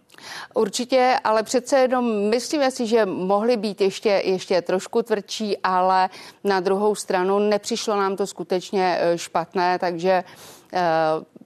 Určitě, 0.55 1.18
ale 1.24 1.42
přece 1.42 1.78
jenom 1.78 2.30
myslíme 2.30 2.70
si, 2.70 2.86
že 2.86 3.07
mohly 3.07 3.57
být 3.57 3.80
ještě, 3.80 4.09
ještě 4.09 4.62
trošku 4.62 5.03
tvrdší, 5.03 5.59
ale 5.59 6.11
na 6.45 6.61
druhou 6.61 6.95
stranu 6.95 7.38
nepřišlo 7.38 7.97
nám 7.97 8.16
to 8.16 8.26
skutečně 8.26 8.99
eh, 9.01 9.18
špatné, 9.18 9.78
takže 9.78 10.24
eh, 10.72 10.82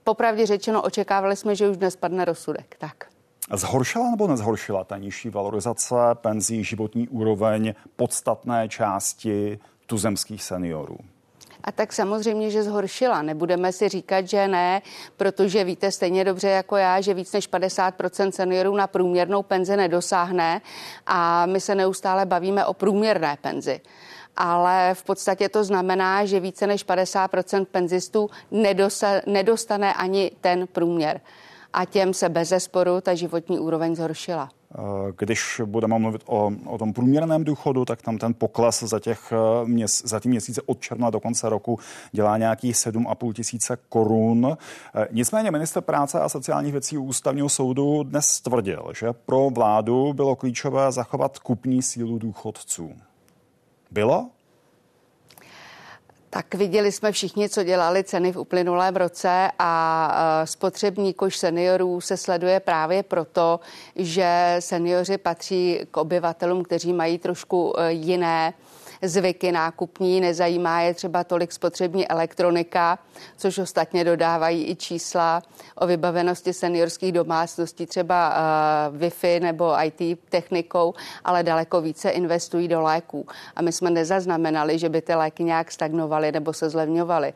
popravdě 0.05 0.46
řečeno 0.46 0.82
očekávali 0.82 1.36
jsme, 1.36 1.55
že 1.55 1.68
už 1.68 1.76
dnes 1.76 1.96
padne 1.96 2.24
rozsudek. 2.24 2.76
Tak. 2.78 3.18
Zhoršila 3.53 4.11
nebo 4.11 4.26
nezhoršila 4.26 4.84
ta 4.84 4.96
nižší 4.96 5.30
valorizace 5.30 5.94
penzí, 6.14 6.64
životní 6.64 7.09
úroveň 7.09 7.74
podstatné 7.96 8.68
části 8.68 9.59
tuzemských 9.86 10.42
seniorů? 10.42 10.99
A 11.64 11.72
tak 11.72 11.92
samozřejmě, 11.92 12.51
že 12.51 12.62
zhoršila. 12.62 13.22
Nebudeme 13.22 13.72
si 13.72 13.88
říkat, 13.88 14.28
že 14.28 14.49
ne, 14.49 14.82
protože 15.16 15.64
víte 15.64 15.92
stejně 15.92 16.24
dobře 16.24 16.49
jako 16.49 16.76
já, 16.76 17.01
že 17.01 17.14
víc 17.14 17.32
než 17.32 17.51
50% 17.51 18.30
seniorů 18.30 18.76
na 18.76 18.86
průměrnou 18.86 19.42
penzi 19.42 19.76
nedosáhne 19.76 20.61
a 21.07 21.46
my 21.46 21.61
se 21.61 21.74
neustále 21.74 22.26
bavíme 22.26 22.66
o 22.66 22.74
průměrné 22.74 23.38
penzi 23.40 23.80
ale 24.40 24.94
v 24.94 25.03
podstatě 25.03 25.49
to 25.49 25.64
znamená, 25.64 26.24
že 26.24 26.40
více 26.40 26.66
než 26.66 26.86
50% 26.86 27.64
penzistů 27.64 28.30
nedostane 29.26 29.94
ani 29.94 30.30
ten 30.40 30.66
průměr. 30.66 31.20
A 31.73 31.85
těm 31.85 32.14
se 32.14 32.29
bez 32.29 32.49
zesporu 32.49 33.01
ta 33.01 33.14
životní 33.14 33.59
úroveň 33.59 33.97
zhoršila. 33.97 34.49
Eh, 34.75 35.12
když 35.19 35.61
budeme 35.64 35.99
mluvit 35.99 36.23
o, 36.27 36.53
o 36.66 36.79
tom 36.79 36.93
průměrném 36.93 37.45
důchodu, 37.45 37.85
tak 37.85 38.03
tam 38.03 38.19
ten 38.19 38.35
pokles 38.35 38.83
za, 38.83 39.01
těch, 39.01 39.33
eh, 39.33 39.66
měs, 39.66 40.03
za 40.05 40.21
ty 40.21 40.29
měsíce 40.29 40.62
od 40.66 40.81
června 40.81 41.11
do 41.11 41.21
konce 41.21 41.49
roku 41.49 41.79
dělá 42.12 42.39
nějakých 42.39 42.77
7,5 42.77 43.33
tisíce 43.33 43.79
korun. 43.89 44.57
Eh, 44.95 45.09
nicméně 45.11 45.51
minister 45.51 45.83
práce 45.83 46.21
a 46.21 46.29
sociálních 46.29 46.73
věcí 46.73 46.99
ústavního 46.99 47.49
soudu 47.49 48.03
dnes 48.03 48.41
tvrdil, 48.41 48.91
že 48.99 49.12
pro 49.12 49.51
vládu 49.51 50.12
bylo 50.12 50.37
klíčové 50.37 50.93
zachovat 50.93 51.39
kupní 51.39 51.83
sílu 51.83 52.19
důchodců. 52.19 52.93
Bylo? 53.91 54.31
Tak 56.31 56.55
viděli 56.55 56.93
jsme 56.93 57.12
všichni, 57.12 57.49
co 57.49 57.62
dělali 57.62 58.05
ceny 58.05 58.33
v 58.33 58.39
uplynulém 58.39 58.97
roce 58.97 59.51
a 59.59 60.43
spotřební 60.45 61.14
koš 61.14 61.37
seniorů 61.37 62.01
se 62.01 62.16
sleduje 62.16 62.61
právě 62.61 63.03
proto, 63.03 63.61
že 63.97 64.57
seniori 64.59 65.18
patří 65.18 65.81
k 65.91 65.97
obyvatelům, 65.97 66.62
kteří 66.62 66.93
mají 66.93 67.18
trošku 67.18 67.74
e, 67.79 67.93
jiné 67.93 68.55
zvyky 69.03 69.53
nákupní, 69.53 70.20
nezajímá 70.20 70.80
je 70.80 70.94
třeba 70.94 71.24
tolik 71.24 71.53
spotřební 71.53 72.09
elektronika, 72.09 72.99
což 73.36 73.59
ostatně 73.59 74.05
dodávají 74.05 74.70
i 74.70 74.76
čísla 74.76 75.42
o 75.74 75.86
vybavenosti 75.86 76.53
seniorských 76.53 77.12
domácností, 77.12 77.86
třeba 77.86 78.34
uh, 78.90 78.96
Wi-Fi 78.99 79.40
nebo 79.40 79.74
IT 79.84 80.18
technikou, 80.28 80.94
ale 81.24 81.42
daleko 81.42 81.80
více 81.80 82.11
investují 82.11 82.68
do 82.68 82.82
léků. 82.82 83.26
A 83.57 83.62
my 83.62 83.72
jsme 83.72 83.90
nezaznamenali, 83.90 84.78
že 84.78 84.88
by 84.88 85.03
ty 85.03 85.14
léky 85.14 85.44
nějak 85.44 85.72
stagnovaly 85.72 86.32
nebo 86.32 86.53
se 86.53 86.70
zlevňovaly. 86.70 87.32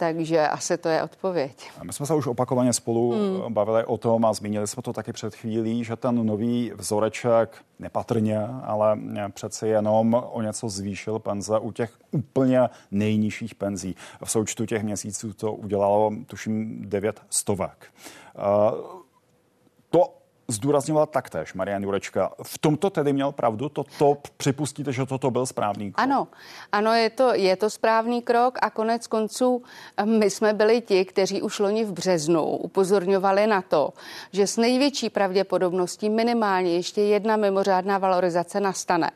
Takže 0.00 0.48
asi 0.48 0.78
to 0.78 0.88
je 0.88 1.02
odpověď. 1.02 1.70
My 1.82 1.92
jsme 1.92 2.06
se 2.06 2.14
už 2.14 2.26
opakovaně 2.26 2.72
spolu 2.72 3.12
hmm. 3.12 3.54
bavili 3.54 3.84
o 3.84 3.98
tom 3.98 4.24
a 4.24 4.32
zmínili 4.32 4.66
jsme 4.66 4.82
to 4.82 4.92
taky 4.92 5.12
před 5.12 5.34
chvílí, 5.34 5.84
že 5.84 5.96
ten 5.96 6.26
nový 6.26 6.72
vzoreček 6.76 7.56
nepatrně, 7.78 8.38
ale 8.64 8.98
přece 9.34 9.68
jenom 9.68 10.24
o 10.30 10.42
něco 10.42 10.68
zvýšil 10.68 11.18
penze 11.18 11.58
u 11.58 11.72
těch 11.72 11.92
úplně 12.10 12.68
nejnižších 12.90 13.54
penzí. 13.54 13.96
V 14.24 14.30
součtu 14.30 14.66
těch 14.66 14.82
měsíců 14.82 15.32
to 15.32 15.52
udělalo, 15.52 16.12
tuším, 16.26 16.82
devět 16.88 17.22
stovek. 17.30 17.86
To 18.36 18.99
zdůrazňovala 20.50 21.06
taktéž 21.06 21.54
Marian 21.54 21.82
Jurečka. 21.82 22.32
V 22.42 22.58
tomto 22.58 22.90
tedy 22.90 23.12
měl 23.12 23.32
pravdu? 23.32 23.68
Toto 23.68 24.16
připustíte, 24.36 24.92
že 24.92 25.06
toto 25.06 25.30
byl 25.30 25.46
správný 25.46 25.92
krok? 25.92 26.02
Ano, 26.02 26.28
ano 26.72 26.94
je, 26.94 27.10
to, 27.10 27.34
je 27.34 27.56
to 27.56 27.70
správný 27.70 28.22
krok 28.22 28.58
a 28.62 28.70
konec 28.70 29.06
konců 29.06 29.62
eh, 29.96 30.06
my 30.06 30.30
jsme 30.30 30.52
byli 30.52 30.80
ti, 30.80 31.04
kteří 31.04 31.42
už 31.42 31.58
loni 31.58 31.84
v 31.84 31.92
březnu 31.92 32.56
upozorňovali 32.56 33.46
na 33.46 33.62
to, 33.62 33.92
že 34.32 34.46
s 34.46 34.56
největší 34.56 35.10
pravděpodobností 35.10 36.10
minimálně 36.10 36.74
ještě 36.74 37.00
jedna 37.00 37.36
mimořádná 37.36 37.98
valorizace 37.98 38.60
nastane 38.60 39.10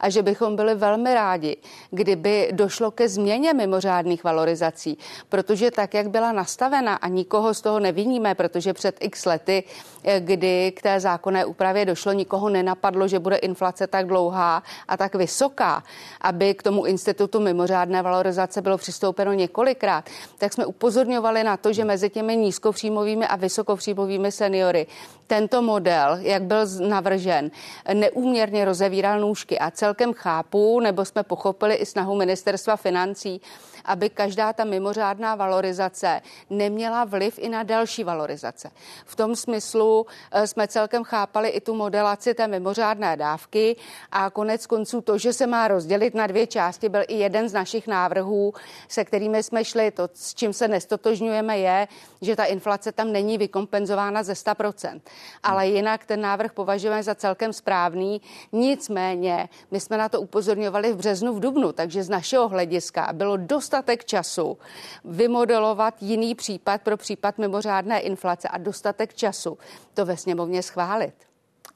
a 0.00 0.10
že 0.10 0.22
bychom 0.22 0.56
byli 0.56 0.74
velmi 0.74 1.14
rádi, 1.14 1.56
kdyby 1.90 2.48
došlo 2.52 2.90
ke 2.90 3.08
změně 3.08 3.54
mimořádných 3.54 4.24
valorizací, 4.24 4.98
protože 5.28 5.70
tak, 5.70 5.94
jak 5.94 6.10
byla 6.10 6.32
nastavena 6.32 6.94
a 6.94 7.08
nikoho 7.08 7.54
z 7.54 7.60
toho 7.60 7.80
neviníme, 7.80 8.34
protože 8.34 8.72
před 8.72 8.96
x 9.00 9.24
lety, 9.26 9.64
eh, 10.04 10.20
kdy 10.20 10.72
k 10.78 10.82
té 10.82 11.00
zákonné 11.00 11.44
úpravě 11.44 11.84
došlo, 11.84 12.12
nikoho 12.12 12.48
nenapadlo, 12.48 13.08
že 13.08 13.18
bude 13.18 13.36
inflace 13.36 13.86
tak 13.86 14.06
dlouhá 14.06 14.62
a 14.88 14.96
tak 14.96 15.14
vysoká, 15.14 15.82
aby 16.20 16.54
k 16.54 16.62
tomu 16.62 16.84
institutu 16.86 17.40
mimořádné 17.40 18.02
valorizace 18.02 18.62
bylo 18.62 18.78
přistoupeno 18.78 19.32
několikrát, 19.32 20.04
tak 20.38 20.52
jsme 20.52 20.66
upozorňovali 20.66 21.44
na 21.44 21.56
to, 21.56 21.72
že 21.72 21.84
mezi 21.84 22.10
těmi 22.10 22.36
nízkopříjmovými 22.36 23.26
a 23.26 23.36
vysokopříjmovými 23.36 24.32
seniory 24.32 24.86
tento 25.26 25.62
model, 25.62 26.18
jak 26.20 26.42
byl 26.42 26.66
navržen, 26.88 27.50
neúměrně 27.94 28.64
rozevíral 28.64 29.20
nůžky. 29.20 29.58
A 29.58 29.70
celkem 29.70 30.12
chápu, 30.12 30.80
nebo 30.80 31.04
jsme 31.04 31.22
pochopili 31.22 31.74
i 31.74 31.86
snahu 31.86 32.14
ministerstva 32.14 32.76
financí, 32.76 33.40
aby 33.88 34.10
každá 34.10 34.52
ta 34.52 34.64
mimořádná 34.64 35.34
valorizace 35.34 36.20
neměla 36.50 37.04
vliv 37.04 37.38
i 37.38 37.48
na 37.48 37.62
další 37.62 38.04
valorizace. 38.04 38.70
V 39.04 39.16
tom 39.16 39.36
smyslu 39.36 40.06
eh, 40.32 40.46
jsme 40.46 40.68
celkem 40.68 41.04
chápali 41.04 41.48
i 41.48 41.60
tu 41.60 41.74
modelaci 41.74 42.34
té 42.34 42.48
mimořádné 42.48 43.16
dávky 43.16 43.76
a 44.12 44.30
konec 44.30 44.66
konců 44.66 45.00
to, 45.00 45.18
že 45.18 45.32
se 45.32 45.46
má 45.46 45.68
rozdělit 45.68 46.14
na 46.14 46.26
dvě 46.26 46.46
části, 46.46 46.88
byl 46.88 47.02
i 47.08 47.14
jeden 47.14 47.48
z 47.48 47.52
našich 47.52 47.86
návrhů, 47.86 48.54
se 48.88 49.04
kterými 49.04 49.42
jsme 49.42 49.64
šli. 49.64 49.90
To, 49.90 50.08
s 50.14 50.34
čím 50.34 50.52
se 50.52 50.68
nestotožňujeme, 50.68 51.58
je, 51.58 51.88
že 52.20 52.36
ta 52.36 52.44
inflace 52.44 52.92
tam 52.92 53.12
není 53.12 53.38
vykompenzována 53.38 54.22
ze 54.22 54.32
100%. 54.32 55.00
Ale 55.42 55.68
jinak 55.68 56.04
ten 56.04 56.20
návrh 56.20 56.52
považujeme 56.52 57.02
za 57.02 57.14
celkem 57.14 57.52
správný. 57.52 58.20
Nicméně 58.52 59.48
my 59.70 59.80
jsme 59.80 59.96
na 59.96 60.08
to 60.08 60.20
upozorňovali 60.20 60.92
v 60.92 60.96
březnu, 60.96 61.34
v 61.34 61.40
dubnu, 61.40 61.72
takže 61.72 62.02
z 62.02 62.08
našeho 62.08 62.48
hlediska 62.48 63.08
bylo 63.12 63.36
dostatek 63.78 64.04
času 64.04 64.58
vymodelovat 65.04 66.02
jiný 66.02 66.34
případ 66.34 66.82
pro 66.82 66.96
případ 66.96 67.38
mimořádné 67.38 68.00
inflace 68.00 68.48
a 68.48 68.58
dostatek 68.58 69.14
času 69.14 69.58
to 69.94 70.06
ve 70.06 70.16
sněmovně 70.16 70.62
schválit. 70.62 71.14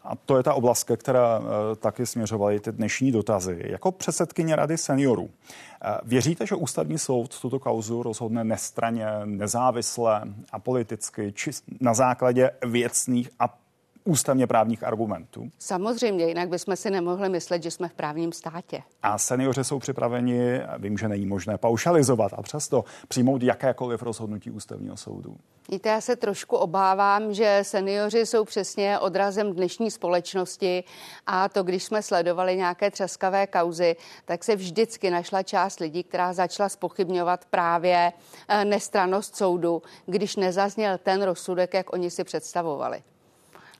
A 0.04 0.16
to 0.16 0.36
je 0.36 0.42
ta 0.42 0.54
oblast, 0.54 0.84
ke 0.84 0.96
které 0.96 1.18
eh, 1.18 1.76
taky 1.76 2.06
směřovaly 2.06 2.60
ty 2.60 2.72
dnešní 2.72 3.12
dotazy. 3.12 3.62
Jako 3.64 3.92
předsedkyně 3.92 4.56
Rady 4.56 4.78
seniorů, 4.78 5.30
eh, 5.30 5.98
věříte, 6.02 6.46
že 6.46 6.54
ústavní 6.54 6.98
soud 6.98 7.40
tuto 7.40 7.58
kauzu 7.58 8.02
rozhodne 8.02 8.44
nestraně, 8.44 9.06
nezávisle 9.24 10.22
a 10.52 10.58
politicky, 10.58 11.32
či 11.32 11.50
na 11.80 11.94
základě 11.94 12.50
věcných 12.66 13.30
a 13.38 13.61
ústavně 14.04 14.46
právních 14.46 14.84
argumentů. 14.84 15.50
Samozřejmě, 15.58 16.26
jinak 16.26 16.48
bychom 16.48 16.76
si 16.76 16.90
nemohli 16.90 17.28
myslet, 17.28 17.62
že 17.62 17.70
jsme 17.70 17.88
v 17.88 17.94
právním 17.94 18.32
státě. 18.32 18.82
A 19.02 19.18
seniori 19.18 19.64
jsou 19.64 19.78
připraveni, 19.78 20.60
vím, 20.78 20.98
že 20.98 21.08
není 21.08 21.26
možné 21.26 21.58
paušalizovat 21.58 22.32
a 22.32 22.42
přesto 22.42 22.84
přijmout 23.08 23.42
jakékoliv 23.42 24.02
rozhodnutí 24.02 24.50
ústavního 24.50 24.96
soudu. 24.96 25.36
Víte, 25.70 25.88
já 25.88 26.00
se 26.00 26.16
trošku 26.16 26.56
obávám, 26.56 27.34
že 27.34 27.58
seniori 27.62 28.26
jsou 28.26 28.44
přesně 28.44 28.98
odrazem 28.98 29.52
dnešní 29.52 29.90
společnosti 29.90 30.84
a 31.26 31.48
to, 31.48 31.62
když 31.62 31.84
jsme 31.84 32.02
sledovali 32.02 32.56
nějaké 32.56 32.90
třeskavé 32.90 33.46
kauzy, 33.46 33.96
tak 34.24 34.44
se 34.44 34.56
vždycky 34.56 35.10
našla 35.10 35.42
část 35.42 35.80
lidí, 35.80 36.02
která 36.02 36.32
začala 36.32 36.68
spochybňovat 36.68 37.44
právě 37.44 38.12
eh, 38.48 38.64
nestranost 38.64 39.36
soudu, 39.36 39.82
když 40.06 40.36
nezazněl 40.36 40.98
ten 40.98 41.22
rozsudek, 41.22 41.74
jak 41.74 41.92
oni 41.92 42.10
si 42.10 42.24
představovali. 42.24 43.02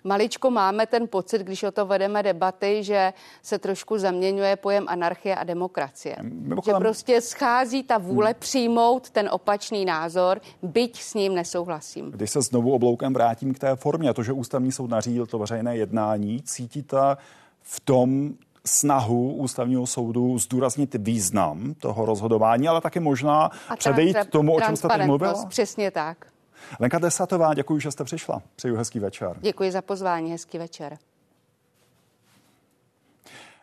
Maličko 0.05 0.51
máme 0.51 0.87
ten 0.87 1.09
pocit, 1.09 1.43
když 1.43 1.63
o 1.63 1.71
to 1.73 1.87
vedeme 1.87 2.23
debaty, 2.23 2.85
že 2.85 3.13
se 3.43 3.59
trošku 3.59 3.99
zaměňuje 3.99 4.57
pojem 4.57 4.85
anarchie 4.89 5.37
a 5.37 5.45
demokracie. 5.45 6.17
Mimochodem... 6.23 6.77
Že 6.77 6.81
prostě 6.81 7.21
schází 7.21 7.83
ta 7.83 7.99
vůle 7.99 8.31
hmm. 8.31 8.37
přijmout 8.39 9.11
ten 9.11 9.29
opačný 9.33 9.85
názor, 9.85 10.41
byť 10.63 11.03
s 11.03 11.15
ním 11.15 11.35
nesouhlasím. 11.35 12.11
Když 12.11 12.31
se 12.31 12.43
znovu 12.43 12.73
obloukem 12.73 13.15
vrátím 13.15 13.55
k 13.55 13.59
té 13.59 13.77
formě, 13.77 14.15
to, 14.15 14.23
že 14.23 14.33
ústavní 14.33 14.73
soud 14.73 14.91
nařídil 14.91 15.27
to 15.27 15.39
veřejné 15.39 15.77
jednání, 15.77 16.43
cítíte 16.43 17.17
v 17.63 17.81
tom 17.81 18.31
snahu 18.65 19.35
ústavního 19.35 19.87
soudu 19.87 20.39
zdůraznit 20.39 20.95
význam 20.99 21.75
toho 21.79 22.05
rozhodování, 22.05 22.69
ale 22.69 22.81
taky 22.81 23.01
možná 23.01 23.51
a 23.69 23.77
předejít 23.77 24.17
tomu, 24.31 24.55
o 24.55 24.61
čem 24.61 24.77
jste 24.77 24.89
teď 24.89 25.07
mluvila? 25.07 25.47
Přesně 25.49 25.91
tak. 25.91 26.32
Lenka 26.81 26.99
Desatová, 26.99 27.55
děkuji, 27.55 27.81
že 27.81 27.91
jste 27.91 28.05
přišla. 28.05 28.43
Přeju 28.57 28.77
hezký 28.77 28.99
večer. 28.99 29.37
Děkuji 29.41 29.73
za 29.73 29.83
pozvání, 29.83 30.33
hezký 30.33 30.59
večer. 30.59 30.99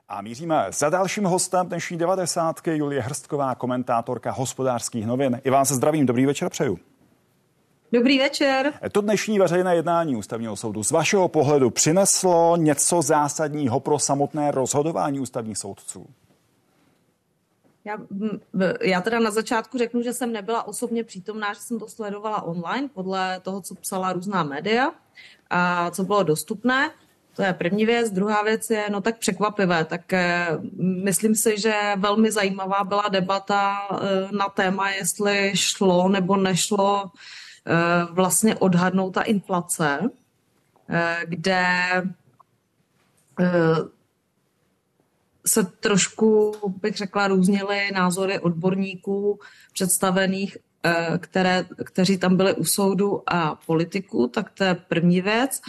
A 0.10 0.22
míříme 0.22 0.66
za 0.70 0.90
dalším 0.90 1.24
hostem 1.24 1.68
dnešní 1.68 1.98
90. 1.98 2.68
Julie 2.68 3.02
Hrstková, 3.02 3.56
komentátorka 3.56 4.32
hospodářských 4.32 5.06
novin. 5.06 5.42
I 5.44 5.50
vám 5.50 5.66
se 5.66 5.76
zdravím, 5.76 6.06
dobrý 6.06 6.26
večer 6.26 6.50
přeju. 6.50 6.80
Dobrý 7.92 8.20
večer. 8.20 8.74
To 8.92 9.02
dnešní 9.02 9.40
veřejné 9.40 9.76
jednání 9.76 10.16
ústavního 10.16 10.56
soudu 10.56 10.84
z 10.84 10.92
vašeho 10.92 11.28
pohledu 11.28 11.70
přineslo 11.70 12.58
něco 12.58 13.02
zásadního 13.02 13.80
pro 13.80 14.00
samotné 14.00 14.52
rozhodování 14.52 15.20
ústavních 15.20 15.58
soudců? 15.58 16.06
Já, 17.86 17.98
já 18.82 19.02
teda 19.02 19.20
na 19.20 19.32
začátku 19.32 19.78
řeknu, 19.78 20.02
že 20.02 20.14
jsem 20.14 20.34
nebyla 20.34 20.68
osobně 20.68 21.04
přítomná, 21.04 21.54
že 21.54 21.60
jsem 21.60 21.80
to 21.80 21.88
sledovala 21.88 22.42
online 22.42 22.90
podle 22.94 23.40
toho, 23.40 23.62
co 23.62 23.76
psala 23.76 24.14
různá 24.14 24.44
média 24.44 24.92
a 25.50 25.92
co 25.92 26.04
bylo 26.04 26.24
dostupné. 26.24 26.92
To 27.40 27.44
je 27.44 27.54
první 27.54 27.86
věc. 27.86 28.12
Druhá 28.12 28.44
věc 28.44 28.70
je, 28.70 28.86
no 28.90 29.02
tak 29.02 29.18
překvapivé. 29.18 29.86
Tak 29.86 30.14
eh, 30.14 30.48
myslím 31.04 31.36
si, 31.36 31.60
že 31.60 31.74
velmi 31.98 32.32
zajímavá 32.32 32.84
byla 32.84 33.08
debata 33.10 33.78
eh, 33.92 34.28
na 34.32 34.50
téma, 34.50 34.90
jestli 34.90 35.52
šlo 35.56 36.10
nebo 36.10 36.38
nešlo 36.38 37.12
eh, 37.66 38.06
vlastně 38.12 38.56
odhadnout 38.56 39.14
ta 39.14 39.22
inflace, 39.22 40.00
kde 41.26 41.76
se 45.50 45.64
trošku, 45.64 46.54
bych 46.82 46.98
řekla, 46.98 47.28
různily 47.28 47.92
názory 47.94 48.40
odborníků 48.40 49.40
představených, 49.74 50.58
které, 51.18 51.66
kteří 51.84 52.18
tam 52.18 52.38
byli 52.38 52.54
u 52.54 52.66
soudu 52.66 53.24
a 53.28 53.60
politiků, 53.66 54.28
tak 54.28 54.50
to 54.50 54.64
je 54.64 54.76
první 54.76 55.22
věc. 55.22 55.62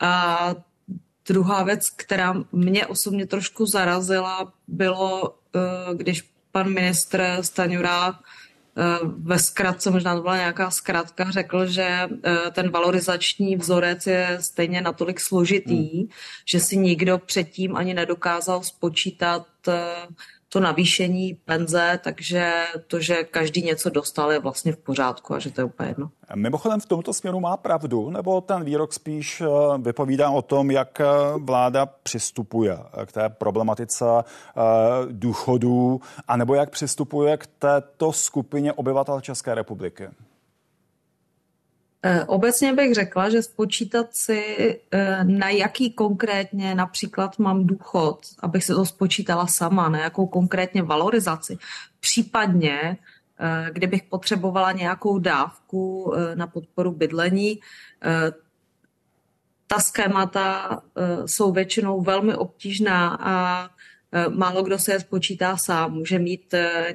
A 0.00 0.54
Druhá 1.30 1.62
věc, 1.62 1.90
která 1.90 2.34
mě 2.52 2.86
osobně 2.86 3.26
trošku 3.26 3.66
zarazila, 3.66 4.52
bylo, 4.68 5.34
eh, 5.54 5.94
když 5.94 6.30
pan 6.52 6.72
ministr 6.72 7.38
Staňura 7.40 8.08
eh, 8.08 8.14
ve 9.18 9.38
zkratce, 9.38 9.90
možná 9.90 10.16
to 10.16 10.22
byla 10.22 10.36
nějaká 10.36 10.70
zkratka, 10.70 11.30
řekl, 11.30 11.66
že 11.66 11.82
eh, 11.82 12.50
ten 12.52 12.70
valorizační 12.70 13.56
vzorec 13.56 14.06
je 14.06 14.38
stejně 14.40 14.80
natolik 14.80 15.20
složitý, 15.20 15.98
hmm. 15.98 16.08
že 16.44 16.60
si 16.60 16.76
nikdo 16.76 17.18
předtím 17.18 17.76
ani 17.76 17.94
nedokázal 17.94 18.62
spočítat 18.62 19.46
to 20.52 20.60
navýšení 20.60 21.34
penze, 21.44 22.00
takže 22.04 22.52
to, 22.86 23.00
že 23.00 23.24
každý 23.24 23.62
něco 23.62 23.90
dostal, 23.90 24.32
je 24.32 24.38
vlastně 24.38 24.72
v 24.72 24.76
pořádku 24.76 25.34
a 25.34 25.38
že 25.38 25.50
to 25.50 25.60
je 25.60 25.64
úplně 25.64 25.88
jedno. 25.88 26.10
Mimochodem 26.34 26.80
v 26.80 26.86
tomto 26.86 27.12
směru 27.12 27.40
má 27.40 27.56
pravdu, 27.56 28.10
nebo 28.10 28.40
ten 28.40 28.64
výrok 28.64 28.92
spíš 28.92 29.40
eh, 29.40 29.46
vypovídá 29.78 30.30
o 30.30 30.42
tom, 30.42 30.70
jak 30.70 31.00
eh, 31.00 31.04
vláda 31.36 31.86
přistupuje 31.86 32.78
k 33.06 33.12
té 33.12 33.28
problematice 33.28 34.04
eh, 34.18 34.62
důchodů, 35.10 36.00
anebo 36.28 36.54
jak 36.54 36.70
přistupuje 36.70 37.36
k 37.36 37.46
této 37.46 38.12
skupině 38.12 38.72
obyvatel 38.72 39.20
České 39.20 39.54
republiky? 39.54 40.08
Eh, 42.02 42.24
obecně 42.24 42.72
bych 42.72 42.94
řekla, 42.94 43.30
že 43.30 43.42
spočítat 43.42 44.06
si, 44.10 44.42
eh, 44.90 45.24
na 45.24 45.48
jaký 45.48 45.92
konkrétně 45.92 46.74
například 46.74 47.38
mám 47.38 47.66
důchod, 47.66 48.20
abych 48.38 48.64
se 48.64 48.74
to 48.74 48.86
spočítala 48.86 49.46
sama, 49.46 49.88
na 49.88 49.98
jakou 49.98 50.26
konkrétně 50.26 50.82
valorizaci, 50.82 51.58
případně 52.00 52.96
eh, 53.42 53.70
kdybych 53.72 54.02
potřebovala 54.02 54.72
nějakou 54.72 55.18
dávku 55.18 56.14
na 56.34 56.46
podporu 56.46 56.92
bydlení, 56.92 57.60
ta 59.66 59.78
schémata 59.78 60.82
jsou 61.26 61.52
většinou 61.52 62.00
velmi 62.00 62.34
obtížná 62.34 63.18
a 63.20 63.68
málo 64.28 64.62
kdo 64.62 64.78
se 64.78 64.92
je 64.92 65.00
spočítá 65.00 65.56
sám. 65.56 65.92
Může 65.92 66.18
mít 66.18 66.54
eh, 66.54 66.92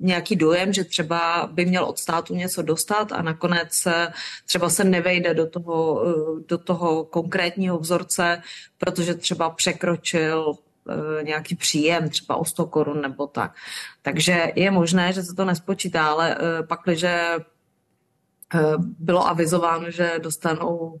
nějaký 0.00 0.36
dojem, 0.36 0.72
že 0.72 0.84
třeba 0.84 1.48
by 1.52 1.66
měl 1.66 1.84
od 1.84 1.98
státu 1.98 2.34
něco 2.34 2.62
dostat 2.62 3.12
a 3.12 3.22
nakonec 3.22 3.86
eh, 3.86 4.12
třeba 4.46 4.68
se 4.68 4.84
nevejde 4.84 5.34
do 5.34 5.46
toho, 5.46 6.04
do 6.48 6.58
toho 6.58 7.04
konkrétního 7.04 7.78
vzorce, 7.78 8.42
protože 8.78 9.14
třeba 9.14 9.50
překročil 9.50 10.54
nějaký 11.22 11.56
příjem, 11.56 12.08
třeba 12.08 12.36
o 12.36 12.44
100 12.44 12.66
korun 12.66 13.00
nebo 13.00 13.26
tak. 13.26 13.54
Takže 14.02 14.52
je 14.56 14.70
možné, 14.70 15.12
že 15.12 15.22
se 15.22 15.34
to 15.34 15.44
nespočítá, 15.44 16.06
ale 16.06 16.36
pak, 16.68 16.80
když 16.84 17.04
bylo 18.98 19.28
avizováno, 19.28 19.90
že 19.90 20.12
dostanou 20.18 21.00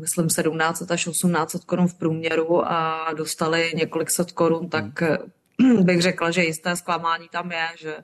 myslím 0.00 0.26
1700 0.26 0.90
až 0.90 1.04
1800 1.04 1.64
korun 1.64 1.88
v 1.88 1.94
průměru 1.94 2.72
a 2.72 3.08
dostali 3.16 3.72
několik 3.74 4.10
set 4.10 4.32
korun, 4.32 4.68
tak 4.68 5.02
hmm. 5.62 5.84
bych 5.84 6.02
řekla, 6.02 6.30
že 6.30 6.44
jisté 6.44 6.76
zklamání 6.76 7.28
tam 7.28 7.52
je, 7.52 7.68
že 7.78 7.96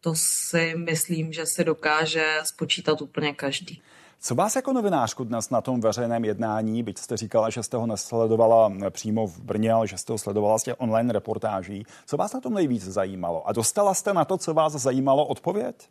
to 0.00 0.14
si 0.14 0.74
myslím, 0.76 1.32
že 1.32 1.46
si 1.46 1.64
dokáže 1.64 2.36
spočítat 2.42 3.02
úplně 3.02 3.32
každý. 3.32 3.82
Co 4.20 4.34
vás 4.34 4.56
jako 4.56 4.72
novinářku 4.72 5.24
dnes 5.24 5.50
na 5.50 5.60
tom 5.60 5.80
veřejném 5.80 6.24
jednání, 6.24 6.82
byť 6.82 6.98
jste 6.98 7.16
říkala, 7.16 7.50
že 7.50 7.62
jste 7.62 7.76
ho 7.76 7.86
nesledovala 7.86 8.72
přímo 8.90 9.26
v 9.26 9.40
Brně, 9.40 9.72
ale 9.72 9.88
že 9.88 9.98
jste 9.98 10.12
ho 10.12 10.18
sledovala 10.18 10.58
z 10.58 10.62
těch 10.62 10.74
online 10.78 11.12
reportáží, 11.12 11.86
co 12.06 12.16
vás 12.16 12.32
na 12.32 12.40
tom 12.40 12.54
nejvíc 12.54 12.84
zajímalo? 12.84 13.48
A 13.48 13.52
dostala 13.52 13.94
jste 13.94 14.14
na 14.14 14.24
to, 14.24 14.38
co 14.38 14.54
vás 14.54 14.72
zajímalo, 14.72 15.26
odpověď? 15.26 15.88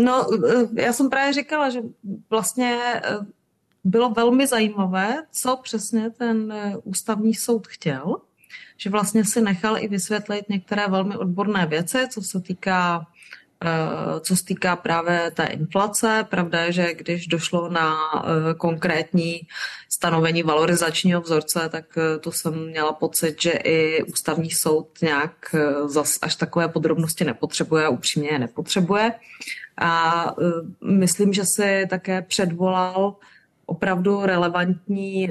No, 0.00 0.26
eh, 0.48 0.82
já 0.82 0.92
jsem 0.92 1.10
právě 1.10 1.32
říkala, 1.32 1.70
že 1.70 1.82
vlastně 2.30 2.78
eh, 2.94 3.00
bylo 3.84 4.10
velmi 4.10 4.46
zajímavé, 4.46 5.22
co 5.32 5.56
přesně 5.56 6.10
ten 6.10 6.52
eh, 6.52 6.76
ústavní 6.84 7.34
soud 7.34 7.66
chtěl, 7.66 8.16
že 8.76 8.90
vlastně 8.90 9.24
si 9.24 9.40
nechal 9.40 9.78
i 9.78 9.88
vysvětlit 9.88 10.48
některé 10.48 10.88
velmi 10.88 11.16
odborné 11.16 11.66
věci, 11.66 11.98
co 12.10 12.22
se 12.22 12.40
týká 12.40 13.06
co 14.20 14.36
se 14.36 14.44
týká 14.44 14.76
právě 14.76 15.30
té 15.30 15.44
inflace. 15.44 16.26
Pravda 16.30 16.60
je, 16.60 16.72
že 16.72 16.94
když 16.94 17.26
došlo 17.26 17.68
na 17.68 17.96
konkrétní 18.56 19.40
stanovení 19.88 20.42
valorizačního 20.42 21.20
vzorce, 21.20 21.68
tak 21.68 21.84
to 22.20 22.32
jsem 22.32 22.66
měla 22.66 22.92
pocit, 22.92 23.42
že 23.42 23.50
i 23.50 24.02
ústavní 24.02 24.50
soud 24.50 24.88
nějak 25.02 25.54
zas 25.86 26.18
až 26.22 26.36
takové 26.36 26.68
podrobnosti 26.68 27.24
nepotřebuje 27.24 27.88
upřímně 27.88 28.28
je 28.32 28.38
nepotřebuje. 28.38 29.12
A 29.80 30.26
myslím, 30.84 31.32
že 31.32 31.44
si 31.44 31.86
také 31.90 32.22
předvolal 32.22 33.16
opravdu 33.66 34.26
relevantní 34.26 35.30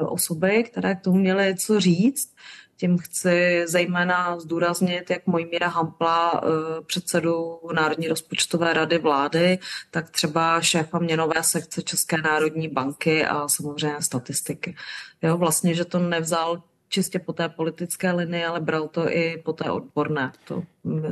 osoby, 0.00 0.64
které 0.64 0.94
k 0.94 1.00
tomu 1.00 1.16
měly 1.18 1.56
co 1.56 1.80
říct. 1.80 2.34
Tím 2.80 2.98
chci 2.98 3.62
zejména 3.66 4.40
zdůraznit, 4.40 5.10
jak 5.10 5.26
Mojmíra 5.26 5.68
Hampla, 5.68 6.40
e, 6.44 6.82
předsedu 6.82 7.60
Národní 7.74 8.08
rozpočtové 8.08 8.72
rady 8.72 8.98
vlády, 8.98 9.58
tak 9.90 10.10
třeba 10.10 10.60
šéfa 10.60 10.98
měnové 10.98 11.42
sekce 11.42 11.82
České 11.82 12.16
národní 12.16 12.68
banky 12.68 13.26
a 13.26 13.48
samozřejmě 13.48 14.02
statistiky. 14.02 14.76
Jo, 15.22 15.36
vlastně, 15.36 15.74
že 15.74 15.84
to 15.84 15.98
nevzal 15.98 16.62
čistě 16.88 17.18
po 17.18 17.32
té 17.32 17.48
politické 17.48 18.12
linii, 18.12 18.44
ale 18.44 18.60
bral 18.60 18.88
to 18.88 19.10
i 19.10 19.42
po 19.44 19.52
té 19.52 19.70
odborné. 19.70 20.32
To 20.44 20.62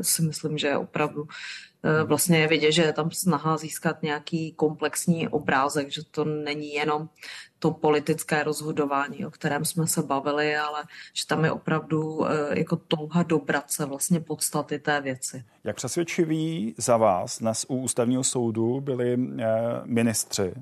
si 0.02 0.22
myslím, 0.22 0.58
že 0.58 0.66
je 0.66 0.76
opravdu 0.76 1.28
Eh, 1.75 1.75
vlastně 2.04 2.38
je 2.38 2.48
vidět, 2.48 2.72
že 2.72 2.82
je 2.82 2.92
tam 2.92 3.10
snaha 3.10 3.56
získat 3.56 4.02
nějaký 4.02 4.52
komplexní 4.52 5.28
obrázek, 5.28 5.92
že 5.92 6.02
to 6.10 6.24
není 6.24 6.74
jenom 6.74 7.08
to 7.58 7.70
politické 7.70 8.42
rozhodování, 8.42 9.26
o 9.26 9.30
kterém 9.30 9.64
jsme 9.64 9.86
se 9.86 10.02
bavili, 10.02 10.56
ale 10.56 10.84
že 11.14 11.26
tam 11.26 11.44
je 11.44 11.52
opravdu 11.52 12.26
eh, 12.26 12.58
jako 12.58 12.76
touha 12.76 13.22
dobrat 13.22 13.70
se 13.70 13.86
vlastně 13.86 14.20
podstaty 14.20 14.78
té 14.78 15.00
věci. 15.00 15.44
Jak 15.64 15.76
přesvědčiví 15.76 16.74
za 16.78 16.96
vás 16.96 17.38
dnes 17.38 17.66
u 17.68 17.76
ústavního 17.76 18.24
soudu 18.24 18.80
byli 18.80 19.14
eh, 19.38 19.46
ministři 19.84 20.54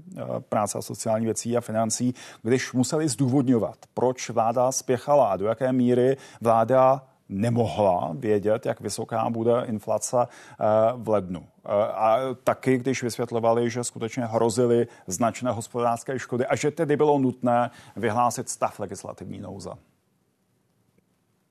práce 0.48 0.78
a 0.78 0.82
sociální 0.82 1.26
věcí 1.26 1.56
a 1.56 1.60
financí, 1.60 2.14
když 2.42 2.72
museli 2.72 3.08
zdůvodňovat, 3.08 3.76
proč 3.94 4.30
vláda 4.30 4.72
spěchala 4.72 5.28
a 5.28 5.36
do 5.36 5.46
jaké 5.46 5.72
míry 5.72 6.16
vláda 6.40 7.06
nemohla 7.28 8.12
vědět, 8.18 8.66
jak 8.66 8.80
vysoká 8.80 9.30
bude 9.30 9.52
inflace 9.66 10.16
eh, 10.20 10.64
v 10.96 11.08
lednu. 11.08 11.46
Eh, 11.64 11.68
a 11.92 12.18
taky, 12.44 12.78
když 12.78 13.02
vysvětlovali, 13.02 13.70
že 13.70 13.84
skutečně 13.84 14.24
hrozily 14.24 14.86
značné 15.06 15.50
hospodářské 15.50 16.18
škody 16.18 16.46
a 16.46 16.56
že 16.56 16.70
tedy 16.70 16.96
bylo 16.96 17.18
nutné 17.18 17.70
vyhlásit 17.96 18.48
stav 18.48 18.80
legislativní 18.80 19.40
nouze. 19.40 19.70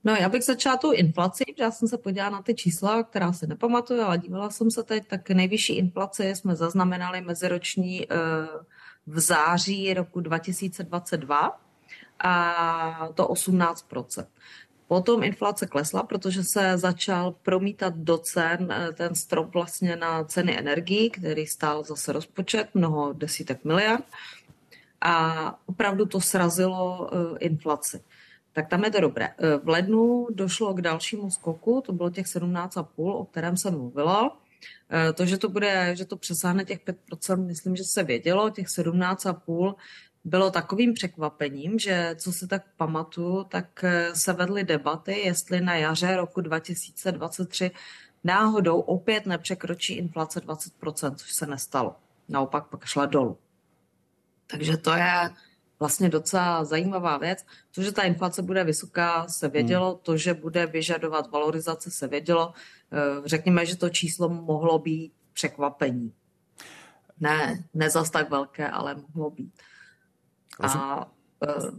No, 0.03 0.15
já 0.15 0.30
bych 0.30 0.43
začala 0.43 0.78
tou 0.78 0.91
inflací, 0.91 1.43
já 1.59 1.71
jsem 1.71 1.88
se 1.88 1.97
podívala 1.97 2.30
na 2.30 2.41
ty 2.41 2.55
čísla, 2.55 3.03
která 3.03 3.34
se 3.34 3.47
nepamatuju, 3.47 4.01
ale 4.01 4.17
dívala 4.17 4.49
jsem 4.49 4.71
se 4.71 4.84
teď, 4.84 5.07
tak 5.07 5.30
nejvyšší 5.30 5.78
inflaci 5.78 6.36
jsme 6.36 6.55
zaznamenali 6.55 7.21
meziroční 7.21 8.07
eh, 8.11 8.15
v 9.07 9.19
září 9.19 9.93
roku 9.93 10.19
2022 10.19 11.59
a 12.19 13.09
to 13.13 13.28
18 13.28 13.86
Potom 14.93 15.23
inflace 15.23 15.65
klesla, 15.65 16.03
protože 16.03 16.43
se 16.43 16.77
začal 16.77 17.31
promítat 17.31 17.95
do 17.95 18.17
cen 18.17 18.71
eh, 18.71 18.93
ten 18.93 19.15
strop 19.15 19.53
vlastně 19.53 19.95
na 19.95 20.23
ceny 20.23 20.59
energií, 20.59 21.09
který 21.09 21.47
stál 21.47 21.83
zase 21.83 22.13
rozpočet 22.13 22.69
mnoho 22.73 23.13
desítek 23.13 23.65
miliard 23.65 24.05
a 25.01 25.59
opravdu 25.65 26.05
to 26.05 26.21
srazilo 26.21 27.09
eh, 27.09 27.37
inflaci. 27.39 28.01
Tak 28.53 28.69
tam 28.69 28.83
je 28.83 28.91
to 28.91 29.01
dobré. 29.01 29.29
Eh, 29.37 29.57
v 29.57 29.69
lednu 29.69 30.27
došlo 30.29 30.73
k 30.73 30.81
dalšímu 30.81 31.31
skoku, 31.31 31.81
to 31.85 31.93
bylo 31.93 32.09
těch 32.09 32.25
17,5, 32.25 32.85
o 32.95 33.25
kterém 33.25 33.57
jsem 33.57 33.73
mluvila. 33.73 34.37
To, 35.15 35.25
že 35.25 35.37
to 35.37 35.49
bude, 35.49 35.95
že 35.95 36.05
to 36.05 36.17
přesáhne 36.17 36.65
těch 36.65 36.79
5%, 36.85 37.45
myslím, 37.45 37.75
že 37.75 37.83
se 37.83 38.03
vědělo, 38.03 38.49
těch 38.49 38.67
17,5 38.67 39.75
bylo 40.24 40.51
takovým 40.51 40.93
překvapením, 40.93 41.80
že 41.80 42.15
co 42.19 42.34
si 42.34 42.47
tak 42.47 42.63
pamatuju, 42.78 43.43
tak 43.43 43.84
eh, 43.84 44.15
se 44.15 44.34
vedly 44.34 44.63
debaty, 44.63 45.19
jestli 45.19 45.61
na 45.61 45.76
jaře 45.76 46.15
roku 46.15 46.41
2023 46.41 47.71
náhodou 48.24 48.80
opět 48.80 49.26
nepřekročí 49.26 49.93
inflace 49.93 50.39
20%, 50.39 51.15
což 51.15 51.34
se 51.34 51.45
nestalo. 51.45 51.95
Naopak 52.30 52.67
pak 52.67 52.86
šla 52.86 53.05
dolů. 53.05 53.38
Takže 54.47 54.78
to 54.78 54.93
je 54.93 55.30
vlastně 55.80 56.09
docela 56.09 56.65
zajímavá 56.65 57.17
věc. 57.17 57.45
To, 57.76 57.82
že 57.82 57.91
ta 57.91 58.01
inflace 58.01 58.41
bude 58.41 58.63
vysoká, 58.63 59.28
se 59.28 59.47
vědělo, 59.47 59.89
hmm. 59.89 59.99
to, 60.03 60.17
že 60.17 60.34
bude 60.34 60.65
vyžadovat 60.65 61.32
valorizace, 61.32 61.91
se 61.91 62.07
vědělo. 62.07 62.53
Eh, 62.91 63.21
řekněme, 63.26 63.65
že 63.65 63.78
to 63.78 63.89
číslo 63.89 64.30
mohlo 64.30 64.80
být 64.80 65.13
překvapení. 65.34 66.13
Ne, 67.19 67.63
ne 67.74 67.89
zas 67.89 68.09
tak 68.09 68.30
velké, 68.30 68.69
ale 68.69 68.95
mohlo 68.95 69.30
být. 69.30 69.53
A 70.59 71.07
uh, 71.41 71.71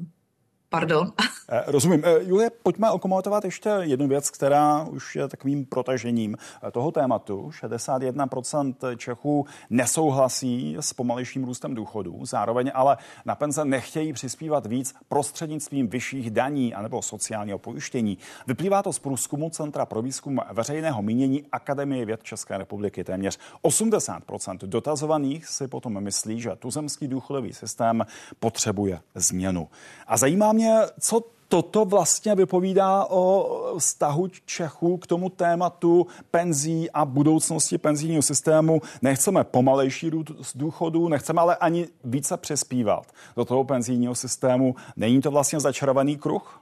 Pardon. 0.74 1.12
Eh, 1.48 1.62
rozumím. 1.66 2.02
Eh, 2.04 2.22
Julie, 2.22 2.50
pojďme 2.62 2.90
okomentovat 2.90 3.44
ještě 3.44 3.68
jednu 3.80 4.08
věc, 4.08 4.30
která 4.30 4.84
už 4.84 5.16
je 5.16 5.28
takovým 5.28 5.66
protažením 5.66 6.36
eh, 6.36 6.70
toho 6.70 6.92
tématu. 6.92 7.50
61% 7.62 8.96
Čechů 8.96 9.46
nesouhlasí 9.70 10.76
s 10.80 10.92
pomalejším 10.92 11.44
růstem 11.44 11.74
důchodů, 11.74 12.26
zároveň 12.26 12.70
ale 12.74 12.96
na 13.24 13.34
penze 13.34 13.64
nechtějí 13.64 14.12
přispívat 14.12 14.66
víc 14.66 14.94
prostřednictvím 15.08 15.88
vyšších 15.88 16.30
daní 16.30 16.74
anebo 16.74 17.02
sociálního 17.02 17.58
pojištění. 17.58 18.18
Vyplývá 18.46 18.82
to 18.82 18.92
z 18.92 18.98
průzkumu 18.98 19.50
Centra 19.50 19.86
pro 19.86 20.02
výzkum 20.02 20.40
veřejného 20.52 21.02
mínění 21.02 21.44
Akademie 21.52 22.04
věd 22.04 22.22
České 22.22 22.58
republiky. 22.58 23.04
Téměř 23.04 23.38
80% 23.64 24.58
dotazovaných 24.58 25.46
si 25.46 25.68
potom 25.68 26.00
myslí, 26.00 26.40
že 26.40 26.56
tuzemský 26.58 27.08
důchodový 27.08 27.52
systém 27.52 28.06
potřebuje 28.40 29.00
změnu. 29.14 29.68
A 30.06 30.16
zajímá 30.16 30.52
mě, 30.52 30.63
co 31.00 31.20
toto 31.48 31.84
vlastně 31.84 32.34
vypovídá 32.34 33.04
o 33.04 33.78
vztahu 33.78 34.28
Čechů 34.46 34.96
k 34.96 35.06
tomu 35.06 35.28
tématu 35.28 36.06
penzí 36.30 36.90
a 36.90 37.04
budoucnosti 37.04 37.78
penzijního 37.78 38.22
systému. 38.22 38.82
Nechceme 39.02 39.44
pomalejší 39.44 40.10
z 40.40 40.56
důchodu, 40.56 41.08
nechceme 41.08 41.40
ale 41.40 41.56
ani 41.56 41.88
více 42.04 42.36
přespívat 42.36 43.12
do 43.36 43.44
toho 43.44 43.64
penzijního 43.64 44.14
systému. 44.14 44.74
Není 44.96 45.20
to 45.20 45.30
vlastně 45.30 45.60
začarovaný 45.60 46.16
kruh? 46.16 46.60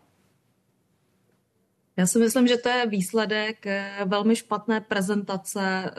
Já 1.96 2.06
si 2.06 2.18
myslím, 2.18 2.48
že 2.48 2.56
to 2.56 2.68
je 2.68 2.86
výsledek 2.86 3.66
eh, 3.66 3.90
velmi 4.04 4.36
špatné 4.36 4.80
prezentace 4.80 5.60
eh, 5.62 5.92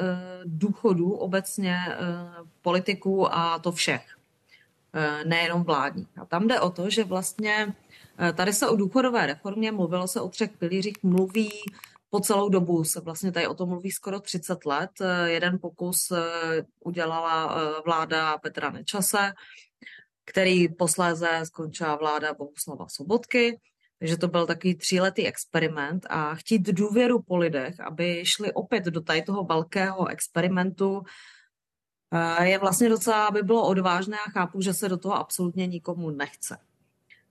důchodů 0.45 1.11
obecně 1.11 1.77
eh, 1.87 1.97
politiků 2.61 3.33
a 3.35 3.59
to 3.59 3.71
všech, 3.71 4.05
nejenom 5.25 5.63
vládních. 5.63 6.19
A 6.21 6.25
tam 6.25 6.47
jde 6.47 6.59
o 6.59 6.69
to, 6.69 6.89
že 6.89 7.03
vlastně 7.03 7.73
tady 8.33 8.53
se 8.53 8.67
o 8.67 8.75
důchodové 8.75 9.25
reformě 9.25 9.71
mluvilo 9.71 10.07
se 10.07 10.21
o 10.21 10.29
třech 10.29 10.57
pilířích, 10.57 11.03
mluví 11.03 11.51
po 12.13 12.19
celou 12.19 12.49
dobu 12.49 12.83
se 12.83 13.01
vlastně 13.01 13.31
tady 13.31 13.47
o 13.47 13.53
tom 13.53 13.69
mluví 13.69 13.91
skoro 13.91 14.19
30 14.19 14.65
let. 14.65 14.91
Eh, 15.01 15.29
jeden 15.29 15.59
pokus 15.59 16.11
eh, 16.11 16.21
udělala 16.85 17.57
vláda 17.85 18.37
Petra 18.37 18.69
Nečase, 18.69 19.33
který 20.25 20.69
posléze 20.69 21.41
skončila 21.43 21.95
vláda 21.95 22.33
Bohuslava 22.33 22.85
Sobotky. 22.89 23.59
Takže 23.99 24.17
to 24.17 24.27
byl 24.27 24.45
takový 24.45 24.75
tříletý 24.75 25.27
experiment 25.27 26.05
a 26.09 26.35
chtít 26.35 26.61
důvěru 26.61 27.21
po 27.21 27.37
lidech, 27.37 27.79
aby 27.79 28.25
šli 28.25 28.53
opět 28.53 28.83
do 28.83 29.01
tady 29.01 29.21
toho 29.21 29.43
velkého 29.43 30.07
experimentu, 30.07 31.03
je 32.43 32.57
vlastně 32.59 32.89
docela, 32.89 33.27
aby 33.27 33.43
bylo 33.43 33.67
odvážné 33.67 34.17
a 34.17 34.29
chápu, 34.29 34.61
že 34.61 34.73
se 34.73 34.89
do 34.89 34.97
toho 34.97 35.15
absolutně 35.15 35.67
nikomu 35.67 36.09
nechce. 36.09 36.57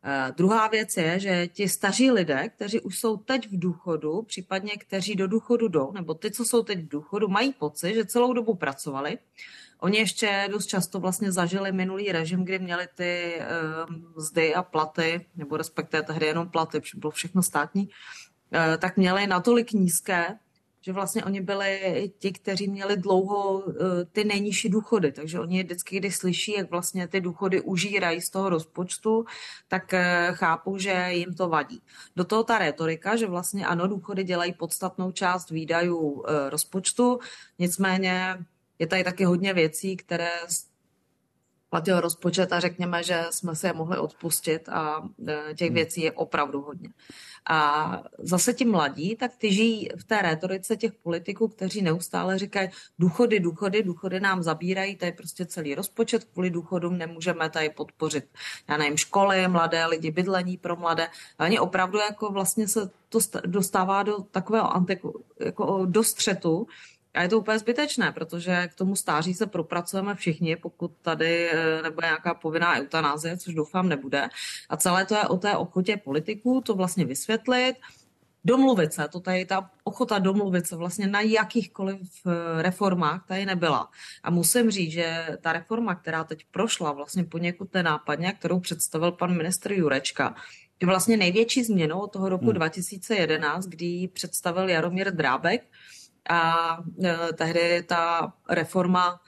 Uh, 0.05 0.36
druhá 0.36 0.68
věc 0.68 0.96
je, 0.96 1.20
že 1.20 1.46
ti 1.46 1.68
staří 1.68 2.11
lidé, 2.11 2.48
kteří 2.48 2.80
už 2.80 2.98
jsou 2.98 3.16
teď 3.16 3.48
v 3.48 3.59
důchodu, 3.59 4.22
případně 4.22 4.72
kteří 4.72 5.14
do 5.14 5.26
důchodu 5.26 5.68
jdou, 5.68 5.92
nebo 5.92 6.14
ty, 6.14 6.30
co 6.30 6.44
jsou 6.44 6.62
teď 6.62 6.78
v 6.78 6.88
důchodu, 6.88 7.28
mají 7.28 7.53
pocit, 7.53 7.94
že 7.94 8.05
celou 8.05 8.32
dobu 8.32 8.55
pracovali. 8.55 9.18
Oni 9.80 9.98
ještě 9.98 10.48
dost 10.50 10.66
často 10.66 11.00
vlastně 11.00 11.32
zažili 11.32 11.72
minulý 11.72 12.12
režim, 12.12 12.44
kdy 12.44 12.59
měli 12.59 12.88
ty 12.94 13.34
uh, 13.88 13.96
mzdy 14.16 14.55
a 14.55 14.62
platy, 14.62 15.26
nebo 15.36 15.57
respektive 15.57 16.03
tehdy 16.03 16.26
jenom 16.26 16.48
platy, 16.48 16.80
bylo 16.94 17.11
všechno 17.11 17.42
státní, 17.42 17.88
uh, 17.88 18.76
tak 18.78 18.96
měli 18.96 19.26
natolik 19.26 19.72
nízké, 19.72 20.38
že 20.82 20.92
vlastně 20.92 21.24
oni 21.24 21.40
byli 21.40 22.12
ti, 22.18 22.32
kteří 22.32 22.68
měli 22.68 22.96
dlouho 22.96 23.64
eh, 23.68 24.04
ty 24.04 24.24
nejnižší 24.24 24.68
důchody, 24.68 25.12
takže 25.12 25.40
oni 25.40 25.62
vždycky, 25.62 25.96
když 25.96 26.16
slyší, 26.16 26.52
jak 26.52 26.70
vlastně 26.70 27.08
ty 27.08 27.20
důchody 27.20 27.60
užírají 27.60 28.20
z 28.20 28.30
toho 28.30 28.48
rozpočtu, 28.48 29.24
tak 29.68 29.94
eh, 29.94 30.28
chápou, 30.32 30.78
že 30.78 31.06
jim 31.10 31.34
to 31.34 31.48
vadí. 31.48 31.82
Do 32.16 32.24
toho 32.24 32.44
ta 32.44 32.58
retorika, 32.58 33.16
že 33.16 33.26
vlastně 33.26 33.66
ano, 33.66 33.86
důchody 33.86 34.24
dělají 34.24 34.52
podstatnou 34.52 35.12
část 35.12 35.50
výdajů 35.50 36.24
eh, 36.26 36.50
rozpočtu, 36.50 37.18
nicméně 37.58 38.38
je 38.78 38.86
tady 38.86 39.04
taky 39.04 39.24
hodně 39.24 39.54
věcí, 39.54 39.96
které 39.96 40.30
platil 41.70 42.00
rozpočet 42.00 42.52
a 42.52 42.60
řekněme, 42.60 43.02
že 43.02 43.24
jsme 43.30 43.56
si 43.56 43.66
je 43.66 43.72
mohli 43.72 43.98
odpustit 43.98 44.68
a 44.68 45.08
těch 45.56 45.68
hmm. 45.68 45.74
věcí 45.74 46.00
je 46.00 46.12
opravdu 46.12 46.60
hodně. 46.60 46.88
A 47.51 48.03
zase 48.18 48.55
ti 48.55 48.64
mladí, 48.64 49.16
tak 49.16 49.36
ty 49.36 49.53
žijí 49.53 49.88
v 49.97 50.05
té 50.05 50.22
retorice 50.22 50.76
těch 50.76 50.93
politiků, 50.93 51.49
kteří 51.49 51.82
neustále 51.82 52.38
říkají, 52.38 52.68
důchody, 52.99 53.40
důchody, 53.40 53.82
důchody 53.82 54.20
nám 54.20 54.43
zabírají, 54.43 54.99
je 55.03 55.12
prostě 55.12 55.47
celý 55.47 55.74
rozpočet, 55.74 56.24
kvůli 56.24 56.51
důchodům 56.51 56.99
nemůžeme 56.99 57.51
tady 57.51 57.70
podpořit, 57.70 58.24
já 58.68 58.76
nevím, 58.76 58.97
školy, 58.97 59.49
mladé 59.49 59.86
lidi, 59.86 60.11
bydlení 60.11 60.57
pro 60.57 60.76
mladé. 60.76 61.09
A 61.38 61.45
oni 61.45 61.59
opravdu 61.59 61.99
jako 61.99 62.32
vlastně 62.32 62.68
se 62.68 62.90
to 63.09 63.18
dostává 63.47 64.03
do 64.03 64.22
takového 64.22 64.76
antiku, 64.76 65.24
jako 65.40 65.86
do 65.86 66.05
střetu, 66.05 66.66
a 67.14 67.22
je 67.22 67.28
to 67.28 67.38
úplně 67.38 67.58
zbytečné, 67.58 68.12
protože 68.12 68.68
k 68.68 68.74
tomu 68.74 68.96
stáří 68.96 69.34
se 69.34 69.46
propracujeme 69.46 70.14
všichni, 70.14 70.56
pokud 70.56 70.92
tady 71.02 71.50
eh, 71.50 71.82
nebude 71.82 72.06
nějaká 72.06 72.34
povinná 72.34 72.78
eutanázie, 72.78 73.36
což 73.38 73.54
doufám 73.54 73.88
nebude. 73.88 74.28
A 74.68 74.76
celé 74.76 75.06
to 75.06 75.14
je 75.14 75.22
o 75.22 75.36
té 75.36 75.56
ochotě 75.56 75.96
politiků 75.96 76.60
to 76.60 76.74
vlastně 76.74 77.04
vysvětlit, 77.04 77.74
domluvit 78.44 78.92
se, 78.92 79.08
to 79.08 79.20
tady 79.20 79.44
ta 79.44 79.70
ochota 79.84 80.18
domluvit 80.18 80.66
se 80.66 80.76
vlastně 80.76 81.06
na 81.06 81.20
jakýchkoliv 81.20 82.00
eh, 82.26 82.62
reformách 82.62 83.26
tady 83.26 83.46
nebyla. 83.46 83.90
A 84.22 84.30
musím 84.30 84.70
říct, 84.70 84.92
že 84.92 85.26
ta 85.40 85.52
reforma, 85.52 85.94
která 85.94 86.24
teď 86.24 86.46
prošla 86.50 86.92
vlastně 86.92 87.24
poněkud 87.24 87.74
nenápadně, 87.74 88.32
kterou 88.32 88.60
představil 88.60 89.12
pan 89.12 89.36
ministr 89.36 89.72
Jurečka, 89.72 90.34
je 90.80 90.86
vlastně 90.86 91.16
největší 91.16 91.64
změnou 91.64 92.00
od 92.00 92.12
toho 92.12 92.28
roku 92.28 92.44
hmm. 92.44 92.54
2011, 92.54 93.66
kdy 93.66 93.86
ji 93.86 94.08
představil 94.08 94.68
Jaromír 94.68 95.14
Drábek, 95.14 95.62
a 96.30 96.78
e, 97.04 97.32
tehdy 97.32 97.82
ta 97.82 98.32
reforma 98.48 99.20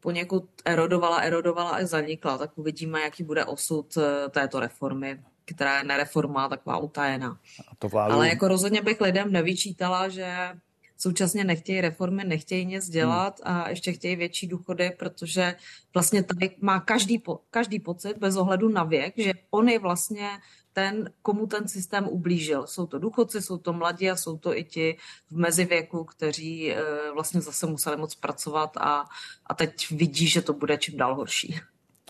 poněkud 0.00 0.44
erodovala, 0.64 1.18
erodovala 1.18 1.70
a 1.70 1.84
zanikla. 1.84 2.38
Tak 2.38 2.58
uvidíme, 2.58 3.00
jaký 3.00 3.24
bude 3.24 3.44
osud 3.44 3.96
e, 3.96 4.28
této 4.28 4.60
reformy, 4.60 5.20
která 5.44 5.78
je 5.78 5.84
nereforma, 5.84 6.48
taková 6.48 6.78
utajená. 6.78 7.38
To 7.78 7.88
vládu... 7.88 8.14
Ale 8.14 8.28
jako 8.28 8.48
rozhodně 8.48 8.82
bych 8.82 9.00
lidem 9.00 9.32
nevyčítala, 9.32 10.08
že 10.08 10.54
současně 10.98 11.44
nechtějí 11.44 11.80
reformy, 11.80 12.24
nechtějí 12.24 12.66
nic 12.66 12.88
dělat 12.88 13.40
hmm. 13.44 13.56
a 13.56 13.68
ještě 13.68 13.92
chtějí 13.92 14.16
větší 14.16 14.46
důchody, 14.46 14.92
protože 14.98 15.56
vlastně 15.94 16.22
tady 16.22 16.56
má 16.60 16.80
každý, 16.80 17.18
po, 17.18 17.40
každý 17.50 17.80
pocit 17.80 18.18
bez 18.18 18.36
ohledu 18.36 18.68
na 18.68 18.84
věk, 18.84 19.14
že 19.16 19.32
on 19.50 19.68
je 19.68 19.78
vlastně 19.78 20.28
ten, 20.76 21.10
komu 21.22 21.46
ten 21.46 21.68
systém 21.68 22.08
ublížil. 22.08 22.66
Jsou 22.66 22.86
to 22.86 22.98
důchodci, 22.98 23.42
jsou 23.42 23.58
to 23.58 23.72
mladí 23.72 24.10
a 24.10 24.16
jsou 24.16 24.38
to 24.38 24.56
i 24.56 24.64
ti 24.64 24.96
v 25.30 25.36
mezivěku, 25.36 26.04
kteří 26.04 26.72
eh, 26.72 26.76
vlastně 27.14 27.40
zase 27.40 27.66
museli 27.66 27.96
moc 27.96 28.14
pracovat 28.14 28.76
a, 28.76 29.04
a 29.46 29.54
teď 29.54 29.90
vidí, 29.90 30.28
že 30.28 30.42
to 30.42 30.52
bude 30.52 30.78
čím 30.78 30.98
dál 30.98 31.14
horší. 31.14 31.60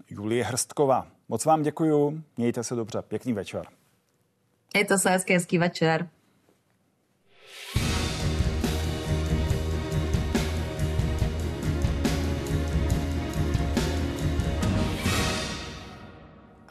Julie 0.08 0.44
Hrstková, 0.44 1.06
moc 1.28 1.44
vám 1.44 1.62
děkuju, 1.62 2.22
mějte 2.36 2.64
se 2.64 2.74
dobře, 2.74 3.02
pěkný 3.02 3.32
večer. 3.32 3.66
Je 4.74 4.84
to 4.84 4.98
se 4.98 5.10
hezký, 5.10 5.32
hezký 5.32 5.58
večer. 5.58 6.08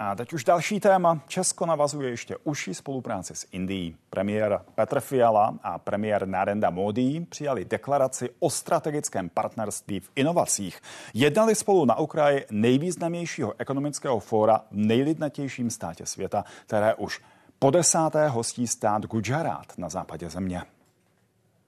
A 0.05 0.15
teď 0.15 0.33
už 0.33 0.43
další 0.43 0.79
téma. 0.79 1.21
Česko 1.27 1.65
navazuje 1.65 2.09
ještě 2.09 2.37
užší 2.43 2.73
spolupráci 2.73 3.35
s 3.35 3.47
Indií. 3.51 3.95
Premiér 4.09 4.61
Petr 4.75 4.99
Fiala 4.99 5.59
a 5.63 5.79
premiér 5.79 6.27
Narendra 6.27 6.69
Modi 6.69 7.25
přijali 7.29 7.65
deklaraci 7.65 8.29
o 8.39 8.49
strategickém 8.49 9.29
partnerství 9.29 9.99
v 9.99 10.11
inovacích. 10.15 10.81
Jednali 11.13 11.55
spolu 11.55 11.85
na 11.85 11.95
okraji 11.95 12.45
nejvýznamnějšího 12.51 13.53
ekonomického 13.57 14.19
fóra 14.19 14.57
v 14.71 14.75
nejlidnatějším 14.75 15.69
státě 15.69 16.05
světa, 16.05 16.45
které 16.65 16.93
už 16.93 17.21
po 17.59 17.71
desáté 17.71 18.27
hostí 18.27 18.67
stát 18.67 19.05
Gujarat 19.05 19.77
na 19.77 19.89
západě 19.89 20.29
země. 20.29 20.61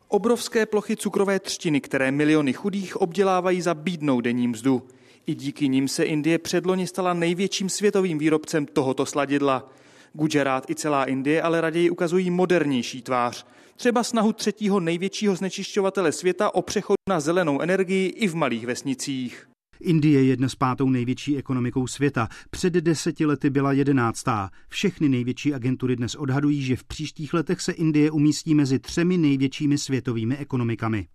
Obrovské 0.07 0.65
plochy 0.65 0.95
cukrové 0.95 1.39
třtiny, 1.39 1.81
které 1.81 2.11
miliony 2.11 2.53
chudých 2.53 3.01
obdělávají 3.01 3.61
za 3.61 3.73
bídnou 3.73 4.21
denní 4.21 4.47
mzdu. 4.47 4.87
I 5.27 5.35
díky 5.35 5.69
nim 5.69 5.87
se 5.87 6.03
Indie 6.03 6.37
předloni 6.37 6.87
stala 6.87 7.13
největším 7.13 7.69
světovým 7.69 8.17
výrobcem 8.17 8.65
tohoto 8.65 9.05
sladidla. 9.05 9.71
Gujarat 10.13 10.69
i 10.69 10.75
celá 10.75 11.05
Indie 11.05 11.41
ale 11.41 11.61
raději 11.61 11.89
ukazují 11.89 12.29
modernější 12.29 13.01
tvář. 13.01 13.45
Třeba 13.75 14.03
snahu 14.03 14.33
třetího 14.33 14.79
největšího 14.79 15.35
znečišťovatele 15.35 16.11
světa 16.11 16.55
o 16.55 16.61
přechodu 16.61 16.95
na 17.09 17.19
zelenou 17.19 17.61
energii 17.61 18.07
i 18.07 18.27
v 18.27 18.35
malých 18.35 18.65
vesnicích. 18.65 19.47
Indie 19.81 20.23
je 20.23 20.37
dnes 20.37 20.55
pátou 20.55 20.89
největší 20.89 21.37
ekonomikou 21.37 21.87
světa. 21.87 22.27
Před 22.49 22.73
deseti 22.73 23.25
lety 23.25 23.49
byla 23.49 23.71
jedenáctá. 23.71 24.49
Všechny 24.69 25.09
největší 25.09 25.53
agentury 25.53 25.95
dnes 25.95 26.15
odhadují, 26.15 26.61
že 26.61 26.75
v 26.75 26.83
příštích 26.83 27.33
letech 27.33 27.61
se 27.61 27.71
Indie 27.71 28.11
umístí 28.11 28.55
mezi 28.55 28.79
třemi 28.79 29.17
největšími 29.17 29.77
světovými 29.77 30.37
ekonomikami. 30.37 31.07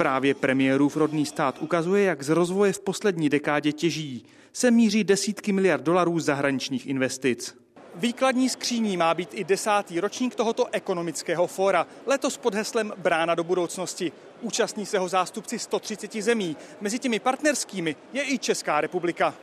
Právě 0.00 0.34
premiérův 0.34 0.96
rodný 0.96 1.26
stát 1.26 1.58
ukazuje, 1.60 2.04
jak 2.04 2.22
z 2.22 2.28
rozvoje 2.28 2.72
v 2.72 2.80
poslední 2.80 3.28
dekádě 3.28 3.72
těží. 3.72 4.24
Se 4.52 4.70
míří 4.70 5.04
desítky 5.04 5.52
miliard 5.52 5.84
dolarů 5.84 6.18
zahraničních 6.18 6.86
investic. 6.86 7.58
Výkladní 7.94 8.48
skříní 8.48 8.96
má 8.96 9.14
být 9.14 9.28
i 9.32 9.44
desátý 9.44 10.00
ročník 10.00 10.34
tohoto 10.34 10.66
ekonomického 10.72 11.46
fóra. 11.46 11.86
Letos 12.06 12.36
pod 12.36 12.54
heslem 12.54 12.92
Brána 12.96 13.34
do 13.34 13.44
budoucnosti. 13.44 14.12
Účastní 14.40 14.86
se 14.86 14.98
ho 14.98 15.08
zástupci 15.08 15.58
130 15.58 16.12
zemí. 16.22 16.56
Mezi 16.80 16.98
těmi 16.98 17.18
partnerskými 17.18 17.96
je 18.12 18.32
i 18.32 18.38
Česká 18.38 18.80
republika. 18.80 19.34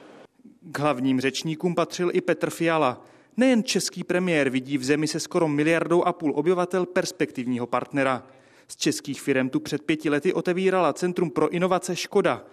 K 0.71 0.79
hlavním 0.79 1.21
řečníkům 1.21 1.75
patřil 1.75 2.09
i 2.13 2.21
Petr 2.21 2.49
Fiala. 2.49 3.05
Nejen 3.37 3.63
český 3.63 4.03
premiér 4.03 4.49
vidí 4.49 4.77
v 4.77 4.83
zemi 4.83 5.07
se 5.07 5.19
skoro 5.19 5.47
miliardou 5.47 6.03
a 6.03 6.13
půl 6.13 6.31
obyvatel 6.35 6.85
perspektivního 6.85 7.67
partnera. 7.67 8.23
Z 8.67 8.75
českých 8.75 9.21
firm 9.21 9.49
tu 9.49 9.59
před 9.59 9.81
pěti 9.81 10.09
lety 10.09 10.33
otevírala 10.33 10.93
Centrum 10.93 11.29
pro 11.29 11.49
inovace 11.49 11.95
Škoda. 11.95 12.43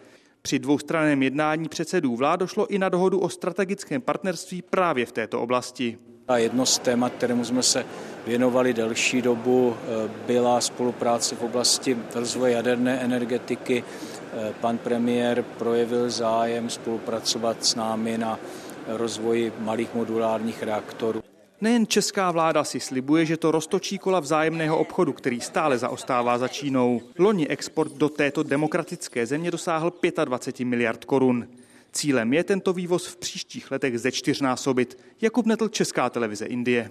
Při 0.43 0.59
dvoustranném 0.59 1.23
jednání 1.23 1.69
předsedů 1.69 2.17
vlád 2.17 2.37
došlo 2.37 2.67
i 2.67 2.79
na 2.79 2.89
dohodu 2.89 3.19
o 3.19 3.29
strategickém 3.29 4.03
partnerství 4.03 4.63
právě 4.63 5.07
v 5.07 5.13
této 5.13 5.41
oblasti. 5.41 5.99
A 6.29 6.39
jedno 6.39 6.67
z 6.67 6.79
témat, 6.79 7.13
kterému 7.13 7.45
jsme 7.45 7.63
se 7.63 7.87
věnovali 8.27 8.75
delší 8.75 9.23
dobu, 9.23 9.77
eh, 9.77 10.11
byla 10.27 10.61
spolupráce 10.61 11.37
v 11.37 11.43
oblasti 11.43 11.99
rozvoje 12.15 12.53
jaderné 12.53 13.01
energetiky. 13.01 13.85
Eh, 14.33 14.55
pan 14.61 14.79
premiér 14.79 15.45
projevil 15.59 16.11
zájem 16.11 16.71
spolupracovat 16.71 17.65
s 17.65 17.75
námi 17.75 18.19
na 18.19 18.39
rozvoji 18.87 19.53
malých 19.59 19.95
modulárních 19.95 20.63
reaktorů. 20.63 21.23
Nejen 21.61 21.87
česká 21.87 22.31
vláda 22.31 22.65
si 22.65 22.81
slibuje, 22.81 23.27
že 23.27 23.37
to 23.37 23.51
roztočí 23.51 23.99
kola 23.99 24.21
vzájemného 24.21 24.79
obchodu, 24.79 25.13
který 25.13 25.41
stále 25.41 25.79
zaostává 25.79 26.39
za 26.39 26.49
Čínou. 26.49 27.03
Loni 27.19 27.49
export 27.49 27.93
do 27.93 28.09
této 28.09 28.43
demokratické 28.43 29.27
země 29.27 29.51
dosáhl 29.51 29.93
25 30.25 30.65
miliard 30.65 31.05
korun. 31.05 31.49
Cílem 31.93 32.33
je 32.33 32.45
tento 32.45 32.73
vývoz 32.73 33.07
v 33.07 33.17
příštích 33.17 33.71
letech 33.71 33.99
ze 33.99 34.13
čtyřnásobit. 34.13 34.99
Jakub 35.21 35.47
Netl, 35.47 35.69
Česká 35.69 36.11
televize 36.11 36.47
Indie. 36.47 36.91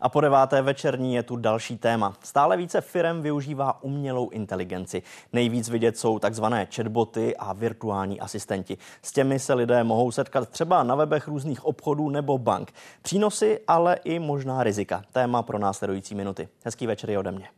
A 0.00 0.08
po 0.08 0.20
deváté 0.20 0.62
večerní 0.62 1.14
je 1.14 1.22
tu 1.22 1.36
další 1.36 1.78
téma. 1.78 2.16
Stále 2.22 2.56
více 2.56 2.80
firm 2.80 3.22
využívá 3.22 3.82
umělou 3.82 4.28
inteligenci. 4.28 5.02
Nejvíc 5.32 5.68
vidět 5.68 5.98
jsou 5.98 6.18
takzvané 6.18 6.66
chatboty 6.74 7.36
a 7.36 7.52
virtuální 7.52 8.20
asistenti. 8.20 8.78
S 9.02 9.12
těmi 9.12 9.38
se 9.38 9.54
lidé 9.54 9.84
mohou 9.84 10.10
setkat 10.10 10.48
třeba 10.48 10.82
na 10.82 10.94
webech 10.94 11.28
různých 11.28 11.64
obchodů 11.64 12.10
nebo 12.10 12.38
bank. 12.38 12.72
Přínosy, 13.02 13.60
ale 13.66 13.98
i 14.04 14.18
možná 14.18 14.62
rizika. 14.62 15.02
Téma 15.12 15.42
pro 15.42 15.58
následující 15.58 16.14
minuty. 16.14 16.48
Hezký 16.64 16.86
večer 16.86 17.10
je 17.10 17.18
ode 17.18 17.32
mě. 17.32 17.48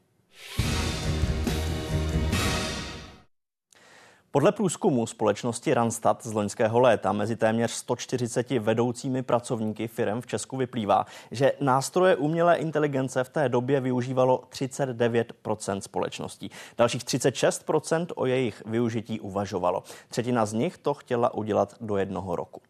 Podle 4.32 4.52
průzkumu 4.52 5.06
společnosti 5.06 5.74
Randstad 5.74 6.26
z 6.26 6.32
loňského 6.32 6.80
léta 6.80 7.12
mezi 7.12 7.36
téměř 7.36 7.70
140 7.70 8.50
vedoucími 8.50 9.22
pracovníky 9.22 9.88
firm 9.88 10.20
v 10.20 10.26
Česku 10.26 10.56
vyplývá, 10.56 11.06
že 11.30 11.52
nástroje 11.60 12.16
umělé 12.16 12.56
inteligence 12.56 13.24
v 13.24 13.28
té 13.28 13.48
době 13.48 13.80
využívalo 13.80 14.44
39% 14.50 15.80
společností. 15.80 16.50
Dalších 16.78 17.04
36% 17.04 18.06
o 18.14 18.26
jejich 18.26 18.62
využití 18.66 19.20
uvažovalo. 19.20 19.82
Třetina 20.08 20.46
z 20.46 20.52
nich 20.52 20.78
to 20.78 20.94
chtěla 20.94 21.34
udělat 21.34 21.74
do 21.80 21.96
jednoho 21.96 22.36
roku. 22.36 22.62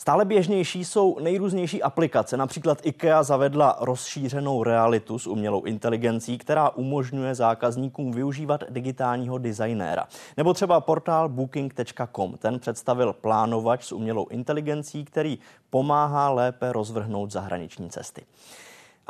Stále 0.00 0.24
běžnější 0.24 0.84
jsou 0.84 1.18
nejrůznější 1.20 1.82
aplikace. 1.82 2.36
Například 2.36 2.86
IKEA 2.86 3.22
zavedla 3.22 3.76
rozšířenou 3.80 4.64
realitu 4.64 5.18
s 5.18 5.26
umělou 5.26 5.62
inteligencí, 5.62 6.38
která 6.38 6.70
umožňuje 6.70 7.34
zákazníkům 7.34 8.12
využívat 8.12 8.64
digitálního 8.70 9.38
designéra. 9.38 10.06
Nebo 10.36 10.54
třeba 10.54 10.80
portál 10.80 11.28
booking.com. 11.28 12.36
Ten 12.38 12.58
představil 12.58 13.12
plánovač 13.12 13.84
s 13.84 13.92
umělou 13.92 14.26
inteligencí, 14.26 15.04
který 15.04 15.38
pomáhá 15.70 16.30
lépe 16.30 16.72
rozvrhnout 16.72 17.30
zahraniční 17.30 17.90
cesty. 17.90 18.22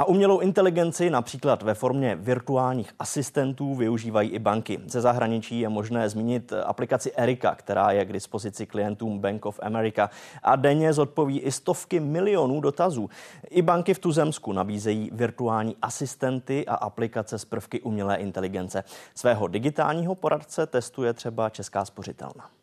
A 0.01 0.05
umělou 0.05 0.39
inteligenci 0.39 1.11
například 1.11 1.63
ve 1.63 1.75
formě 1.75 2.15
virtuálních 2.15 2.93
asistentů 2.99 3.75
využívají 3.75 4.31
i 4.31 4.39
banky. 4.39 4.81
Ze 4.87 5.01
zahraničí 5.01 5.61
je 5.61 5.69
možné 5.69 6.09
zmínit 6.09 6.53
aplikaci 6.53 7.13
Erika, 7.13 7.55
která 7.55 7.91
je 7.91 8.05
k 8.05 8.13
dispozici 8.13 8.67
klientům 8.67 9.19
Bank 9.19 9.47
of 9.47 9.61
America 9.63 10.11
a 10.43 10.57
denně 10.57 10.93
zodpoví 10.93 11.41
i 11.41 11.53
stovky 11.53 12.01
milionů 12.01 12.61
dotazů. 12.61 13.11
I 13.51 13.63
banky 13.63 13.95
v 13.95 13.99
tuzemsku 13.99 14.53
nabízejí 14.53 15.11
virtuální 15.13 15.77
asistenty 15.83 16.67
a 16.67 16.75
aplikace 16.75 17.39
z 17.39 17.45
prvky 17.45 17.81
umělé 17.81 18.17
inteligence. 18.17 18.85
Svého 19.15 19.47
digitálního 19.47 20.15
poradce 20.15 20.67
testuje 20.67 21.13
třeba 21.13 21.51
Česká 21.51 21.85
spořitelna. 21.85 22.60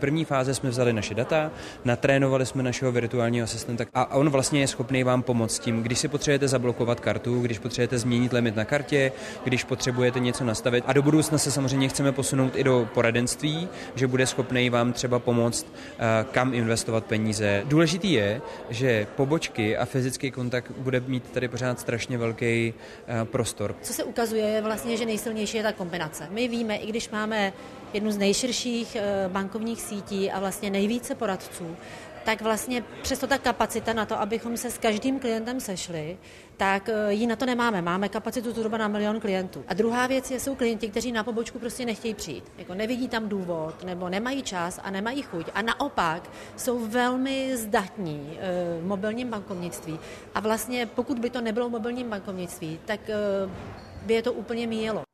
První 0.00 0.24
fázi 0.24 0.54
jsme 0.54 0.70
vzali 0.70 0.92
naše 0.92 1.14
data, 1.14 1.50
natrénovali 1.84 2.46
jsme 2.46 2.62
našeho 2.62 2.92
virtuálního 2.92 3.44
asistenta 3.44 3.84
a 3.94 4.14
on 4.14 4.30
vlastně 4.30 4.60
je 4.60 4.68
schopný 4.68 5.04
vám 5.04 5.22
pomoct 5.22 5.58
tím, 5.58 5.82
když 5.82 5.98
si 5.98 6.08
potřebujete 6.08 6.48
zablokovat 6.48 7.00
kartu, 7.00 7.40
když 7.40 7.58
potřebujete 7.58 7.98
změnit 7.98 8.32
limit 8.32 8.56
na 8.56 8.64
kartě, 8.64 9.12
když 9.44 9.64
potřebujete 9.64 10.20
něco 10.20 10.44
nastavit. 10.44 10.84
A 10.86 10.92
do 10.92 11.02
budoucna 11.02 11.38
se 11.38 11.50
samozřejmě 11.50 11.88
chceme 11.88 12.12
posunout 12.12 12.56
i 12.56 12.64
do 12.64 12.88
poradenství, 12.94 13.68
že 13.94 14.06
bude 14.06 14.26
schopný 14.26 14.70
vám 14.70 14.92
třeba 14.92 15.18
pomoct, 15.18 15.66
eh, 15.98 16.26
kam 16.32 16.54
investovat 16.54 17.04
peníze. 17.04 17.62
Důležitý 17.64 18.12
je, 18.12 18.40
že 18.70 19.06
pobočky 19.16 19.76
a 19.76 19.84
fyzický 19.84 20.30
kontakt 20.30 20.72
bude 20.78 21.00
mít 21.00 21.30
tady 21.30 21.48
pořád 21.48 21.80
strašně 21.80 22.18
velký 22.18 22.74
eh, 22.74 23.24
prostor. 23.24 23.74
Co 23.82 23.92
se 23.92 24.04
ukazuje 24.04 24.44
je 24.44 24.62
vlastně, 24.62 24.96
že 24.96 25.06
nejsilnější 25.06 25.56
je 25.56 25.62
ta 25.62 25.72
kombinace. 25.72 26.28
My 26.30 26.48
víme, 26.48 26.76
i 26.76 26.86
když 26.86 27.10
máme 27.10 27.52
jednu 27.92 28.10
z 28.10 28.18
nejširších 28.18 28.96
eh, 28.96 29.28
bankovních 29.28 29.80
sítí 29.88 30.30
a 30.30 30.40
vlastně 30.40 30.70
nejvíce 30.70 31.14
poradců, 31.14 31.76
tak 32.24 32.42
vlastně 32.42 32.84
přesto 33.02 33.26
ta 33.26 33.38
kapacita 33.38 33.92
na 33.92 34.06
to, 34.06 34.20
abychom 34.20 34.56
se 34.56 34.70
s 34.70 34.78
každým 34.78 35.20
klientem 35.20 35.60
sešli, 35.60 36.18
tak 36.56 36.88
eh, 36.88 37.12
ji 37.12 37.26
na 37.26 37.36
to 37.36 37.46
nemáme. 37.46 37.82
Máme 37.82 38.08
kapacitu 38.08 38.52
zhruba 38.52 38.78
na 38.78 38.88
milion 38.88 39.20
klientů. 39.20 39.64
A 39.68 39.74
druhá 39.74 40.06
věc 40.06 40.30
je, 40.30 40.40
jsou 40.40 40.54
klienti, 40.54 40.88
kteří 40.88 41.12
na 41.12 41.24
pobočku 41.24 41.58
prostě 41.58 41.84
nechtějí 41.84 42.14
přijít. 42.14 42.44
Jako 42.58 42.74
nevidí 42.74 43.08
tam 43.08 43.28
důvod, 43.28 43.84
nebo 43.84 44.08
nemají 44.08 44.42
čas 44.42 44.80
a 44.82 44.90
nemají 44.90 45.22
chuť. 45.22 45.46
A 45.54 45.62
naopak 45.62 46.30
jsou 46.56 46.78
velmi 46.78 47.56
zdatní 47.56 48.38
v 48.80 48.86
mobilním 48.86 49.30
bankovnictví. 49.30 49.98
A 50.34 50.40
vlastně 50.40 50.86
pokud 50.86 51.18
by 51.18 51.30
to 51.30 51.40
nebylo 51.40 51.68
mobilním 51.68 52.10
bankovnictví, 52.10 52.80
tak 52.84 53.00
by 54.06 54.14
je 54.14 54.22
to 54.22 54.32
úplně 54.32 54.66
míjelo. 54.66 55.07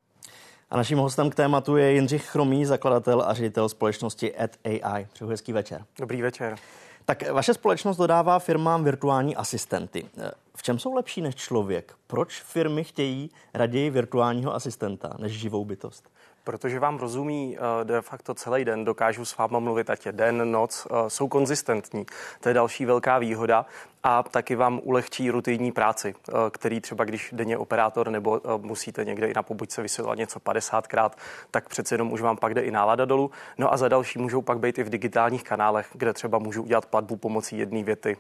A 0.75 0.77
naším 0.77 0.99
hostem 0.99 1.31
k 1.31 1.35
tématu 1.35 1.77
je 1.77 1.93
Jindřich 1.93 2.25
Chromý, 2.25 2.65
zakladatel 2.65 3.23
a 3.27 3.35
ředitel 3.35 3.69
společnosti 3.69 4.35
AI. 4.65 5.07
Přeju 5.13 5.31
hezký 5.31 5.53
večer. 5.53 5.85
Dobrý 5.99 6.23
večer. 6.23 6.57
Tak 7.05 7.31
vaše 7.31 7.55
společnost 7.55 7.97
dodává 7.97 8.39
firmám 8.39 8.85
virtuální 8.85 9.37
asistenty. 9.37 10.07
V 10.55 10.63
čem 10.63 10.79
jsou 10.79 10.95
lepší 10.95 11.21
než 11.21 11.35
člověk? 11.35 11.95
Proč 12.07 12.43
firmy 12.43 12.85
chtějí 12.85 13.31
raději 13.55 13.91
virtuálního 13.91 14.55
asistenta 14.55 15.15
než 15.19 15.33
živou 15.33 15.65
bytost? 15.65 16.11
protože 16.45 16.79
vám 16.79 16.99
rozumí 16.99 17.57
eh, 17.57 17.85
de 17.85 18.03
facto 18.03 18.35
celý 18.35 18.65
den, 18.65 18.85
dokážu 18.85 19.25
s 19.25 19.37
váma 19.37 19.59
mluvit, 19.59 19.91
ať 19.91 20.07
je 20.07 20.13
den, 20.13 20.53
noc, 20.53 20.87
eh, 20.91 21.11
jsou 21.11 21.29
konzistentní. 21.29 22.07
To 22.41 22.49
je 22.49 22.55
další 22.55 22.85
velká 22.85 23.19
výhoda 23.19 23.67
a 24.05 24.23
taky 24.23 24.57
vám 24.57 24.81
ulehčí 24.83 25.31
rutinní 25.31 25.73
práci, 25.73 26.15
eh, 26.29 26.33
který 26.51 26.81
třeba 26.81 27.05
když 27.05 27.31
denně 27.33 27.59
operátor 27.59 28.11
nebo 28.11 28.41
musíte 28.59 29.05
někde 29.05 29.29
i 29.29 29.35
na 29.35 29.43
pobočce 29.43 29.83
vysvětlovat 29.83 30.19
něco 30.19 30.41
50krát, 30.41 31.11
tak 31.51 31.69
přece 31.69 31.95
jenom 31.95 32.13
už 32.13 32.21
vám 32.21 32.37
pak 32.37 32.55
jde 32.55 32.61
i 32.61 32.71
nálada 32.71 33.05
dolů. 33.05 33.31
No 33.59 33.73
a 33.73 33.77
za 33.77 33.89
další 33.89 34.19
můžou 34.19 34.43
pak 34.43 34.59
být 34.59 34.79
i 34.79 34.83
v 34.83 34.91
digitálních 34.91 35.45
kanálech, 35.45 35.89
kde 35.93 36.13
třeba 36.13 36.39
můžu 36.39 36.63
udělat 36.63 36.87
platbu 36.87 37.17
pomocí 37.17 37.59
jedné 37.59 37.83
věty 37.83 38.17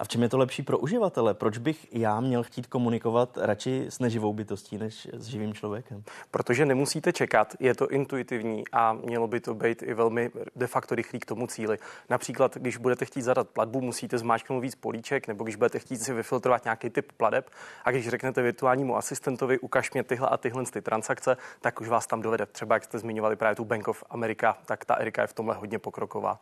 a 0.00 0.04
v 0.04 0.08
čem 0.08 0.22
je 0.22 0.28
to 0.28 0.38
lepší 0.38 0.62
pro 0.62 0.78
uživatele? 0.78 1.34
Proč 1.34 1.58
bych 1.58 1.86
já 1.92 2.20
měl 2.20 2.42
chtít 2.42 2.66
komunikovat 2.66 3.38
radši 3.40 3.86
s 3.88 3.98
neživou 3.98 4.32
bytostí 4.32 4.78
než 4.78 5.08
s 5.12 5.26
živým 5.26 5.54
člověkem? 5.54 6.02
Protože 6.30 6.66
nemusíte 6.66 7.12
čekat, 7.12 7.54
je 7.60 7.74
to 7.74 7.88
intuitivní 7.88 8.64
a 8.72 8.92
mělo 8.92 9.28
by 9.28 9.40
to 9.40 9.54
být 9.54 9.82
i 9.82 9.94
velmi 9.94 10.30
de 10.56 10.66
facto 10.66 10.94
rychlý 10.94 11.20
k 11.20 11.24
tomu 11.24 11.46
cíli. 11.46 11.78
Například, 12.10 12.56
když 12.56 12.76
budete 12.76 13.04
chtít 13.04 13.22
zadat 13.22 13.48
platbu, 13.48 13.80
musíte 13.80 14.18
zmáčknout 14.18 14.62
víc 14.62 14.74
políček, 14.74 15.28
nebo 15.28 15.44
když 15.44 15.56
budete 15.56 15.78
chtít 15.78 15.98
si 15.98 16.12
vyfiltrovat 16.12 16.64
nějaký 16.64 16.90
typ 16.90 17.12
pladeb 17.12 17.50
a 17.84 17.90
když 17.90 18.08
řeknete 18.08 18.42
virtuálnímu 18.42 18.96
asistentovi, 18.96 19.58
ukaž 19.58 19.92
mě 19.92 20.02
tyhle 20.02 20.28
a 20.28 20.36
tyhle 20.36 20.64
ty 20.64 20.82
transakce, 20.82 21.36
tak 21.60 21.80
už 21.80 21.88
vás 21.88 22.06
tam 22.06 22.22
dovede. 22.22 22.46
Třeba 22.46 22.76
jak 22.76 22.84
jste 22.84 22.98
zmiňovali 22.98 23.36
právě 23.36 23.56
tu 23.56 23.64
Bank 23.64 23.88
of 23.88 24.04
America, 24.10 24.56
tak 24.66 24.84
ta 24.84 24.94
Erika 24.94 25.22
je 25.22 25.28
v 25.28 25.32
tomhle 25.32 25.54
hodně 25.54 25.78
pokroková. 25.78 26.38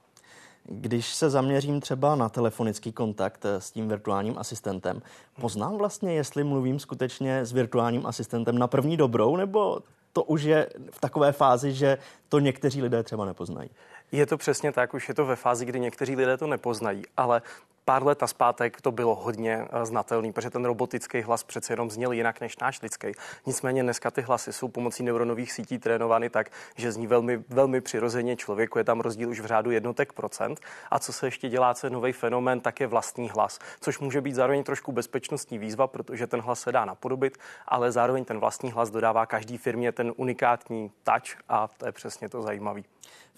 Když 0.71 1.15
se 1.15 1.31
zaměřím 1.31 1.81
třeba 1.81 2.15
na 2.15 2.29
telefonický 2.29 2.93
kontakt 2.93 3.45
eh, 3.45 3.61
s 3.61 3.71
tím 3.71 3.89
virtuálním 3.89 4.39
asistentem, 4.39 5.03
poznám 5.41 5.79
vlastně, 5.79 6.15
jestli 6.15 6.45
mluvím 6.45 6.79
skutečně 6.79 7.45
s 7.45 7.53
virtuálním 7.53 8.07
asistentem 8.07 8.59
na 8.59 8.67
první 8.67 8.97
dobrou, 8.97 9.37
nebo 9.37 9.81
to 10.13 10.23
už 10.23 10.43
je 10.43 10.69
v 10.91 11.01
takové 11.01 11.33
fázi, 11.33 11.73
že 11.73 11.99
to 12.29 12.39
někteří 12.39 12.83
lidé 12.83 13.03
třeba 13.03 13.25
nepoznají. 13.25 13.71
Je 14.13 14.27
to 14.27 14.37
přesně 14.37 14.73
tak, 14.73 14.95
už 14.95 15.09
je 15.09 15.15
to 15.15 15.27
ve 15.27 15.37
fázi, 15.37 15.65
kdy 15.65 15.81
někteří 15.81 16.17
lidé 16.17 16.37
to 16.37 16.47
nepoznají, 16.47 17.03
ale 17.17 17.43
pár 17.89 18.07
let 18.07 18.23
zpátek 18.27 18.81
to 18.81 18.93
bylo 18.93 19.15
hodně 19.15 19.67
eh, 19.71 19.87
znatelný, 19.87 20.33
protože 20.33 20.51
ten 20.51 20.65
robotický 20.65 21.21
hlas 21.21 21.45
přece 21.45 21.73
jenom 21.73 21.91
zněl 21.91 22.13
jinak 22.13 22.41
než 22.41 22.59
náš 22.59 22.83
lidský. 22.83 23.07
Nicméně 23.47 23.83
dneska 23.83 24.11
ty 24.11 24.23
hlasy 24.23 24.53
jsou 24.53 24.69
pomocí 24.69 25.03
neuronových 25.03 25.53
sítí 25.53 25.79
trénovány 25.79 26.31
tak, 26.31 26.51
že 26.77 26.93
zní 26.93 27.07
velmi, 27.07 27.45
velmi 27.49 27.81
přirozeně 27.81 28.37
člověku. 28.37 28.79
Je 28.79 28.85
tam 28.85 29.01
rozdíl 29.01 29.31
už 29.31 29.41
v 29.41 29.47
řádu 29.47 29.71
jednotek 29.71 30.13
procent. 30.13 30.61
A 30.91 30.99
co 30.99 31.13
se 31.13 31.27
ještě 31.27 31.49
dělá, 31.49 31.75
co 31.75 31.87
je 31.87 31.91
nový 31.91 32.13
fenomén, 32.13 32.61
tak 32.61 32.81
je 32.81 32.87
vlastní 32.87 33.31
hlas, 33.31 33.59
což 33.81 33.99
může 33.99 34.21
být 34.21 34.35
zároveň 34.35 34.65
trošku 34.65 34.93
bezpečnostní 34.93 35.59
výzva, 35.59 35.87
protože 35.87 36.27
ten 36.27 36.41
hlas 36.41 36.61
se 36.61 36.73
dá 36.73 36.85
napodobit, 36.85 37.39
ale 37.67 37.93
zároveň 37.93 38.25
ten 38.25 38.39
vlastní 38.39 38.73
hlas 38.73 38.91
dodává 38.91 39.27
každý 39.27 39.59
firmě 39.59 39.93
ten 39.93 40.13
unikátní 40.17 40.91
touch 41.05 41.43
a 41.49 41.69
to 41.69 41.87
je 41.87 41.93
přesně 41.93 42.29
to 42.29 42.43
zajímavé. 42.43 42.83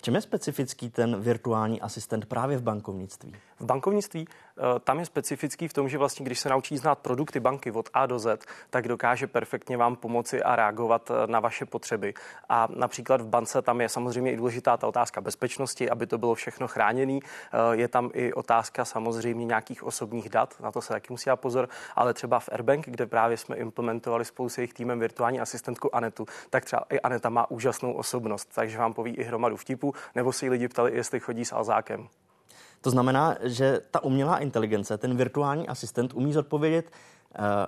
V 0.00 0.02
čem 0.02 0.14
je 0.14 0.20
specifický 0.20 0.90
ten 0.90 1.20
virtuální 1.20 1.80
asistent 1.80 2.26
právě 2.26 2.58
v 2.58 2.62
bankovnictví? 2.62 3.34
V 3.58 3.64
bankovnictví 3.64 4.28
tam 4.84 4.98
je 4.98 5.06
specifický 5.06 5.68
v 5.68 5.72
tom, 5.72 5.88
že 5.88 5.98
vlastně, 5.98 6.26
když 6.26 6.40
se 6.40 6.48
naučí 6.48 6.76
znát 6.76 6.98
produkty 6.98 7.40
banky 7.40 7.70
od 7.70 7.88
A 7.94 8.06
do 8.06 8.18
Z, 8.18 8.46
tak 8.70 8.88
dokáže 8.88 9.26
perfektně 9.26 9.76
vám 9.76 9.96
pomoci 9.96 10.42
a 10.42 10.56
reagovat 10.56 11.10
eh, 11.10 11.26
na 11.26 11.40
vaše 11.40 11.66
potřeby. 11.66 12.14
A 12.48 12.68
například 12.76 13.20
v 13.20 13.26
bance 13.26 13.62
tam 13.62 13.80
je 13.80 13.88
samozřejmě 13.88 14.32
i 14.32 14.36
důležitá 14.36 14.76
ta 14.76 14.86
otázka 14.86 15.20
bezpečnosti, 15.20 15.90
aby 15.90 16.06
to 16.06 16.18
bylo 16.18 16.34
všechno 16.34 16.68
chráněné. 16.68 17.18
Eh, 17.18 17.58
je 17.72 17.88
tam 17.88 18.10
i 18.12 18.32
otázka 18.32 18.84
samozřejmě 18.84 19.44
nějakých 19.44 19.82
osobních 19.82 20.28
dat, 20.28 20.60
na 20.60 20.72
to 20.72 20.80
se 20.80 20.88
taky 20.88 21.12
musí 21.12 21.30
pozor, 21.34 21.68
ale 21.96 22.14
třeba 22.14 22.40
v 22.40 22.48
Airbank, 22.52 22.86
kde 22.86 23.06
právě 23.06 23.36
jsme 23.36 23.56
implementovali 23.56 24.24
spolu 24.24 24.48
s 24.48 24.58
jejich 24.58 24.74
týmem 24.74 25.00
virtuální 25.00 25.40
asistentku 25.40 25.94
Anetu, 25.94 26.26
tak 26.50 26.64
třeba 26.64 26.84
i 26.90 27.00
Aneta 27.00 27.28
má 27.28 27.50
úžasnou 27.50 27.92
osobnost, 27.92 28.48
takže 28.54 28.78
vám 28.78 28.92
poví 28.92 29.14
i 29.14 29.22
hromadu 29.22 29.56
vtipů, 29.56 29.94
nebo 30.14 30.32
si 30.32 30.48
lidi 30.48 30.68
ptali, 30.68 30.96
jestli 30.96 31.20
chodí 31.20 31.44
s 31.44 31.52
Alzákem. 31.52 32.08
To 32.80 32.90
znamená, 32.90 33.36
že 33.42 33.80
ta 33.90 34.02
umělá 34.02 34.38
inteligence, 34.38 34.98
ten 34.98 35.16
virtuální 35.16 35.68
asistent 35.68 36.14
umí 36.14 36.32
zodpovědět 36.32 36.90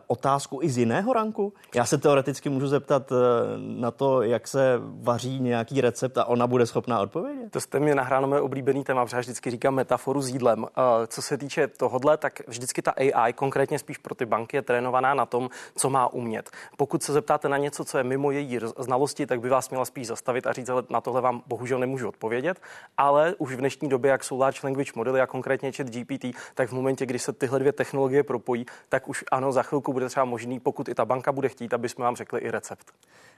otázku 0.06 0.58
i 0.62 0.70
z 0.70 0.78
jiného 0.78 1.12
ranku? 1.12 1.52
Já 1.74 1.84
se 1.84 1.98
teoreticky 1.98 2.48
můžu 2.48 2.66
zeptat 2.66 3.12
eh, 3.12 3.16
na 3.56 3.90
to, 3.90 4.22
jak 4.22 4.48
se 4.48 4.80
vaří 4.84 5.40
nějaký 5.40 5.80
recept 5.80 6.18
a 6.18 6.24
ona 6.24 6.46
bude 6.46 6.66
schopná 6.66 7.00
odpovědět? 7.00 7.52
To 7.52 7.60
jste 7.60 7.80
mi 7.80 7.94
nahráno 7.94 8.28
moje 8.28 8.40
oblíbený 8.40 8.84
téma, 8.84 9.04
protože 9.04 9.16
já 9.16 9.20
vždycky 9.20 9.50
říkám 9.50 9.74
metaforu 9.74 10.22
s 10.22 10.28
jídlem. 10.28 10.66
Eh, 10.66 11.06
co 11.06 11.22
se 11.22 11.38
týče 11.38 11.66
tohodle, 11.66 12.16
tak 12.16 12.48
vždycky 12.48 12.82
ta 12.82 12.90
AI, 12.90 13.32
konkrétně 13.32 13.78
spíš 13.78 13.98
pro 13.98 14.14
ty 14.14 14.26
banky, 14.26 14.56
je 14.56 14.62
trénovaná 14.62 15.14
na 15.14 15.26
tom, 15.26 15.50
co 15.76 15.90
má 15.90 16.12
umět. 16.12 16.50
Pokud 16.76 17.02
se 17.02 17.12
zeptáte 17.12 17.48
na 17.48 17.56
něco, 17.56 17.84
co 17.84 17.98
je 17.98 18.04
mimo 18.04 18.30
její 18.30 18.58
znalosti, 18.78 19.26
tak 19.26 19.40
by 19.40 19.48
vás 19.48 19.70
měla 19.70 19.84
spíš 19.84 20.06
zastavit 20.06 20.46
a 20.46 20.52
říct, 20.52 20.68
ale 20.68 20.82
na 20.90 21.00
tohle 21.00 21.20
vám 21.20 21.42
bohužel 21.46 21.78
nemůžu 21.78 22.08
odpovědět. 22.08 22.60
Ale 22.96 23.34
už 23.38 23.54
v 23.54 23.58
dnešní 23.58 23.88
době, 23.88 24.10
jak 24.10 24.24
jsou 24.24 24.38
large 24.38 24.60
language 24.64 24.92
modely 24.94 25.20
a 25.20 25.26
konkrétně 25.26 25.72
chat 25.72 25.86
GPT, 25.86 26.24
tak 26.54 26.68
v 26.68 26.72
momentě, 26.72 27.06
kdy 27.06 27.18
se 27.18 27.32
tyhle 27.32 27.58
dvě 27.58 27.72
technologie 27.72 28.22
propojí, 28.22 28.66
tak 28.88 29.08
už 29.08 29.24
ano, 29.30 29.51
za 29.52 29.62
chvilku 29.62 29.92
bude 29.92 30.08
třeba 30.08 30.24
možný, 30.24 30.60
pokud 30.60 30.88
i 30.88 30.94
ta 30.94 31.04
banka 31.04 31.32
bude 31.32 31.48
chtít, 31.48 31.74
aby 31.74 31.88
jsme 31.88 32.04
vám 32.04 32.16
řekli 32.16 32.40
i 32.40 32.50
recept. 32.50 32.92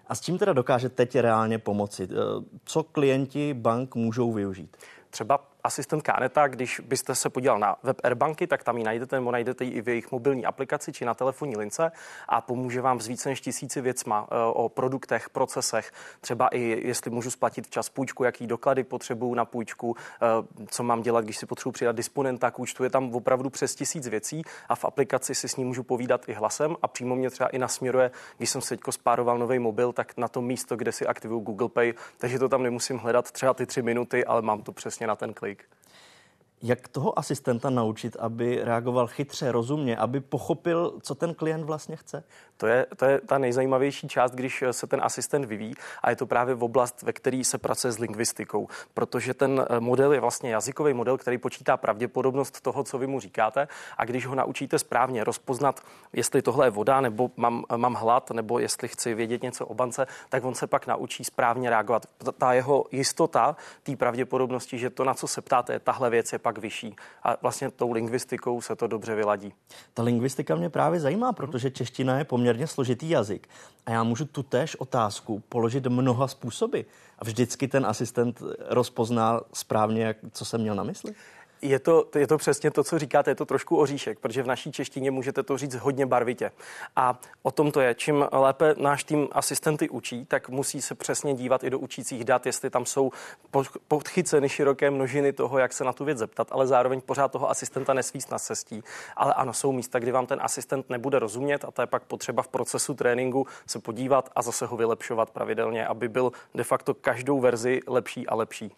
A 0.09 0.15
s 0.15 0.21
čím 0.21 0.39
teda 0.39 0.53
dokáže 0.53 0.89
teď 0.89 1.17
reálně 1.17 1.59
pomoci? 1.59 2.09
Co 2.65 2.83
klienti 2.83 3.55
bank 3.55 3.95
můžou 3.95 4.33
využít? 4.33 4.77
Třeba 5.11 5.54
asistent 5.65 6.03
Kaneta, 6.03 6.49
když 6.49 6.81
byste 6.81 7.15
se 7.15 7.31
podíval 7.31 7.59
na 7.59 7.77
web 7.83 8.01
Airbanky, 8.05 8.47
tak 8.47 8.65
tam 8.65 8.79
ji 8.79 8.85
najdete, 8.85 9.17
nebo 9.17 9.31
najdete 9.31 9.65
ji 9.65 9.71
i 9.71 9.83
v 9.83 9.89
jejich 9.89 10.13
mobilní 10.13 10.47
aplikaci 10.47 10.93
či 10.93 11.05
na 11.05 11.15
telefonní 11.15 11.57
lince 11.57 11.93
a 12.29 12.41
pomůže 12.41 12.81
vám 12.81 13.01
s 13.01 13.07
více 13.07 13.29
než 13.29 13.41
tisíci 13.41 13.81
věcma 13.81 14.27
eh, 14.31 14.35
o 14.53 14.69
produktech, 14.69 15.31
procesech, 15.31 15.93
třeba 16.21 16.49
i 16.49 16.61
jestli 16.61 17.11
můžu 17.11 17.31
splatit 17.31 17.67
včas 17.67 17.89
půjčku, 17.89 18.25
jaký 18.25 18.47
doklady 18.47 18.85
potřebuju 18.85 19.35
na 19.35 19.45
půjčku, 19.45 19.97
eh, 20.23 20.27
co 20.67 20.83
mám 20.83 21.03
dělat, 21.03 21.25
když 21.25 21.39
si 21.39 21.47
potřebuji 21.47 21.73
přidat 21.73 21.97
disponenta 21.97 22.51
k 22.51 22.59
účtu. 22.59 22.85
Je 22.85 22.91
tam 22.91 23.15
opravdu 23.15 23.51
přes 23.51 23.75
tisíc 23.75 24.09
věcí 24.09 24.43
a 24.69 24.75
v 24.75 24.85
aplikaci 24.85 25.35
si 25.35 25.49
s 25.49 25.57
ní 25.57 25.65
můžu 25.65 25.83
povídat 25.83 26.29
i 26.29 26.33
hlasem 26.33 26.77
a 26.83 26.89
přímo 26.89 27.17
mě 27.17 27.31
třeba 27.31 27.49
i 27.49 27.59
nasměruje, 27.59 28.11
když 28.37 28.51
jsem 28.51 28.61
se 28.61 28.77
spároval 28.91 29.39
nový 29.39 29.59
mobil, 29.59 29.93
tak 29.93 30.17
na 30.17 30.29
to 30.29 30.43
místo, 30.43 30.77
kde 30.77 30.93
si 30.93 31.07
aktivuju 31.07 31.41
Google 31.41 31.69
Pay, 31.69 31.95
takže 32.19 32.39
to 32.39 32.49
tam 32.49 32.63
nemusím 32.63 32.99
hledat 32.99 33.31
třeba 33.31 33.55
ty 33.55 33.67
tři 33.67 33.83
minuty, 33.83 34.25
ale 34.25 34.43
mám 34.43 34.63
to 34.63 34.73
přesně 34.73 35.07
na 35.07 35.17
ten 35.17 35.35
klik. 35.35 35.54
like 35.55 35.69
Jak 36.67 36.89
toho 36.89 37.19
asistenta 37.19 37.71
naučit, 37.71 38.17
aby 38.21 38.61
reagoval 38.63 39.07
chytře, 39.07 39.53
rozumně, 39.53 39.97
aby 39.97 40.21
pochopil, 40.21 40.99
co 41.03 41.15
ten 41.15 41.35
klient 41.35 41.65
vlastně 41.65 41.97
chce? 41.97 42.25
To 42.57 42.67
je, 42.67 42.87
to 42.97 43.05
je 43.05 43.21
ta 43.21 43.39
nejzajímavější 43.39 44.09
část, 44.09 44.31
když 44.31 44.65
se 44.71 44.87
ten 44.87 45.01
asistent 45.03 45.45
vyvíjí 45.45 45.75
a 46.03 46.11
je 46.11 46.17
to 46.17 46.27
právě 46.27 46.55
v 46.55 46.65
oblast, 46.65 47.03
ve 47.03 47.13
které 47.13 47.45
se 47.45 47.59
pracuje 47.59 47.93
s 47.93 47.99
lingvistikou, 47.99 48.69
protože 48.95 49.35
ten 49.35 49.67
eh, 49.69 49.81
model 49.81 50.13
je 50.13 50.21
vlastně 50.21 50.51
jazykový 50.51 50.95
model, 50.95 51.19
který 51.19 51.39
počítá 51.39 51.77
pravděpodobnost 51.77 52.61
toho, 52.61 52.85
co 52.85 52.99
vy 52.99 53.07
mu 53.07 53.21
říkáte 53.21 53.69
a 53.99 54.05
když 54.05 54.27
ho 54.27 54.35
naučíte 54.35 54.79
správně 54.79 55.25
rozpoznat, 55.25 55.81
jestli 56.13 56.43
tohle 56.43 56.67
je 56.67 56.71
voda, 56.71 57.01
nebo 57.01 57.31
mám, 57.37 57.65
mám 57.77 57.95
hlad, 57.95 58.31
nebo 58.31 58.59
jestli 58.59 58.89
chci 58.89 59.15
vědět 59.15 59.43
něco 59.43 59.67
o 59.67 59.75
bance, 59.75 60.07
tak 60.29 60.45
on 60.45 60.55
se 60.55 60.67
pak 60.67 60.87
naučí 60.87 61.25
správně 61.25 61.71
reagovat. 61.71 62.07
Ta 62.39 62.53
jeho 62.53 62.85
jistota 62.93 63.57
té 63.83 63.97
pravděpodobnosti, 63.97 64.79
že 64.79 64.91
to, 64.91 65.05
na 65.05 65.15
co 65.15 65.27
se 65.27 65.43
ptáte, 65.43 65.73
je 65.73 65.79
tahle 65.79 66.11
věc, 66.11 66.33
je 66.33 66.39
pak 66.39 66.54
vyšší. 66.59 66.97
A 67.23 67.37
vlastně 67.43 67.71
tou 67.71 67.93
lingvistikou 67.93 68.61
se 68.61 68.77
to 68.77 68.87
dobře 68.87 69.15
vyladí. 69.15 69.53
Ta 69.95 70.03
lingvistika 70.03 70.57
mě 70.57 70.71
právě 70.71 71.01
zajímá, 71.01 71.33
protože 71.33 71.71
čeština 71.71 72.19
je 72.19 72.25
poměrně 72.25 72.67
složitý 72.67 73.11
jazyk 73.11 73.49
a 73.87 73.91
já 73.91 74.03
můžu 74.03 74.25
tu 74.25 74.43
též 74.43 74.77
otázku 74.77 75.43
položit 75.49 75.87
mnoha 75.87 76.29
způsoby 76.29 76.81
a 77.19 77.25
vždycky 77.25 77.69
ten 77.69 77.87
asistent 77.87 78.43
rozpozná 78.69 79.41
správně, 79.53 80.15
co 80.33 80.45
jsem 80.45 80.61
měl 80.61 80.75
na 80.75 80.83
mysli? 80.83 81.15
Je 81.67 81.79
to, 81.79 82.07
je 82.15 82.27
to 82.27 82.39
přesně 82.39 82.71
to, 82.71 82.85
co 82.85 82.99
říkáte, 82.99 83.31
je 83.31 83.35
to 83.35 83.47
trošku 83.47 83.77
oříšek, 83.77 84.19
protože 84.19 84.43
v 84.43 84.47
naší 84.47 84.73
češtině 84.73 85.11
můžete 85.11 85.43
to 85.43 85.59
říct 85.59 85.75
hodně 85.75 86.07
barvitě. 86.07 86.51
A 86.97 87.21
o 87.43 87.51
tom 87.51 87.73
to 87.73 87.81
je. 87.81 87.95
Čím 87.95 88.27
lépe 88.33 88.75
náš 88.79 89.05
tým 89.05 89.29
asistenty 89.33 89.89
učí, 89.89 90.25
tak 90.25 90.49
musí 90.49 90.83
se 90.83 90.95
přesně 90.95 91.35
dívat 91.35 91.65
i 91.65 91.71
do 91.71 91.79
učících 91.79 92.25
dat, 92.25 92.47
jestli 92.47 92.71
tam 92.71 92.87
jsou 92.87 93.11
podchyceny 93.89 94.49
široké 94.49 94.91
množiny 94.91 95.33
toho, 95.33 95.59
jak 95.59 95.73
se 95.73 95.85
na 95.85 95.93
tu 95.93 96.05
věc 96.05 96.19
zeptat, 96.19 96.49
ale 96.51 96.67
zároveň 96.67 97.01
pořád 97.01 97.33
toho 97.33 97.51
asistenta 97.51 97.95
nesvíst 97.95 98.31
na 98.31 98.39
cestí. 98.39 98.83
Ale 99.17 99.35
ano, 99.35 99.53
jsou 99.53 99.73
místa, 99.73 99.99
kdy 99.99 100.13
vám 100.13 100.27
ten 100.27 100.39
asistent 100.43 100.91
nebude 100.91 101.19
rozumět 101.19 101.65
a 101.65 101.71
to 101.71 101.83
je 101.83 101.87
pak 101.87 102.03
potřeba 102.03 102.43
v 102.43 102.49
procesu 102.49 102.95
tréninku 102.95 103.47
se 103.67 103.79
podívat 103.79 104.31
a 104.37 104.43
zase 104.43 104.67
ho 104.67 104.77
vylepšovat 104.77 105.31
pravidelně, 105.31 105.87
aby 105.87 106.09
byl 106.09 106.33
de 106.55 106.65
facto 106.65 106.95
každou 106.95 107.41
verzi 107.41 107.81
lepší 107.87 108.27
a 108.27 108.35
lepší. 108.35 108.73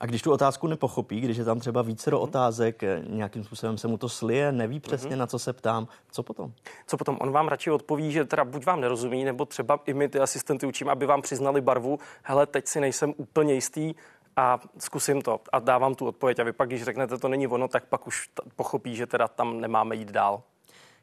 A 0.00 0.06
když 0.06 0.22
tu 0.22 0.32
otázku 0.32 0.66
nepochopí, 0.66 1.20
když 1.20 1.36
je 1.36 1.44
tam 1.44 1.60
třeba 1.60 1.82
více 1.82 2.10
do 2.10 2.20
otázek, 2.20 2.82
eh, 2.82 3.02
nějakým 3.06 3.44
způsobem 3.44 3.78
se 3.78 3.88
mu 3.88 3.98
to 3.98 4.08
slije, 4.08 4.52
neví 4.52 4.80
přesně, 4.80 5.10
mm-hmm. 5.10 5.18
na 5.18 5.26
co 5.26 5.38
se 5.38 5.52
ptám, 5.52 5.88
co 6.10 6.22
potom? 6.22 6.52
Co 6.86 6.96
potom? 6.96 7.18
On 7.20 7.32
vám 7.32 7.48
radši 7.48 7.70
odpoví, 7.70 8.12
že 8.12 8.24
teda 8.24 8.44
buď 8.44 8.66
vám 8.66 8.80
nerozumí, 8.80 9.24
nebo 9.24 9.44
třeba 9.44 9.78
i 9.86 9.94
my 9.94 10.08
ty 10.08 10.20
asistenty 10.20 10.66
učím, 10.66 10.88
aby 10.88 11.06
vám 11.06 11.22
přiznali 11.22 11.60
barvu. 11.60 11.98
Hele, 12.22 12.46
teď 12.46 12.66
si 12.66 12.80
nejsem 12.80 13.14
úplně 13.16 13.54
jistý, 13.54 13.94
a 14.38 14.60
zkusím 14.78 15.22
to 15.22 15.40
a 15.52 15.58
dávám 15.58 15.94
tu 15.94 16.06
odpověď. 16.06 16.38
A 16.38 16.44
vy 16.44 16.52
pak, 16.52 16.68
když 16.68 16.82
řeknete, 16.82 17.18
to 17.18 17.28
není 17.28 17.46
ono, 17.46 17.68
tak 17.68 17.84
pak 17.84 18.06
už 18.06 18.30
pochopí, 18.56 18.96
že 18.96 19.06
teda 19.06 19.28
tam 19.28 19.60
nemáme 19.60 19.96
jít 19.96 20.10
dál. 20.10 20.42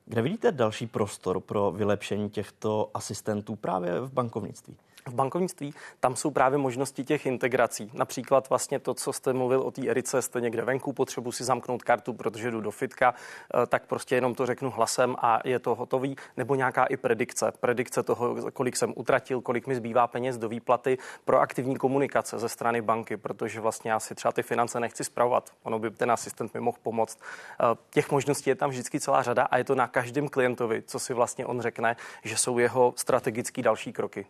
Kde 0.06 0.22
vidíte 0.22 0.52
další 0.52 0.88
prostor 0.88 1.40
pro 1.40 1.72
vylepšení 1.72 2.30
těchto 2.30 2.92
asistentů 2.94 3.56
právě 3.56 4.00
v 4.00 4.14
bankovnictví? 4.14 4.78
V 5.10 5.14
bankovnictví, 5.14 5.74
tam 6.00 6.16
jsou 6.16 6.32
právě 6.32 6.58
možnosti 6.58 7.04
těch 7.04 7.26
integrací. 7.26 7.92
Například 7.94 8.50
vlastně 8.50 8.80
to, 8.80 8.94
co 8.94 9.14
jste 9.14 9.34
mluvil 9.34 9.62
o 9.62 9.72
té 9.72 9.88
Erice, 9.88 10.22
jste 10.22 10.42
někde 10.42 10.62
venku, 10.62 10.94
potřebuji 10.94 11.32
si 11.32 11.44
zamknout 11.44 11.84
kartu, 11.84 12.14
protože 12.14 12.52
jdu 12.52 12.62
do 12.62 12.72
fitka, 12.72 13.14
eh, 13.14 13.66
tak 13.66 13.86
prostě 13.86 14.16
jenom 14.16 14.36
to 14.36 14.46
řeknu 14.46 14.70
hlasem 14.70 15.16
a 15.20 15.40
je 15.44 15.60
to 15.60 15.76
hotový. 15.76 16.16
Nebo 16.38 16.56
nějaká 16.56 16.86
i 16.86 16.98
predikce. 16.98 17.52
Predikce 17.60 18.04
toho, 18.04 18.52
kolik 18.52 18.78
jsem 18.78 18.94
utratil, 18.96 19.42
kolik 19.42 19.68
mi 19.68 19.76
zbývá 19.76 20.08
peněz 20.08 20.38
do 20.38 20.50
výplaty, 20.50 20.98
proaktivní 21.26 21.76
komunikace 21.76 22.40
ze 22.40 22.50
strany 22.50 22.82
banky, 22.82 23.18
protože 23.18 23.62
vlastně 23.62 23.92
já 23.92 24.00
si 24.00 24.16
třeba 24.16 24.32
ty 24.32 24.44
finance 24.44 24.80
nechci 24.80 25.04
zpravovat. 25.04 25.52
Ono 25.64 25.80
by 25.80 25.92
ten 25.92 26.12
asistent 26.12 26.54
mi 26.54 26.60
mohl 26.60 26.78
pomoct. 26.84 27.20
Eh, 27.20 27.78
těch 27.90 28.12
možností 28.12 28.50
je 28.50 28.56
tam 28.56 28.70
vždycky 28.70 29.00
celá 29.00 29.24
řada 29.24 29.44
a 29.44 29.58
je 29.58 29.64
to 29.64 29.76
na 29.76 29.88
každém 29.88 30.28
klientovi, 30.28 30.84
co 30.88 31.00
si 31.00 31.14
vlastně 31.14 31.46
on 31.46 31.62
řekne, 31.62 31.96
že 32.24 32.38
jsou 32.38 32.60
jeho 32.60 32.94
strategické 32.98 33.62
další 33.62 33.94
kroky. 33.94 34.26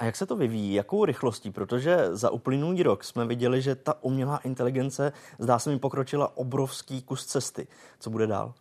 A 0.00 0.04
jak 0.04 0.16
se 0.16 0.26
to 0.26 0.36
vyvíjí? 0.36 0.74
Jakou 0.74 1.04
rychlostí? 1.04 1.50
Protože 1.50 2.08
za 2.10 2.30
uplynulý 2.30 2.82
rok 2.82 3.04
jsme 3.04 3.26
viděli, 3.26 3.62
že 3.62 3.74
ta 3.74 4.02
umělá 4.02 4.36
inteligence 4.36 5.12
zdá 5.38 5.58
se 5.58 5.70
mi 5.70 5.78
pokročila 5.78 6.36
obrovský 6.36 7.02
kus 7.02 7.26
cesty. 7.26 7.66
Co 7.98 8.10
bude 8.10 8.26
dál? 8.26 8.54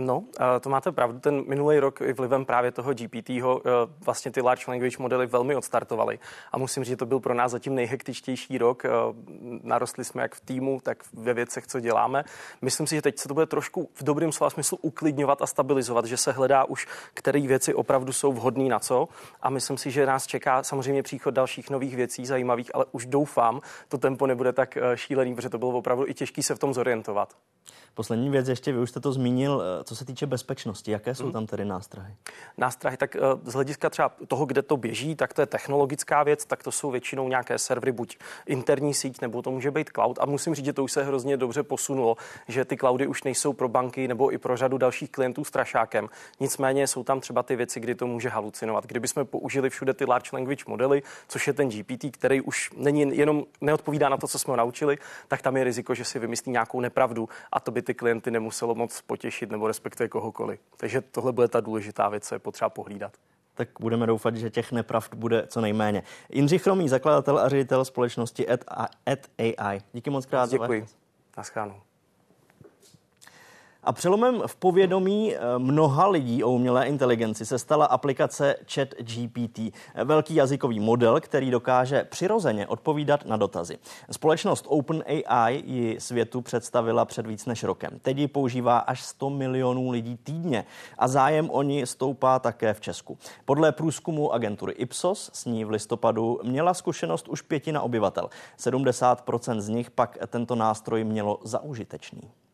No, 0.00 0.24
to 0.60 0.70
máte 0.70 0.92
pravdu. 0.92 1.20
Ten 1.20 1.44
minulý 1.48 1.78
rok 1.78 2.00
i 2.00 2.12
vlivem 2.12 2.44
právě 2.44 2.72
toho 2.72 2.94
GPT 2.94 3.28
ho 3.28 3.60
eh, 3.60 3.70
vlastně 4.00 4.30
ty 4.30 4.40
large 4.40 4.64
language 4.68 4.96
modely 4.98 5.26
velmi 5.26 5.56
odstartovaly. 5.56 6.18
A 6.52 6.58
musím 6.58 6.84
říct, 6.84 6.90
že 6.90 6.96
to 6.96 7.06
byl 7.06 7.20
pro 7.20 7.34
nás 7.34 7.52
zatím 7.52 7.74
nejhektičtější 7.74 8.58
rok. 8.58 8.84
Eh, 8.84 8.88
narostli 9.62 10.04
jsme 10.04 10.22
jak 10.22 10.34
v 10.34 10.40
týmu, 10.40 10.80
tak 10.82 11.04
ve 11.12 11.34
věcech, 11.34 11.66
co 11.66 11.80
děláme. 11.80 12.24
Myslím 12.62 12.86
si, 12.86 12.94
že 12.94 13.02
teď 13.02 13.18
se 13.18 13.28
to 13.28 13.34
bude 13.34 13.46
trošku 13.46 13.90
v 13.94 14.02
dobrém 14.02 14.32
slova 14.32 14.50
smyslu 14.50 14.78
uklidňovat 14.82 15.42
a 15.42 15.46
stabilizovat, 15.46 16.04
že 16.04 16.16
se 16.16 16.32
hledá 16.32 16.64
už, 16.64 16.86
které 17.14 17.40
věci 17.40 17.74
opravdu 17.74 18.12
jsou 18.12 18.32
vhodné 18.32 18.64
na 18.64 18.78
co. 18.78 19.08
A 19.42 19.50
myslím 19.50 19.78
si, 19.78 19.90
že 19.90 20.06
nás 20.06 20.26
čeká 20.26 20.62
samozřejmě 20.62 21.02
příchod 21.02 21.34
dalších 21.34 21.70
nových 21.70 21.96
věcí 21.96 22.26
zajímavých, 22.26 22.74
ale 22.74 22.84
už 22.92 23.06
doufám, 23.06 23.60
to 23.88 23.98
tempo 23.98 24.26
nebude 24.26 24.52
tak 24.52 24.78
šílený, 24.94 25.34
protože 25.34 25.48
to 25.48 25.58
bylo 25.58 25.70
opravdu 25.70 26.08
i 26.08 26.14
těžké 26.14 26.42
se 26.42 26.54
v 26.54 26.58
tom 26.58 26.74
zorientovat. 26.74 27.34
Poslední 27.96 28.30
věc 28.30 28.48
ještě, 28.48 28.72
vy 28.72 28.78
už 28.78 28.90
jste 28.90 29.00
to 29.00 29.12
zmínil, 29.12 29.62
eh, 29.62 29.84
co 29.84 29.96
se 29.96 30.04
týče 30.04 30.26
bezpečnosti, 30.26 30.90
jaké 30.90 31.14
jsou 31.14 31.24
hmm. 31.24 31.32
tam 31.32 31.46
tedy 31.46 31.64
nástrahy? 31.64 32.14
Nástrahy, 32.58 32.96
tak 32.96 33.16
eh, 33.16 33.20
z 33.44 33.52
hlediska 33.52 33.90
třeba 33.90 34.12
toho, 34.28 34.46
kde 34.46 34.62
to 34.62 34.76
běží, 34.76 35.14
tak 35.14 35.34
to 35.34 35.42
je 35.42 35.46
technologická 35.46 36.22
věc, 36.22 36.44
tak 36.44 36.62
to 36.62 36.72
jsou 36.72 36.90
většinou 36.90 37.28
nějaké 37.28 37.58
servery, 37.58 37.92
buď 37.92 38.18
interní 38.46 38.94
síť, 38.94 39.20
nebo 39.20 39.42
to 39.42 39.50
může 39.50 39.70
být 39.70 39.90
cloud. 39.94 40.18
A 40.20 40.26
musím 40.26 40.54
říct, 40.54 40.64
že 40.64 40.72
to 40.72 40.84
už 40.84 40.92
se 40.92 41.04
hrozně 41.04 41.36
dobře 41.36 41.62
posunulo, 41.62 42.16
že 42.48 42.64
ty 42.64 42.76
cloudy 42.76 43.06
už 43.06 43.22
nejsou 43.22 43.52
pro 43.52 43.68
banky 43.68 44.08
nebo 44.08 44.32
i 44.32 44.38
pro 44.38 44.56
řadu 44.56 44.78
dalších 44.78 45.10
klientů 45.10 45.44
strašákem. 45.44 46.08
Nicméně 46.40 46.86
jsou 46.86 47.04
tam 47.04 47.20
třeba 47.20 47.42
ty 47.42 47.56
věci, 47.56 47.80
kdy 47.80 47.94
to 47.94 48.06
může 48.06 48.28
halucinovat. 48.28 48.86
Kdybychom 48.86 49.26
použili 49.26 49.70
všude 49.70 49.94
ty 49.94 50.04
large 50.04 50.30
language 50.32 50.64
modely, 50.66 51.02
což 51.28 51.46
je 51.46 51.52
ten 51.52 51.68
GPT, 51.68 52.10
který 52.10 52.40
už 52.40 52.70
není 52.76 53.16
jenom 53.16 53.44
neodpovídá 53.60 54.08
na 54.08 54.16
to, 54.16 54.28
co 54.28 54.38
jsme 54.38 54.52
ho 54.52 54.56
naučili, 54.56 54.98
tak 55.28 55.42
tam 55.42 55.56
je 55.56 55.64
riziko, 55.64 55.94
že 55.94 56.04
si 56.04 56.18
vymyslí 56.18 56.52
nějakou 56.52 56.80
nepravdu 56.80 57.28
a 57.52 57.60
to 57.60 57.70
by 57.70 57.85
ty 57.86 57.94
klienty 57.94 58.30
nemuselo 58.30 58.74
moc 58.74 59.00
potěšit 59.00 59.50
nebo 59.50 59.66
respektive 59.66 60.08
kohokoliv. 60.08 60.60
Takže 60.76 61.00
tohle 61.00 61.32
bude 61.32 61.48
ta 61.48 61.60
důležitá 61.60 62.08
věc, 62.08 62.28
co 62.28 62.34
je 62.34 62.38
potřeba 62.38 62.68
pohlídat 62.68 63.12
tak 63.56 63.68
budeme 63.80 64.06
doufat, 64.06 64.36
že 64.36 64.50
těch 64.50 64.72
nepravd 64.72 65.14
bude 65.14 65.46
co 65.46 65.60
nejméně. 65.60 66.02
Jindřich 66.28 66.62
Chromý, 66.62 66.88
zakladatel 66.88 67.38
a 67.38 67.48
ředitel 67.48 67.84
společnosti 67.84 68.48
At 68.48 69.26
AI. 69.38 69.80
Díky 69.92 70.10
moc 70.10 70.26
krát. 70.26 70.50
Děkuji. 70.50 70.86
Naschledanou. 71.36 71.80
A 73.86 73.92
přelomem 73.92 74.42
v 74.46 74.56
povědomí 74.56 75.34
eh, 75.34 75.38
mnoha 75.58 76.08
lidí 76.08 76.44
o 76.44 76.50
umělé 76.50 76.86
inteligenci 76.86 77.46
se 77.46 77.58
stala 77.58 77.86
aplikace 77.86 78.54
ChatGPT, 78.74 79.60
velký 80.04 80.34
jazykový 80.34 80.80
model, 80.80 81.20
který 81.20 81.50
dokáže 81.50 82.04
přirozeně 82.04 82.66
odpovídat 82.66 83.26
na 83.26 83.36
dotazy. 83.36 83.78
Společnost 84.10 84.64
OpenAI 84.68 85.62
ji 85.66 86.00
světu 86.00 86.40
představila 86.40 87.04
před 87.04 87.26
víc 87.26 87.46
než 87.46 87.64
rokem. 87.64 87.90
Teď 88.02 88.18
ji 88.18 88.28
používá 88.28 88.78
až 88.78 89.02
100 89.02 89.30
milionů 89.30 89.90
lidí 89.90 90.16
týdně 90.16 90.64
a 90.98 91.08
zájem 91.08 91.50
o 91.50 91.62
ní 91.62 91.86
stoupá 91.86 92.38
také 92.38 92.74
v 92.74 92.80
Česku. 92.80 93.18
Podle 93.44 93.72
průzkumu 93.72 94.32
agentury 94.32 94.72
Ipsos 94.72 95.30
s 95.32 95.44
ní 95.44 95.64
v 95.64 95.70
listopadu 95.70 96.40
měla 96.42 96.74
zkušenost 96.74 97.28
už 97.28 97.42
pětina 97.42 97.82
obyvatel. 97.82 98.30
70% 98.58 99.60
z 99.60 99.68
nich 99.68 99.90
pak 99.90 100.18
tento 100.28 100.54
nástroj 100.54 101.04
mělo 101.04 101.40
za 101.44 101.62
užitečný. 101.62 102.45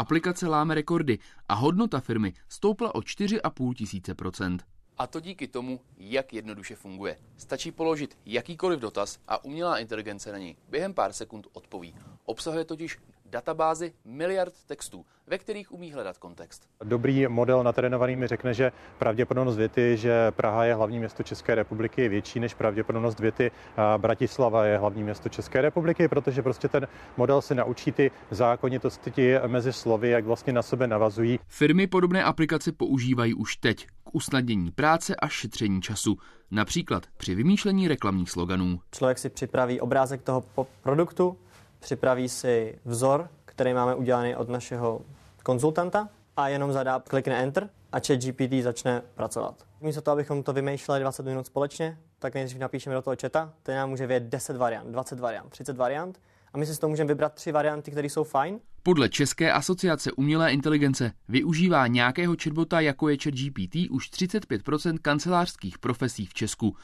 Aplikace 0.00 0.48
láme 0.48 0.74
rekordy 0.74 1.18
a 1.48 1.54
hodnota 1.54 2.00
firmy 2.00 2.32
stoupla 2.48 2.94
o 2.94 3.00
4,5 3.00 3.74
tisíce 3.74 4.14
procent. 4.14 4.64
A 4.98 5.06
to 5.06 5.20
díky 5.20 5.48
tomu, 5.48 5.80
jak 5.98 6.32
jednoduše 6.32 6.76
funguje. 6.76 7.16
Stačí 7.36 7.72
položit 7.72 8.18
jakýkoliv 8.26 8.80
dotaz 8.80 9.18
a 9.28 9.44
umělá 9.44 9.78
inteligence 9.78 10.32
na 10.32 10.38
něj 10.38 10.56
během 10.68 10.94
pár 10.94 11.12
sekund 11.12 11.46
odpoví. 11.52 11.94
Obsahuje 12.24 12.64
totiž 12.64 12.98
databázi 13.30 13.92
miliard 14.04 14.54
textů, 14.66 15.06
ve 15.26 15.38
kterých 15.38 15.72
umí 15.72 15.92
hledat 15.92 16.18
kontext. 16.18 16.68
Dobrý 16.84 17.28
model 17.28 17.62
natrénovaný 17.62 18.16
mi 18.16 18.26
řekne, 18.26 18.54
že 18.54 18.72
pravděpodobnost 18.98 19.56
věty, 19.56 19.96
že 19.96 20.30
Praha 20.30 20.64
je 20.64 20.74
hlavní 20.74 20.98
město 20.98 21.22
České 21.22 21.54
republiky, 21.54 22.02
je 22.02 22.08
větší 22.08 22.40
než 22.40 22.54
pravděpodobnost 22.54 23.20
věty 23.20 23.50
Bratislava 23.96 24.64
je 24.64 24.78
hlavní 24.78 25.02
město 25.02 25.28
České 25.28 25.60
republiky, 25.60 26.08
protože 26.08 26.42
prostě 26.42 26.68
ten 26.68 26.88
model 27.16 27.42
se 27.42 27.54
naučí 27.54 27.92
ty 27.92 28.10
zákonitosti 28.30 29.34
mezi 29.46 29.72
slovy, 29.72 30.10
jak 30.10 30.24
vlastně 30.24 30.52
na 30.52 30.62
sebe 30.62 30.86
navazují. 30.86 31.38
Firmy 31.48 31.86
podobné 31.86 32.24
aplikace 32.24 32.72
používají 32.72 33.34
už 33.34 33.56
teď 33.56 33.86
k 34.04 34.14
usnadnění 34.14 34.70
práce 34.70 35.16
a 35.16 35.28
šetření 35.28 35.82
času. 35.82 36.18
Například 36.50 37.06
při 37.16 37.34
vymýšlení 37.34 37.88
reklamních 37.88 38.30
sloganů. 38.30 38.80
Člověk 38.92 39.18
si 39.18 39.30
připraví 39.30 39.80
obrázek 39.80 40.22
toho 40.22 40.44
produktu, 40.82 41.38
připraví 41.80 42.28
si 42.28 42.78
vzor, 42.84 43.28
který 43.44 43.74
máme 43.74 43.94
udělaný 43.94 44.36
od 44.36 44.48
našeho 44.48 45.00
konzultanta 45.42 46.08
a 46.36 46.48
jenom 46.48 46.72
zadá, 46.72 47.02
klikne 47.08 47.42
Enter 47.42 47.70
a 47.92 47.96
chat 48.06 48.18
GPT 48.18 48.62
začne 48.62 49.02
pracovat. 49.14 49.66
Místo 49.80 50.00
toho, 50.00 50.12
abychom 50.12 50.42
to 50.42 50.52
vymýšleli 50.52 51.00
20 51.00 51.26
minut 51.26 51.46
společně, 51.46 51.98
tak 52.18 52.34
nejdřív 52.34 52.58
napíšeme 52.58 52.94
do 52.94 53.02
toho 53.02 53.16
chata, 53.20 53.52
ten 53.62 53.76
nám 53.76 53.90
může 53.90 54.06
vědět 54.06 54.28
10 54.28 54.56
variant, 54.56 54.92
20 54.92 55.20
variant, 55.20 55.50
30 55.50 55.76
variant 55.76 56.20
a 56.52 56.58
my 56.58 56.66
si 56.66 56.74
z 56.74 56.78
toho 56.78 56.88
můžeme 56.88 57.08
vybrat 57.08 57.34
tři 57.34 57.52
varianty, 57.52 57.90
které 57.90 58.06
jsou 58.06 58.24
fajn. 58.24 58.60
Podle 58.82 59.08
České 59.08 59.52
asociace 59.52 60.12
umělé 60.12 60.52
inteligence 60.52 61.12
využívá 61.28 61.86
nějakého 61.86 62.36
chatbota, 62.42 62.80
jako 62.80 63.08
je 63.08 63.16
ChatGPT, 63.22 63.90
už 63.90 64.10
35% 64.10 64.98
kancelářských 65.02 65.78
profesí 65.78 66.26
v 66.26 66.34
Česku. 66.34 66.76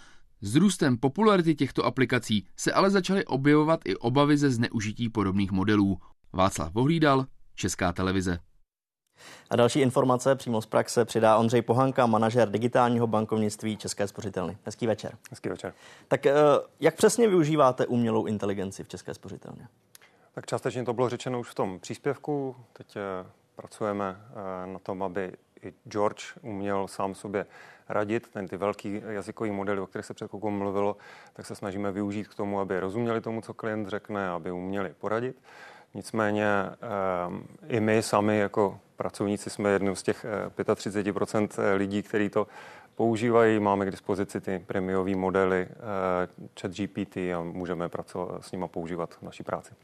S 0.46 0.54
růstem 0.54 0.96
popularity 0.96 1.54
těchto 1.54 1.84
aplikací 1.84 2.46
se 2.56 2.72
ale 2.72 2.90
začaly 2.90 3.24
objevovat 3.24 3.80
i 3.84 3.96
obavy 3.96 4.36
ze 4.36 4.50
zneužití 4.50 5.08
podobných 5.08 5.52
modelů. 5.52 5.98
Václav 6.32 6.72
Vohlídal, 6.72 7.26
Česká 7.54 7.92
televize. 7.92 8.38
A 9.50 9.56
další 9.56 9.80
informace 9.80 10.34
přímo 10.34 10.62
z 10.62 10.66
praxe 10.66 11.04
přidá 11.04 11.36
Ondřej 11.36 11.62
Pohanka, 11.62 12.06
manažer 12.06 12.50
digitálního 12.50 13.06
bankovnictví 13.06 13.76
České 13.76 14.08
spořitelny. 14.08 14.58
Hezký 14.64 14.86
večer. 14.86 15.18
Hezký 15.30 15.48
večer. 15.48 15.74
Tak 16.08 16.26
eh, 16.26 16.34
jak 16.80 16.94
přesně 16.94 17.28
využíváte 17.28 17.86
umělou 17.86 18.26
inteligenci 18.26 18.84
v 18.84 18.88
České 18.88 19.14
spořitelně? 19.14 19.68
Tak 20.34 20.46
částečně 20.46 20.84
to 20.84 20.92
bylo 20.92 21.08
řečeno 21.08 21.40
už 21.40 21.48
v 21.48 21.54
tom 21.54 21.80
příspěvku. 21.80 22.56
Teď 22.72 22.96
eh, 22.96 23.26
pracujeme 23.56 24.16
eh, 24.30 24.66
na 24.66 24.78
tom, 24.78 25.02
aby 25.02 25.32
i 25.62 25.74
George 25.88 26.24
uměl 26.42 26.88
sám 26.88 27.14
sobě 27.14 27.46
radit. 27.88 28.28
Ten 28.28 28.48
ty 28.48 28.56
velký 28.56 29.02
jazykový 29.08 29.50
modely, 29.50 29.80
o 29.80 29.86
kterých 29.86 30.06
se 30.06 30.14
před 30.14 30.28
chvilkou 30.28 30.50
mluvilo, 30.50 30.96
tak 31.32 31.46
se 31.46 31.54
snažíme 31.54 31.92
využít 31.92 32.28
k 32.28 32.34
tomu, 32.34 32.60
aby 32.60 32.80
rozuměli 32.80 33.20
tomu, 33.20 33.40
co 33.40 33.54
klient 33.54 33.88
řekne, 33.88 34.28
aby 34.28 34.50
uměli 34.50 34.94
poradit. 34.98 35.36
Nicméně 35.94 36.46
i 37.68 37.80
my 37.80 38.02
sami 38.02 38.38
jako 38.38 38.80
pracovníci 38.96 39.50
jsme 39.50 39.70
jednou 39.70 39.94
z 39.94 40.02
těch 40.02 40.26
35% 40.58 41.76
lidí, 41.76 42.02
kteří 42.02 42.28
to 42.28 42.46
používají. 42.94 43.60
Máme 43.60 43.86
k 43.86 43.90
dispozici 43.90 44.40
ty 44.40 44.58
prémiové 44.66 45.16
modely 45.16 45.68
chat 46.60 46.72
GPT 46.72 47.16
a 47.16 47.42
můžeme 47.42 47.88
pracovat 47.88 48.44
s 48.44 48.52
nimi 48.52 48.64
používat 48.68 49.14
v 49.14 49.22
naší 49.22 49.42
práci. 49.42 49.74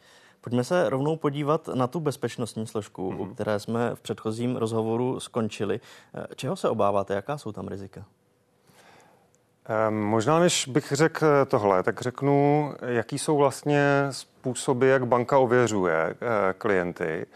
Pojďme 0.42 0.64
se 0.64 0.90
rovnou 0.90 1.16
podívat 1.16 1.68
na 1.68 1.86
tu 1.86 2.00
bezpečnostní 2.00 2.66
složku, 2.66 3.10
mm-hmm. 3.10 3.20
u 3.20 3.24
mhm. 3.24 3.34
které 3.34 3.60
jsme 3.60 3.94
v 3.94 4.00
předchozím 4.00 4.56
rozhovoru 4.56 5.20
skončili. 5.20 5.80
Čeho 6.36 6.56
se 6.56 6.68
obáváte? 6.68 7.14
Jaká 7.14 7.38
jsou 7.38 7.52
tam 7.52 7.68
rizika? 7.68 8.04
Možná, 9.90 10.38
než 10.38 10.68
bych 10.68 10.92
řekl 10.92 11.26
tohle, 11.46 11.82
tak 11.82 12.00
řeknu, 12.00 12.74
jaký 12.86 13.18
jsou 13.18 13.36
vlastně 13.36 14.06
způsoby, 14.10 14.90
jak 14.90 15.06
banka 15.06 15.38
ověřuje 15.38 15.94
eh, 15.96 16.14
klienty 16.58 17.26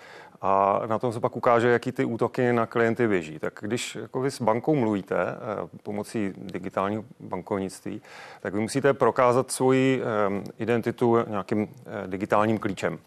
a 0.46 0.82
na 0.86 0.98
tom 0.98 1.12
se 1.12 1.20
pak 1.20 1.36
ukáže, 1.36 1.68
jaký 1.68 1.92
ty 1.92 2.04
útoky 2.04 2.52
na 2.52 2.66
klienty 2.66 3.08
běží. 3.08 3.38
Tak 3.38 3.58
když 3.60 3.94
jako 3.94 4.20
vy 4.20 4.30
s 4.30 4.42
bankou 4.42 4.74
mluvíte 4.74 5.16
eh, 5.16 5.68
pomocí 5.82 6.32
digitálního 6.36 7.04
bankovnictví, 7.20 8.02
tak 8.40 8.54
vy 8.54 8.60
musíte 8.60 8.94
prokázat 8.94 9.50
svoji 9.50 10.02
eh, 10.02 10.42
identitu 10.58 11.16
nějakým 11.28 11.68
digitálním 12.06 12.58
klíčem. 12.58 12.98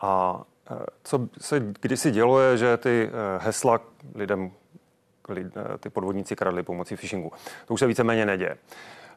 A 0.00 0.42
co 1.02 1.28
se 1.40 1.62
kdysi 1.80 2.10
dělo, 2.10 2.40
je, 2.40 2.56
že 2.56 2.76
ty 2.76 3.10
hesla 3.38 3.80
lidem 4.14 4.50
Eh, 5.36 5.78
ty 5.80 5.90
podvodníci 5.90 6.36
kradli 6.36 6.62
pomocí 6.62 6.96
phishingu. 6.96 7.32
To 7.66 7.74
už 7.74 7.80
se 7.80 7.86
víceméně 7.86 8.26
neděje. 8.26 8.56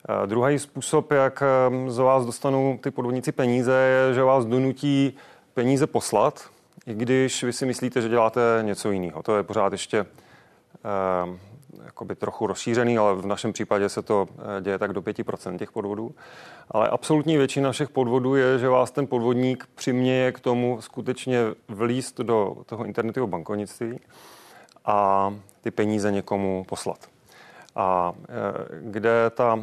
Eh, 0.09 0.27
druhý 0.27 0.59
způsob, 0.59 1.11
jak 1.11 1.43
eh, 1.43 1.91
z 1.91 1.97
vás 1.97 2.25
dostanou 2.25 2.77
ty 2.77 2.91
podvodníci 2.91 3.31
peníze, 3.31 3.73
je, 3.73 4.13
že 4.13 4.23
vás 4.23 4.45
donutí 4.45 5.17
peníze 5.53 5.87
poslat, 5.87 6.49
i 6.85 6.93
když 6.93 7.43
vy 7.43 7.53
si 7.53 7.65
myslíte, 7.65 8.01
že 8.01 8.09
děláte 8.09 8.41
něco 8.61 8.91
jiného. 8.91 9.23
To 9.23 9.37
je 9.37 9.43
pořád 9.43 9.71
ještě 9.71 10.05
eh, 12.05 12.15
trochu 12.15 12.47
rozšířený, 12.47 12.97
ale 12.97 13.15
v 13.15 13.25
našem 13.25 13.53
případě 13.53 13.89
se 13.89 14.01
to 14.01 14.27
děje 14.61 14.77
tak 14.77 14.93
do 14.93 15.01
5% 15.01 15.57
těch 15.57 15.71
podvodů. 15.71 16.15
Ale 16.71 16.89
absolutní 16.89 17.37
většina 17.37 17.71
všech 17.71 17.89
podvodů 17.89 18.35
je, 18.35 18.59
že 18.59 18.69
vás 18.69 18.91
ten 18.91 19.07
podvodník 19.07 19.67
přiměje 19.75 20.31
k 20.31 20.39
tomu 20.39 20.81
skutečně 20.81 21.39
vlíst 21.67 22.17
do 22.17 22.57
toho 22.65 22.85
internetového 22.85 23.27
bankovnictví 23.27 23.99
a 24.85 25.33
ty 25.61 25.71
peníze 25.71 26.11
někomu 26.11 26.65
poslat. 26.69 27.07
A 27.75 28.13
e, 28.13 28.25
kde 28.81 29.29
ta 29.29 29.59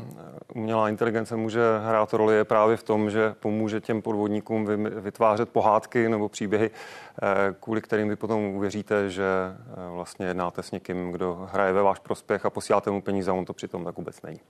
umělá 0.54 0.88
inteligence 0.88 1.36
může 1.36 1.60
hrát 1.86 2.12
roli 2.12 2.36
je 2.36 2.44
právě 2.44 2.76
v 2.76 2.82
tom, 2.82 3.10
že 3.10 3.34
pomůže 3.40 3.80
těm 3.80 4.02
podvodníkům 4.02 4.66
vytvářet 5.00 5.48
pohádky 5.48 6.08
nebo 6.08 6.28
příběhy, 6.28 6.70
e, 6.70 7.54
kvůli 7.60 7.80
kterým 7.80 8.08
vy 8.08 8.16
potom 8.16 8.44
uvěříte, 8.44 9.10
že 9.10 9.24
e, 9.24 9.90
vlastně 9.90 10.26
jednáte 10.26 10.62
s 10.62 10.70
někým, 10.70 11.12
kdo 11.12 11.48
hraje 11.52 11.72
ve 11.72 11.82
váš 11.82 11.98
prospěch 11.98 12.46
a 12.46 12.50
posíláte 12.50 12.90
mu 12.90 13.02
peníze 13.02 13.30
a 13.30 13.34
on 13.34 13.44
to 13.44 13.52
přitom 13.52 13.84
tak 13.84 13.96
vůbec 13.96 14.22
není. 14.22 14.40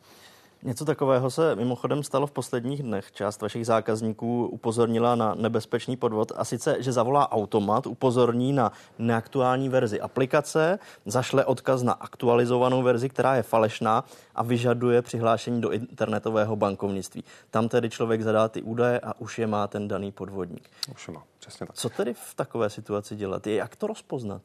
Něco 0.63 0.85
takového 0.85 1.31
se 1.31 1.57
mimochodem 1.57 2.03
stalo 2.03 2.27
v 2.27 2.31
posledních 2.31 2.83
dnech. 2.83 3.13
Část 3.13 3.43
vašich 3.43 3.67
zákazníků 3.67 4.47
upozornila 4.47 5.15
na 5.15 5.35
nebezpečný 5.35 5.97
podvod 5.97 6.33
a 6.37 6.45
sice, 6.45 6.77
že 6.83 6.93
zavolá 6.93 7.33
automat, 7.33 7.87
upozorní 7.87 8.53
na 8.53 8.73
neaktuální 8.99 9.69
verzi 9.69 10.01
aplikace, 10.01 10.79
zašle 11.07 11.45
odkaz 11.45 11.83
na 11.83 11.93
aktualizovanou 11.93 12.83
verzi, 12.83 13.09
která 13.09 13.35
je 13.35 13.43
falešná 13.43 14.05
a 14.35 14.43
vyžaduje 14.43 15.03
přihlášení 15.03 15.61
do 15.61 15.71
internetového 15.71 16.57
bankovnictví. 16.57 17.25
Tam 17.51 17.69
tedy 17.69 17.91
člověk 17.91 18.23
zadá 18.23 18.49
ty 18.49 18.63
údaje 18.63 19.01
a 19.01 19.15
už 19.19 19.39
je 19.39 19.47
má 19.47 19.67
ten 19.67 19.89
daný 19.89 20.13
podvodník. 20.13 20.71
Už 20.93 21.09
má, 21.09 21.23
přesně 21.39 21.67
tak. 21.67 21.77
Co 21.77 21.89
tedy 21.89 22.15
v 22.15 22.35
takové 22.35 22.71
situaci 22.71 23.17
dělat? 23.17 23.47
Je 23.47 23.55
jak 23.55 23.77
to 23.77 23.87
rozpoznat? 23.87 24.43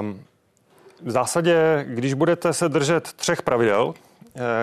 Um, 0.00 0.20
v 1.02 1.10
zásadě, 1.10 1.86
když 1.88 2.14
budete 2.14 2.52
se 2.52 2.68
držet 2.68 3.12
třech 3.12 3.42
pravidel, 3.42 3.94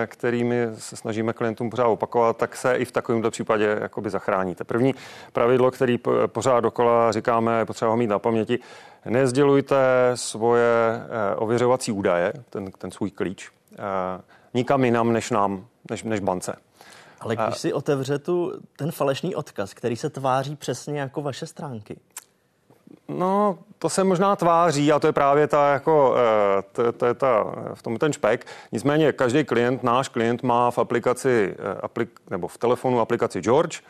kterými 0.06 0.68
se 0.78 0.96
snažíme 0.96 1.32
klientům 1.32 1.70
pořád 1.70 1.86
opakovat, 1.86 2.36
tak 2.36 2.56
se 2.56 2.76
i 2.76 2.84
v 2.84 2.92
takovémto 2.92 3.30
případě 3.30 3.78
jakoby 3.80 4.10
zachráníte. 4.10 4.64
První 4.64 4.94
pravidlo, 5.32 5.70
který 5.70 5.98
pořád 6.26 6.60
dokola 6.60 7.12
říkáme, 7.12 7.58
je 7.58 7.64
potřeba 7.64 7.90
ho 7.90 7.96
mít 7.96 8.06
na 8.06 8.18
paměti, 8.18 8.58
nezdělujte 9.04 9.76
svoje 10.14 10.64
eh, 10.64 11.34
ověřovací 11.36 11.92
údaje, 11.92 12.32
ten, 12.50 12.70
ten 12.70 12.90
svůj 12.90 13.10
klíč, 13.10 13.50
eh, 13.72 13.76
nikam 14.54 14.84
jinam 14.84 15.12
než 15.12 15.30
nám, 15.30 15.66
než, 15.90 16.02
než 16.02 16.20
bance. 16.20 16.56
Ale 17.20 17.36
když 17.36 17.58
si 17.58 17.72
otevře 17.72 18.18
tu, 18.18 18.52
ten 18.76 18.92
falešný 18.92 19.34
odkaz, 19.34 19.74
který 19.74 19.96
se 19.96 20.10
tváří 20.10 20.56
přesně 20.56 21.00
jako 21.00 21.22
vaše 21.22 21.46
stránky, 21.46 21.96
No, 23.08 23.58
to 23.78 23.88
se 23.88 24.04
možná 24.04 24.36
tváří 24.36 24.92
a 24.92 24.98
to 24.98 25.06
je 25.06 25.12
právě 25.12 25.46
ta, 25.46 25.72
jako, 25.72 26.14
eh, 26.58 26.62
to, 26.72 26.92
to 26.92 27.06
je 27.06 27.14
ta, 27.14 27.54
v 27.74 27.82
tom 27.82 27.96
ten 27.96 28.12
špek. 28.12 28.46
Nicméně 28.72 29.12
každý 29.12 29.44
klient, 29.44 29.82
náš 29.82 30.08
klient 30.08 30.42
má 30.42 30.70
v 30.70 30.78
aplikaci, 30.78 31.54
eh, 31.58 31.80
aplik, 31.82 32.10
nebo 32.30 32.48
v 32.48 32.58
telefonu 32.58 33.00
aplikaci 33.00 33.40
George, 33.40 33.80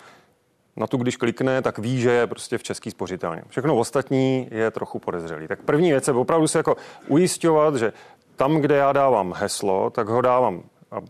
na 0.76 0.86
tu, 0.86 0.96
když 0.96 1.16
klikne, 1.16 1.62
tak 1.62 1.78
ví, 1.78 2.00
že 2.00 2.10
je 2.10 2.26
prostě 2.26 2.58
v 2.58 2.62
český 2.62 2.90
spořitelně. 2.90 3.42
Všechno 3.48 3.76
ostatní 3.76 4.48
je 4.50 4.70
trochu 4.70 4.98
podezřelý. 4.98 5.48
Tak 5.48 5.62
první 5.62 5.90
věc 5.90 6.08
je 6.08 6.14
opravdu 6.14 6.46
se 6.46 6.58
jako 6.58 6.76
ujistovat, 7.08 7.76
že 7.76 7.92
tam, 8.36 8.56
kde 8.56 8.76
já 8.76 8.92
dávám 8.92 9.34
heslo, 9.36 9.90
tak 9.90 10.08
ho 10.08 10.20
dávám 10.20 10.62
Eh, 10.98 11.00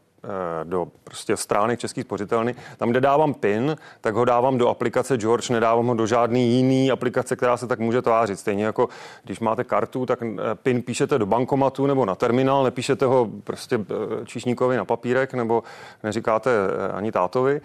do 0.65 0.89
prostě 1.05 1.37
stránek 1.37 1.81
Český 1.81 2.03
spořitelny. 2.03 2.55
Tam, 2.77 2.91
kde 2.91 3.01
dávám 3.01 3.35
PIN, 3.35 3.77
tak 4.01 4.15
ho 4.15 4.25
dávám 4.25 4.59
do 4.59 4.69
aplikace 4.69 5.17
George, 5.17 5.51
nedávám 5.51 5.87
ho 5.87 5.95
do 5.95 6.07
žádný 6.07 6.49
jiný 6.49 6.91
aplikace, 6.91 7.37
která 7.37 7.57
se 7.57 7.67
tak 7.67 7.79
může 7.79 8.03
tvářit. 8.03 8.39
Stejně 8.39 8.65
jako 8.65 8.89
když 9.25 9.41
máte 9.41 9.65
kartu, 9.65 10.07
tak 10.07 10.23
eh, 10.23 10.37
PIN 10.55 10.83
píšete 10.83 11.19
do 11.19 11.27
bankomatu 11.27 11.87
nebo 11.87 12.05
na 12.05 12.15
terminál, 12.15 12.65
nepíšete 12.65 13.07
ho 13.07 13.29
prostě 13.45 13.79
eh, 13.81 14.27
číšníkovi 14.27 14.77
na 14.77 14.85
papírek 14.85 15.35
nebo 15.35 15.63
neříkáte 16.03 16.51
ani 16.95 17.13
tátovi. 17.13 17.61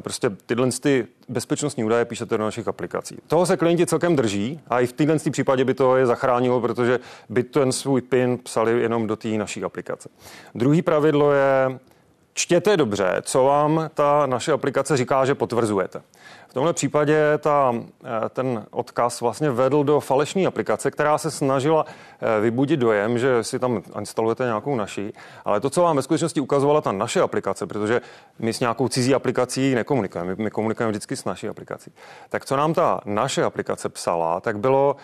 Prostě 0.00 0.30
tyhle 0.46 0.68
ty 0.80 1.06
bezpečnostní 1.28 1.84
údaje 1.84 2.04
píšete 2.04 2.38
do 2.38 2.44
našich 2.44 2.68
aplikací. 2.68 3.16
Toho 3.26 3.46
se 3.46 3.56
klienti 3.56 3.86
celkem 3.86 4.16
drží 4.16 4.60
a 4.68 4.80
i 4.80 4.86
v 4.86 4.92
téhle 4.92 5.16
případě 5.30 5.64
by 5.64 5.74
to 5.74 5.96
je 5.96 6.06
zachránilo, 6.06 6.60
protože 6.60 7.00
by 7.28 7.42
ten 7.42 7.72
svůj 7.72 8.00
PIN 8.00 8.38
psali 8.38 8.82
jenom 8.82 9.06
do 9.06 9.16
té 9.16 9.28
naší 9.28 9.64
aplikace. 9.64 10.08
Druhý 10.54 10.82
pravidlo 10.82 11.32
je, 11.32 11.78
čtěte 12.34 12.76
dobře, 12.76 13.16
co 13.22 13.44
vám 13.44 13.90
ta 13.94 14.26
naše 14.26 14.52
aplikace 14.52 14.96
říká, 14.96 15.24
že 15.24 15.34
potvrzujete. 15.34 16.02
V 16.56 16.58
tomhle 16.58 16.72
případě 16.72 17.38
ta, 17.38 17.74
eh, 18.04 18.28
ten 18.28 18.66
odkaz 18.70 19.20
vlastně 19.20 19.50
vedl 19.50 19.84
do 19.84 20.00
falešné 20.00 20.46
aplikace, 20.46 20.90
která 20.90 21.18
se 21.18 21.30
snažila 21.30 21.84
eh, 21.86 22.40
vybudit 22.40 22.80
dojem, 22.80 23.18
že 23.18 23.44
si 23.44 23.58
tam 23.58 23.82
instalujete 23.98 24.44
nějakou 24.44 24.76
naší, 24.76 25.12
ale 25.44 25.60
to, 25.60 25.70
co 25.70 25.82
vám 25.82 25.96
ve 25.96 26.02
skutečnosti 26.02 26.40
ukazovala 26.40 26.80
ta 26.80 26.92
naše 26.92 27.20
aplikace, 27.20 27.66
protože 27.66 28.00
my 28.38 28.52
s 28.52 28.60
nějakou 28.60 28.88
cizí 28.88 29.14
aplikací 29.14 29.74
nekomunikujeme, 29.74 30.34
my 30.38 30.50
komunikujeme 30.50 30.90
vždycky 30.90 31.16
s 31.16 31.24
naší 31.24 31.48
aplikací, 31.48 31.92
tak 32.28 32.44
co 32.44 32.56
nám 32.56 32.74
ta 32.74 33.00
naše 33.04 33.44
aplikace 33.44 33.88
psala, 33.88 34.40
tak 34.40 34.58
bylo, 34.58 34.96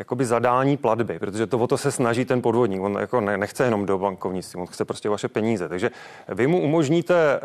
jakoby 0.00 0.24
zadání 0.24 0.76
platby, 0.76 1.18
protože 1.18 1.46
to 1.46 1.58
o 1.58 1.66
to 1.66 1.78
se 1.78 1.92
snaží 1.92 2.24
ten 2.24 2.42
podvodník. 2.42 2.82
On 2.82 2.96
jako 3.00 3.20
nechce 3.20 3.64
jenom 3.64 3.86
do 3.86 3.98
bankovnictví, 3.98 4.60
on 4.60 4.66
chce 4.66 4.84
prostě 4.84 5.08
vaše 5.08 5.28
peníze. 5.28 5.68
Takže 5.68 5.90
vy 6.28 6.46
mu 6.46 6.60
umožníte 6.60 7.14
e, 7.14 7.40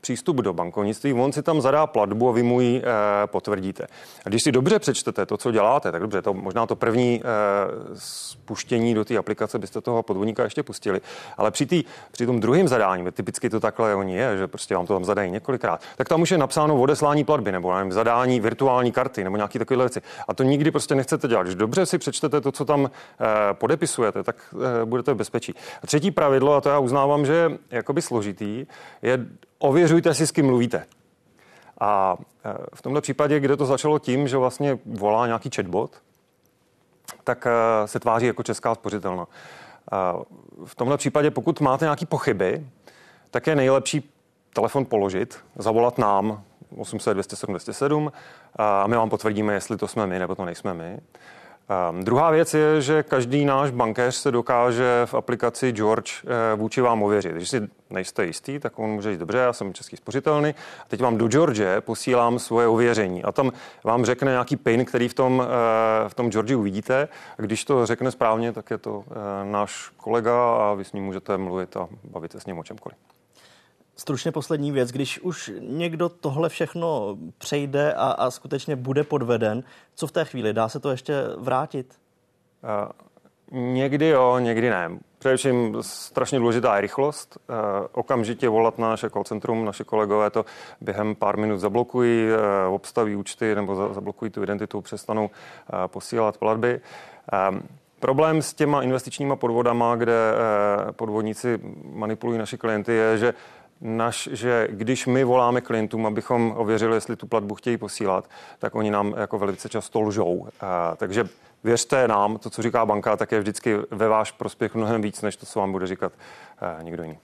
přístup 0.00 0.36
do 0.36 0.52
bankovnictví, 0.52 1.12
on 1.12 1.32
si 1.32 1.42
tam 1.42 1.60
zadá 1.60 1.86
platbu 1.86 2.28
a 2.28 2.32
vy 2.32 2.42
mu 2.42 2.60
ji 2.60 2.78
e, 2.78 2.82
potvrdíte. 3.26 3.86
A 4.24 4.28
když 4.28 4.42
si 4.42 4.52
dobře 4.52 4.78
přečtete 4.78 5.26
to, 5.26 5.36
co 5.36 5.50
děláte, 5.50 5.92
tak 5.92 6.00
dobře, 6.00 6.22
to 6.22 6.34
možná 6.34 6.66
to 6.66 6.76
první 6.76 7.20
e, 7.20 7.22
spuštění 7.94 8.94
do 8.94 9.04
té 9.04 9.16
aplikace 9.16 9.58
byste 9.58 9.80
toho 9.80 10.02
podvodníka 10.02 10.44
ještě 10.44 10.62
pustili. 10.62 11.00
Ale 11.36 11.50
při, 11.50 11.66
tý, 11.66 11.84
při 12.12 12.26
tom 12.26 12.40
druhém 12.40 12.68
zadání, 12.68 13.04
typicky 13.12 13.50
to 13.50 13.60
takhle 13.60 13.94
oni 13.94 14.16
je, 14.16 14.36
že 14.36 14.46
prostě 14.46 14.74
vám 14.74 14.86
to 14.86 14.92
tam 14.92 15.04
zadají 15.04 15.30
několikrát, 15.30 15.80
tak 15.96 16.08
tam 16.08 16.22
už 16.22 16.30
je 16.30 16.38
napsáno 16.38 16.80
odeslání 16.80 17.24
platby 17.24 17.52
nebo 17.52 17.74
nevím, 17.74 17.92
zadání 17.92 18.40
virtuální 18.40 18.92
karty 18.92 19.24
nebo 19.24 19.36
nějaké 19.36 19.58
takové 19.58 19.78
věci. 19.78 20.02
A 20.28 20.34
to 20.34 20.42
nikdy 20.42 20.70
prostě 20.70 20.94
nechcete 20.94 21.28
dělat. 21.28 21.42
Když 21.42 21.54
dobře 21.54 21.75
dobře 21.76 21.86
si 21.86 21.98
přečtete 21.98 22.40
to, 22.40 22.52
co 22.52 22.64
tam 22.64 22.90
eh, 22.90 23.54
podepisujete, 23.54 24.22
tak 24.22 24.36
eh, 24.54 24.84
budete 24.84 25.12
v 25.12 25.16
bezpečí. 25.16 25.54
A 25.82 25.86
třetí 25.86 26.10
pravidlo, 26.10 26.54
a 26.54 26.60
to 26.60 26.68
já 26.68 26.78
uznávám, 26.78 27.26
že 27.26 27.32
je 27.32 27.50
jakoby 27.70 28.02
složitý, 28.02 28.66
je 29.02 29.26
ověřujte 29.58 30.14
si, 30.14 30.26
s 30.26 30.32
kým 30.32 30.46
mluvíte. 30.46 30.86
A 31.80 32.16
eh, 32.44 32.54
v 32.74 32.82
tomto 32.82 33.00
případě, 33.00 33.40
kde 33.40 33.56
to 33.56 33.66
začalo 33.66 33.98
tím, 33.98 34.28
že 34.28 34.36
vlastně 34.36 34.78
volá 34.86 35.26
nějaký 35.26 35.50
chatbot, 35.54 35.90
tak 37.24 37.46
se 37.86 38.00
tváří 38.00 38.26
jako 38.26 38.42
česká 38.42 38.74
spořitelna. 38.74 39.26
V 40.64 40.74
tomhle 40.74 40.96
případě, 40.96 41.30
pokud 41.30 41.60
máte 41.60 41.84
nějaké 41.84 42.06
pochyby, 42.06 42.66
tak 43.30 43.46
je 43.46 43.56
nejlepší 43.56 44.10
telefon 44.52 44.84
položit, 44.84 45.38
zavolat 45.56 45.98
nám 45.98 46.42
800 46.76 47.14
207 47.14 47.52
207 47.52 48.12
a 48.56 48.86
my 48.86 48.96
vám 48.96 49.10
potvrdíme, 49.10 49.54
jestli 49.54 49.76
to 49.76 49.88
jsme 49.88 50.06
my 50.06 50.18
nebo 50.18 50.34
to 50.34 50.44
nejsme 50.44 50.74
my. 50.74 50.98
Um, 51.90 52.04
druhá 52.04 52.30
věc 52.30 52.54
je, 52.54 52.80
že 52.80 53.02
každý 53.02 53.44
náš 53.44 53.70
bankéř 53.70 54.14
se 54.14 54.30
dokáže 54.30 55.02
v 55.04 55.14
aplikaci 55.14 55.72
George 55.72 56.24
uh, 56.24 56.60
vůči 56.60 56.80
vám 56.80 57.02
ověřit. 57.02 57.32
Když 57.32 57.48
si 57.48 57.68
nejste 57.90 58.26
jistý, 58.26 58.58
tak 58.58 58.78
on 58.78 58.90
může 58.90 59.10
říct, 59.10 59.18
dobře, 59.18 59.38
já 59.38 59.52
jsem 59.52 59.72
český 59.72 59.96
spořitelný, 59.96 60.50
a 60.50 60.84
teď 60.88 61.00
vám 61.00 61.18
do 61.18 61.28
George 61.28 61.62
posílám 61.80 62.38
svoje 62.38 62.66
ověření 62.68 63.24
a 63.24 63.32
tam 63.32 63.52
vám 63.84 64.04
řekne 64.04 64.30
nějaký 64.30 64.56
PIN, 64.56 64.84
který 64.84 65.08
v 65.08 65.14
tom, 65.14 65.38
uh, 65.38 65.44
v 66.08 66.14
tom 66.14 66.30
George 66.30 66.54
uvidíte. 66.54 67.08
A 67.38 67.42
když 67.42 67.64
to 67.64 67.86
řekne 67.86 68.10
správně, 68.10 68.52
tak 68.52 68.70
je 68.70 68.78
to 68.78 68.96
uh, 68.96 69.04
náš 69.44 69.90
kolega 69.96 70.56
a 70.56 70.74
vy 70.74 70.84
s 70.84 70.92
ním 70.92 71.04
můžete 71.04 71.38
mluvit 71.38 71.76
a 71.76 71.88
bavit 72.04 72.32
se 72.32 72.40
s 72.40 72.46
ním 72.46 72.58
o 72.58 72.64
čemkoliv. 72.64 72.98
Stručně 73.98 74.32
poslední 74.32 74.72
věc, 74.72 74.90
když 74.92 75.20
už 75.20 75.52
někdo 75.60 76.08
tohle 76.08 76.48
všechno 76.48 77.16
přejde 77.38 77.94
a, 77.94 78.10
a 78.10 78.30
skutečně 78.30 78.76
bude 78.76 79.04
podveden, 79.04 79.62
co 79.94 80.06
v 80.06 80.12
té 80.12 80.24
chvíli? 80.24 80.52
Dá 80.52 80.68
se 80.68 80.80
to 80.80 80.90
ještě 80.90 81.22
vrátit? 81.38 81.94
Uh, 83.52 83.60
někdy 83.60 84.08
jo, 84.08 84.38
někdy 84.38 84.70
ne. 84.70 84.90
Především 85.18 85.76
strašně 85.80 86.38
důležitá 86.38 86.74
je 86.74 86.80
rychlost. 86.80 87.38
Uh, 87.48 87.56
okamžitě 87.92 88.48
volat 88.48 88.78
na 88.78 88.88
naše 88.88 89.10
call 89.10 89.24
centrum, 89.24 89.64
naše 89.64 89.84
kolegové 89.84 90.30
to 90.30 90.44
během 90.80 91.14
pár 91.14 91.36
minut 91.36 91.58
zablokují, 91.58 92.28
uh, 92.68 92.74
obstaví 92.74 93.16
účty 93.16 93.54
nebo 93.54 93.74
za, 93.74 93.92
zablokují 93.92 94.30
tu 94.30 94.42
identitu, 94.42 94.80
přestanou 94.80 95.24
uh, 95.24 95.30
posílat 95.86 96.38
platby. 96.38 96.80
Problém 98.00 98.42
s 98.42 98.54
těma 98.54 98.82
investičníma 98.82 99.36
podvodama, 99.36 99.96
kde 99.96 100.14
podvodníci 100.92 101.60
manipulují 101.92 102.38
naši 102.38 102.58
klienty, 102.58 102.92
je, 102.92 103.18
že 103.18 103.34
naš, 103.80 104.28
že 104.32 104.68
když 104.70 105.06
my 105.06 105.24
voláme 105.24 105.60
klientům, 105.60 106.06
abychom 106.06 106.54
ověřili, 106.56 106.96
jestli 106.96 107.16
tu 107.16 107.26
platbu 107.26 107.54
chtějí 107.54 107.76
posílat, 107.76 108.30
tak 108.58 108.74
oni 108.74 108.90
nám 108.90 109.14
jako 109.16 109.38
velice 109.38 109.68
často 109.68 110.00
lžou. 110.00 110.48
A, 110.60 110.96
takže 110.96 111.28
věřte 111.64 112.08
nám, 112.08 112.38
to, 112.38 112.50
co 112.50 112.62
říká 112.62 112.86
banka, 112.86 113.16
tak 113.16 113.32
je 113.32 113.40
vždycky 113.40 113.76
ve 113.90 114.08
váš 114.08 114.32
prospěch 114.32 114.74
mnohem 114.74 115.02
víc, 115.02 115.22
než 115.22 115.36
to, 115.36 115.46
co 115.46 115.60
vám 115.60 115.72
bude 115.72 115.86
říkat 115.86 116.12
a, 116.58 116.82
někdo 116.82 117.02
jiný. 117.02 117.18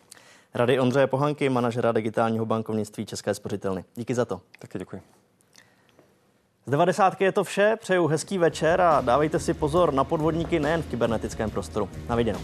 Rady 0.55 0.81
Ondřeje 0.81 1.07
Pohanky, 1.07 1.49
manažera 1.49 1.93
digitálního 1.93 2.47
bankovnictví 2.47 3.07
České 3.07 3.35
spořitelny. 3.35 3.85
Díky 3.95 4.15
za 4.15 4.25
to. 4.25 4.41
Taky 4.59 4.79
děkuji. 4.79 5.03
Z 6.67 6.71
90. 6.71 7.21
je 7.21 7.33
to 7.33 7.45
vše, 7.45 7.77
přeju 7.81 8.07
hezký 8.07 8.39
večer 8.39 8.81
a 8.81 9.01
dávejte 9.01 9.39
si 9.39 9.55
pozor 9.55 9.95
na 9.95 10.05
podvodníky 10.05 10.61
nejen 10.61 10.83
v 10.83 10.87
kybernetickém 10.87 11.51
prostoru. 11.51 11.89
Na 12.09 12.17
viděnou. 12.17 12.41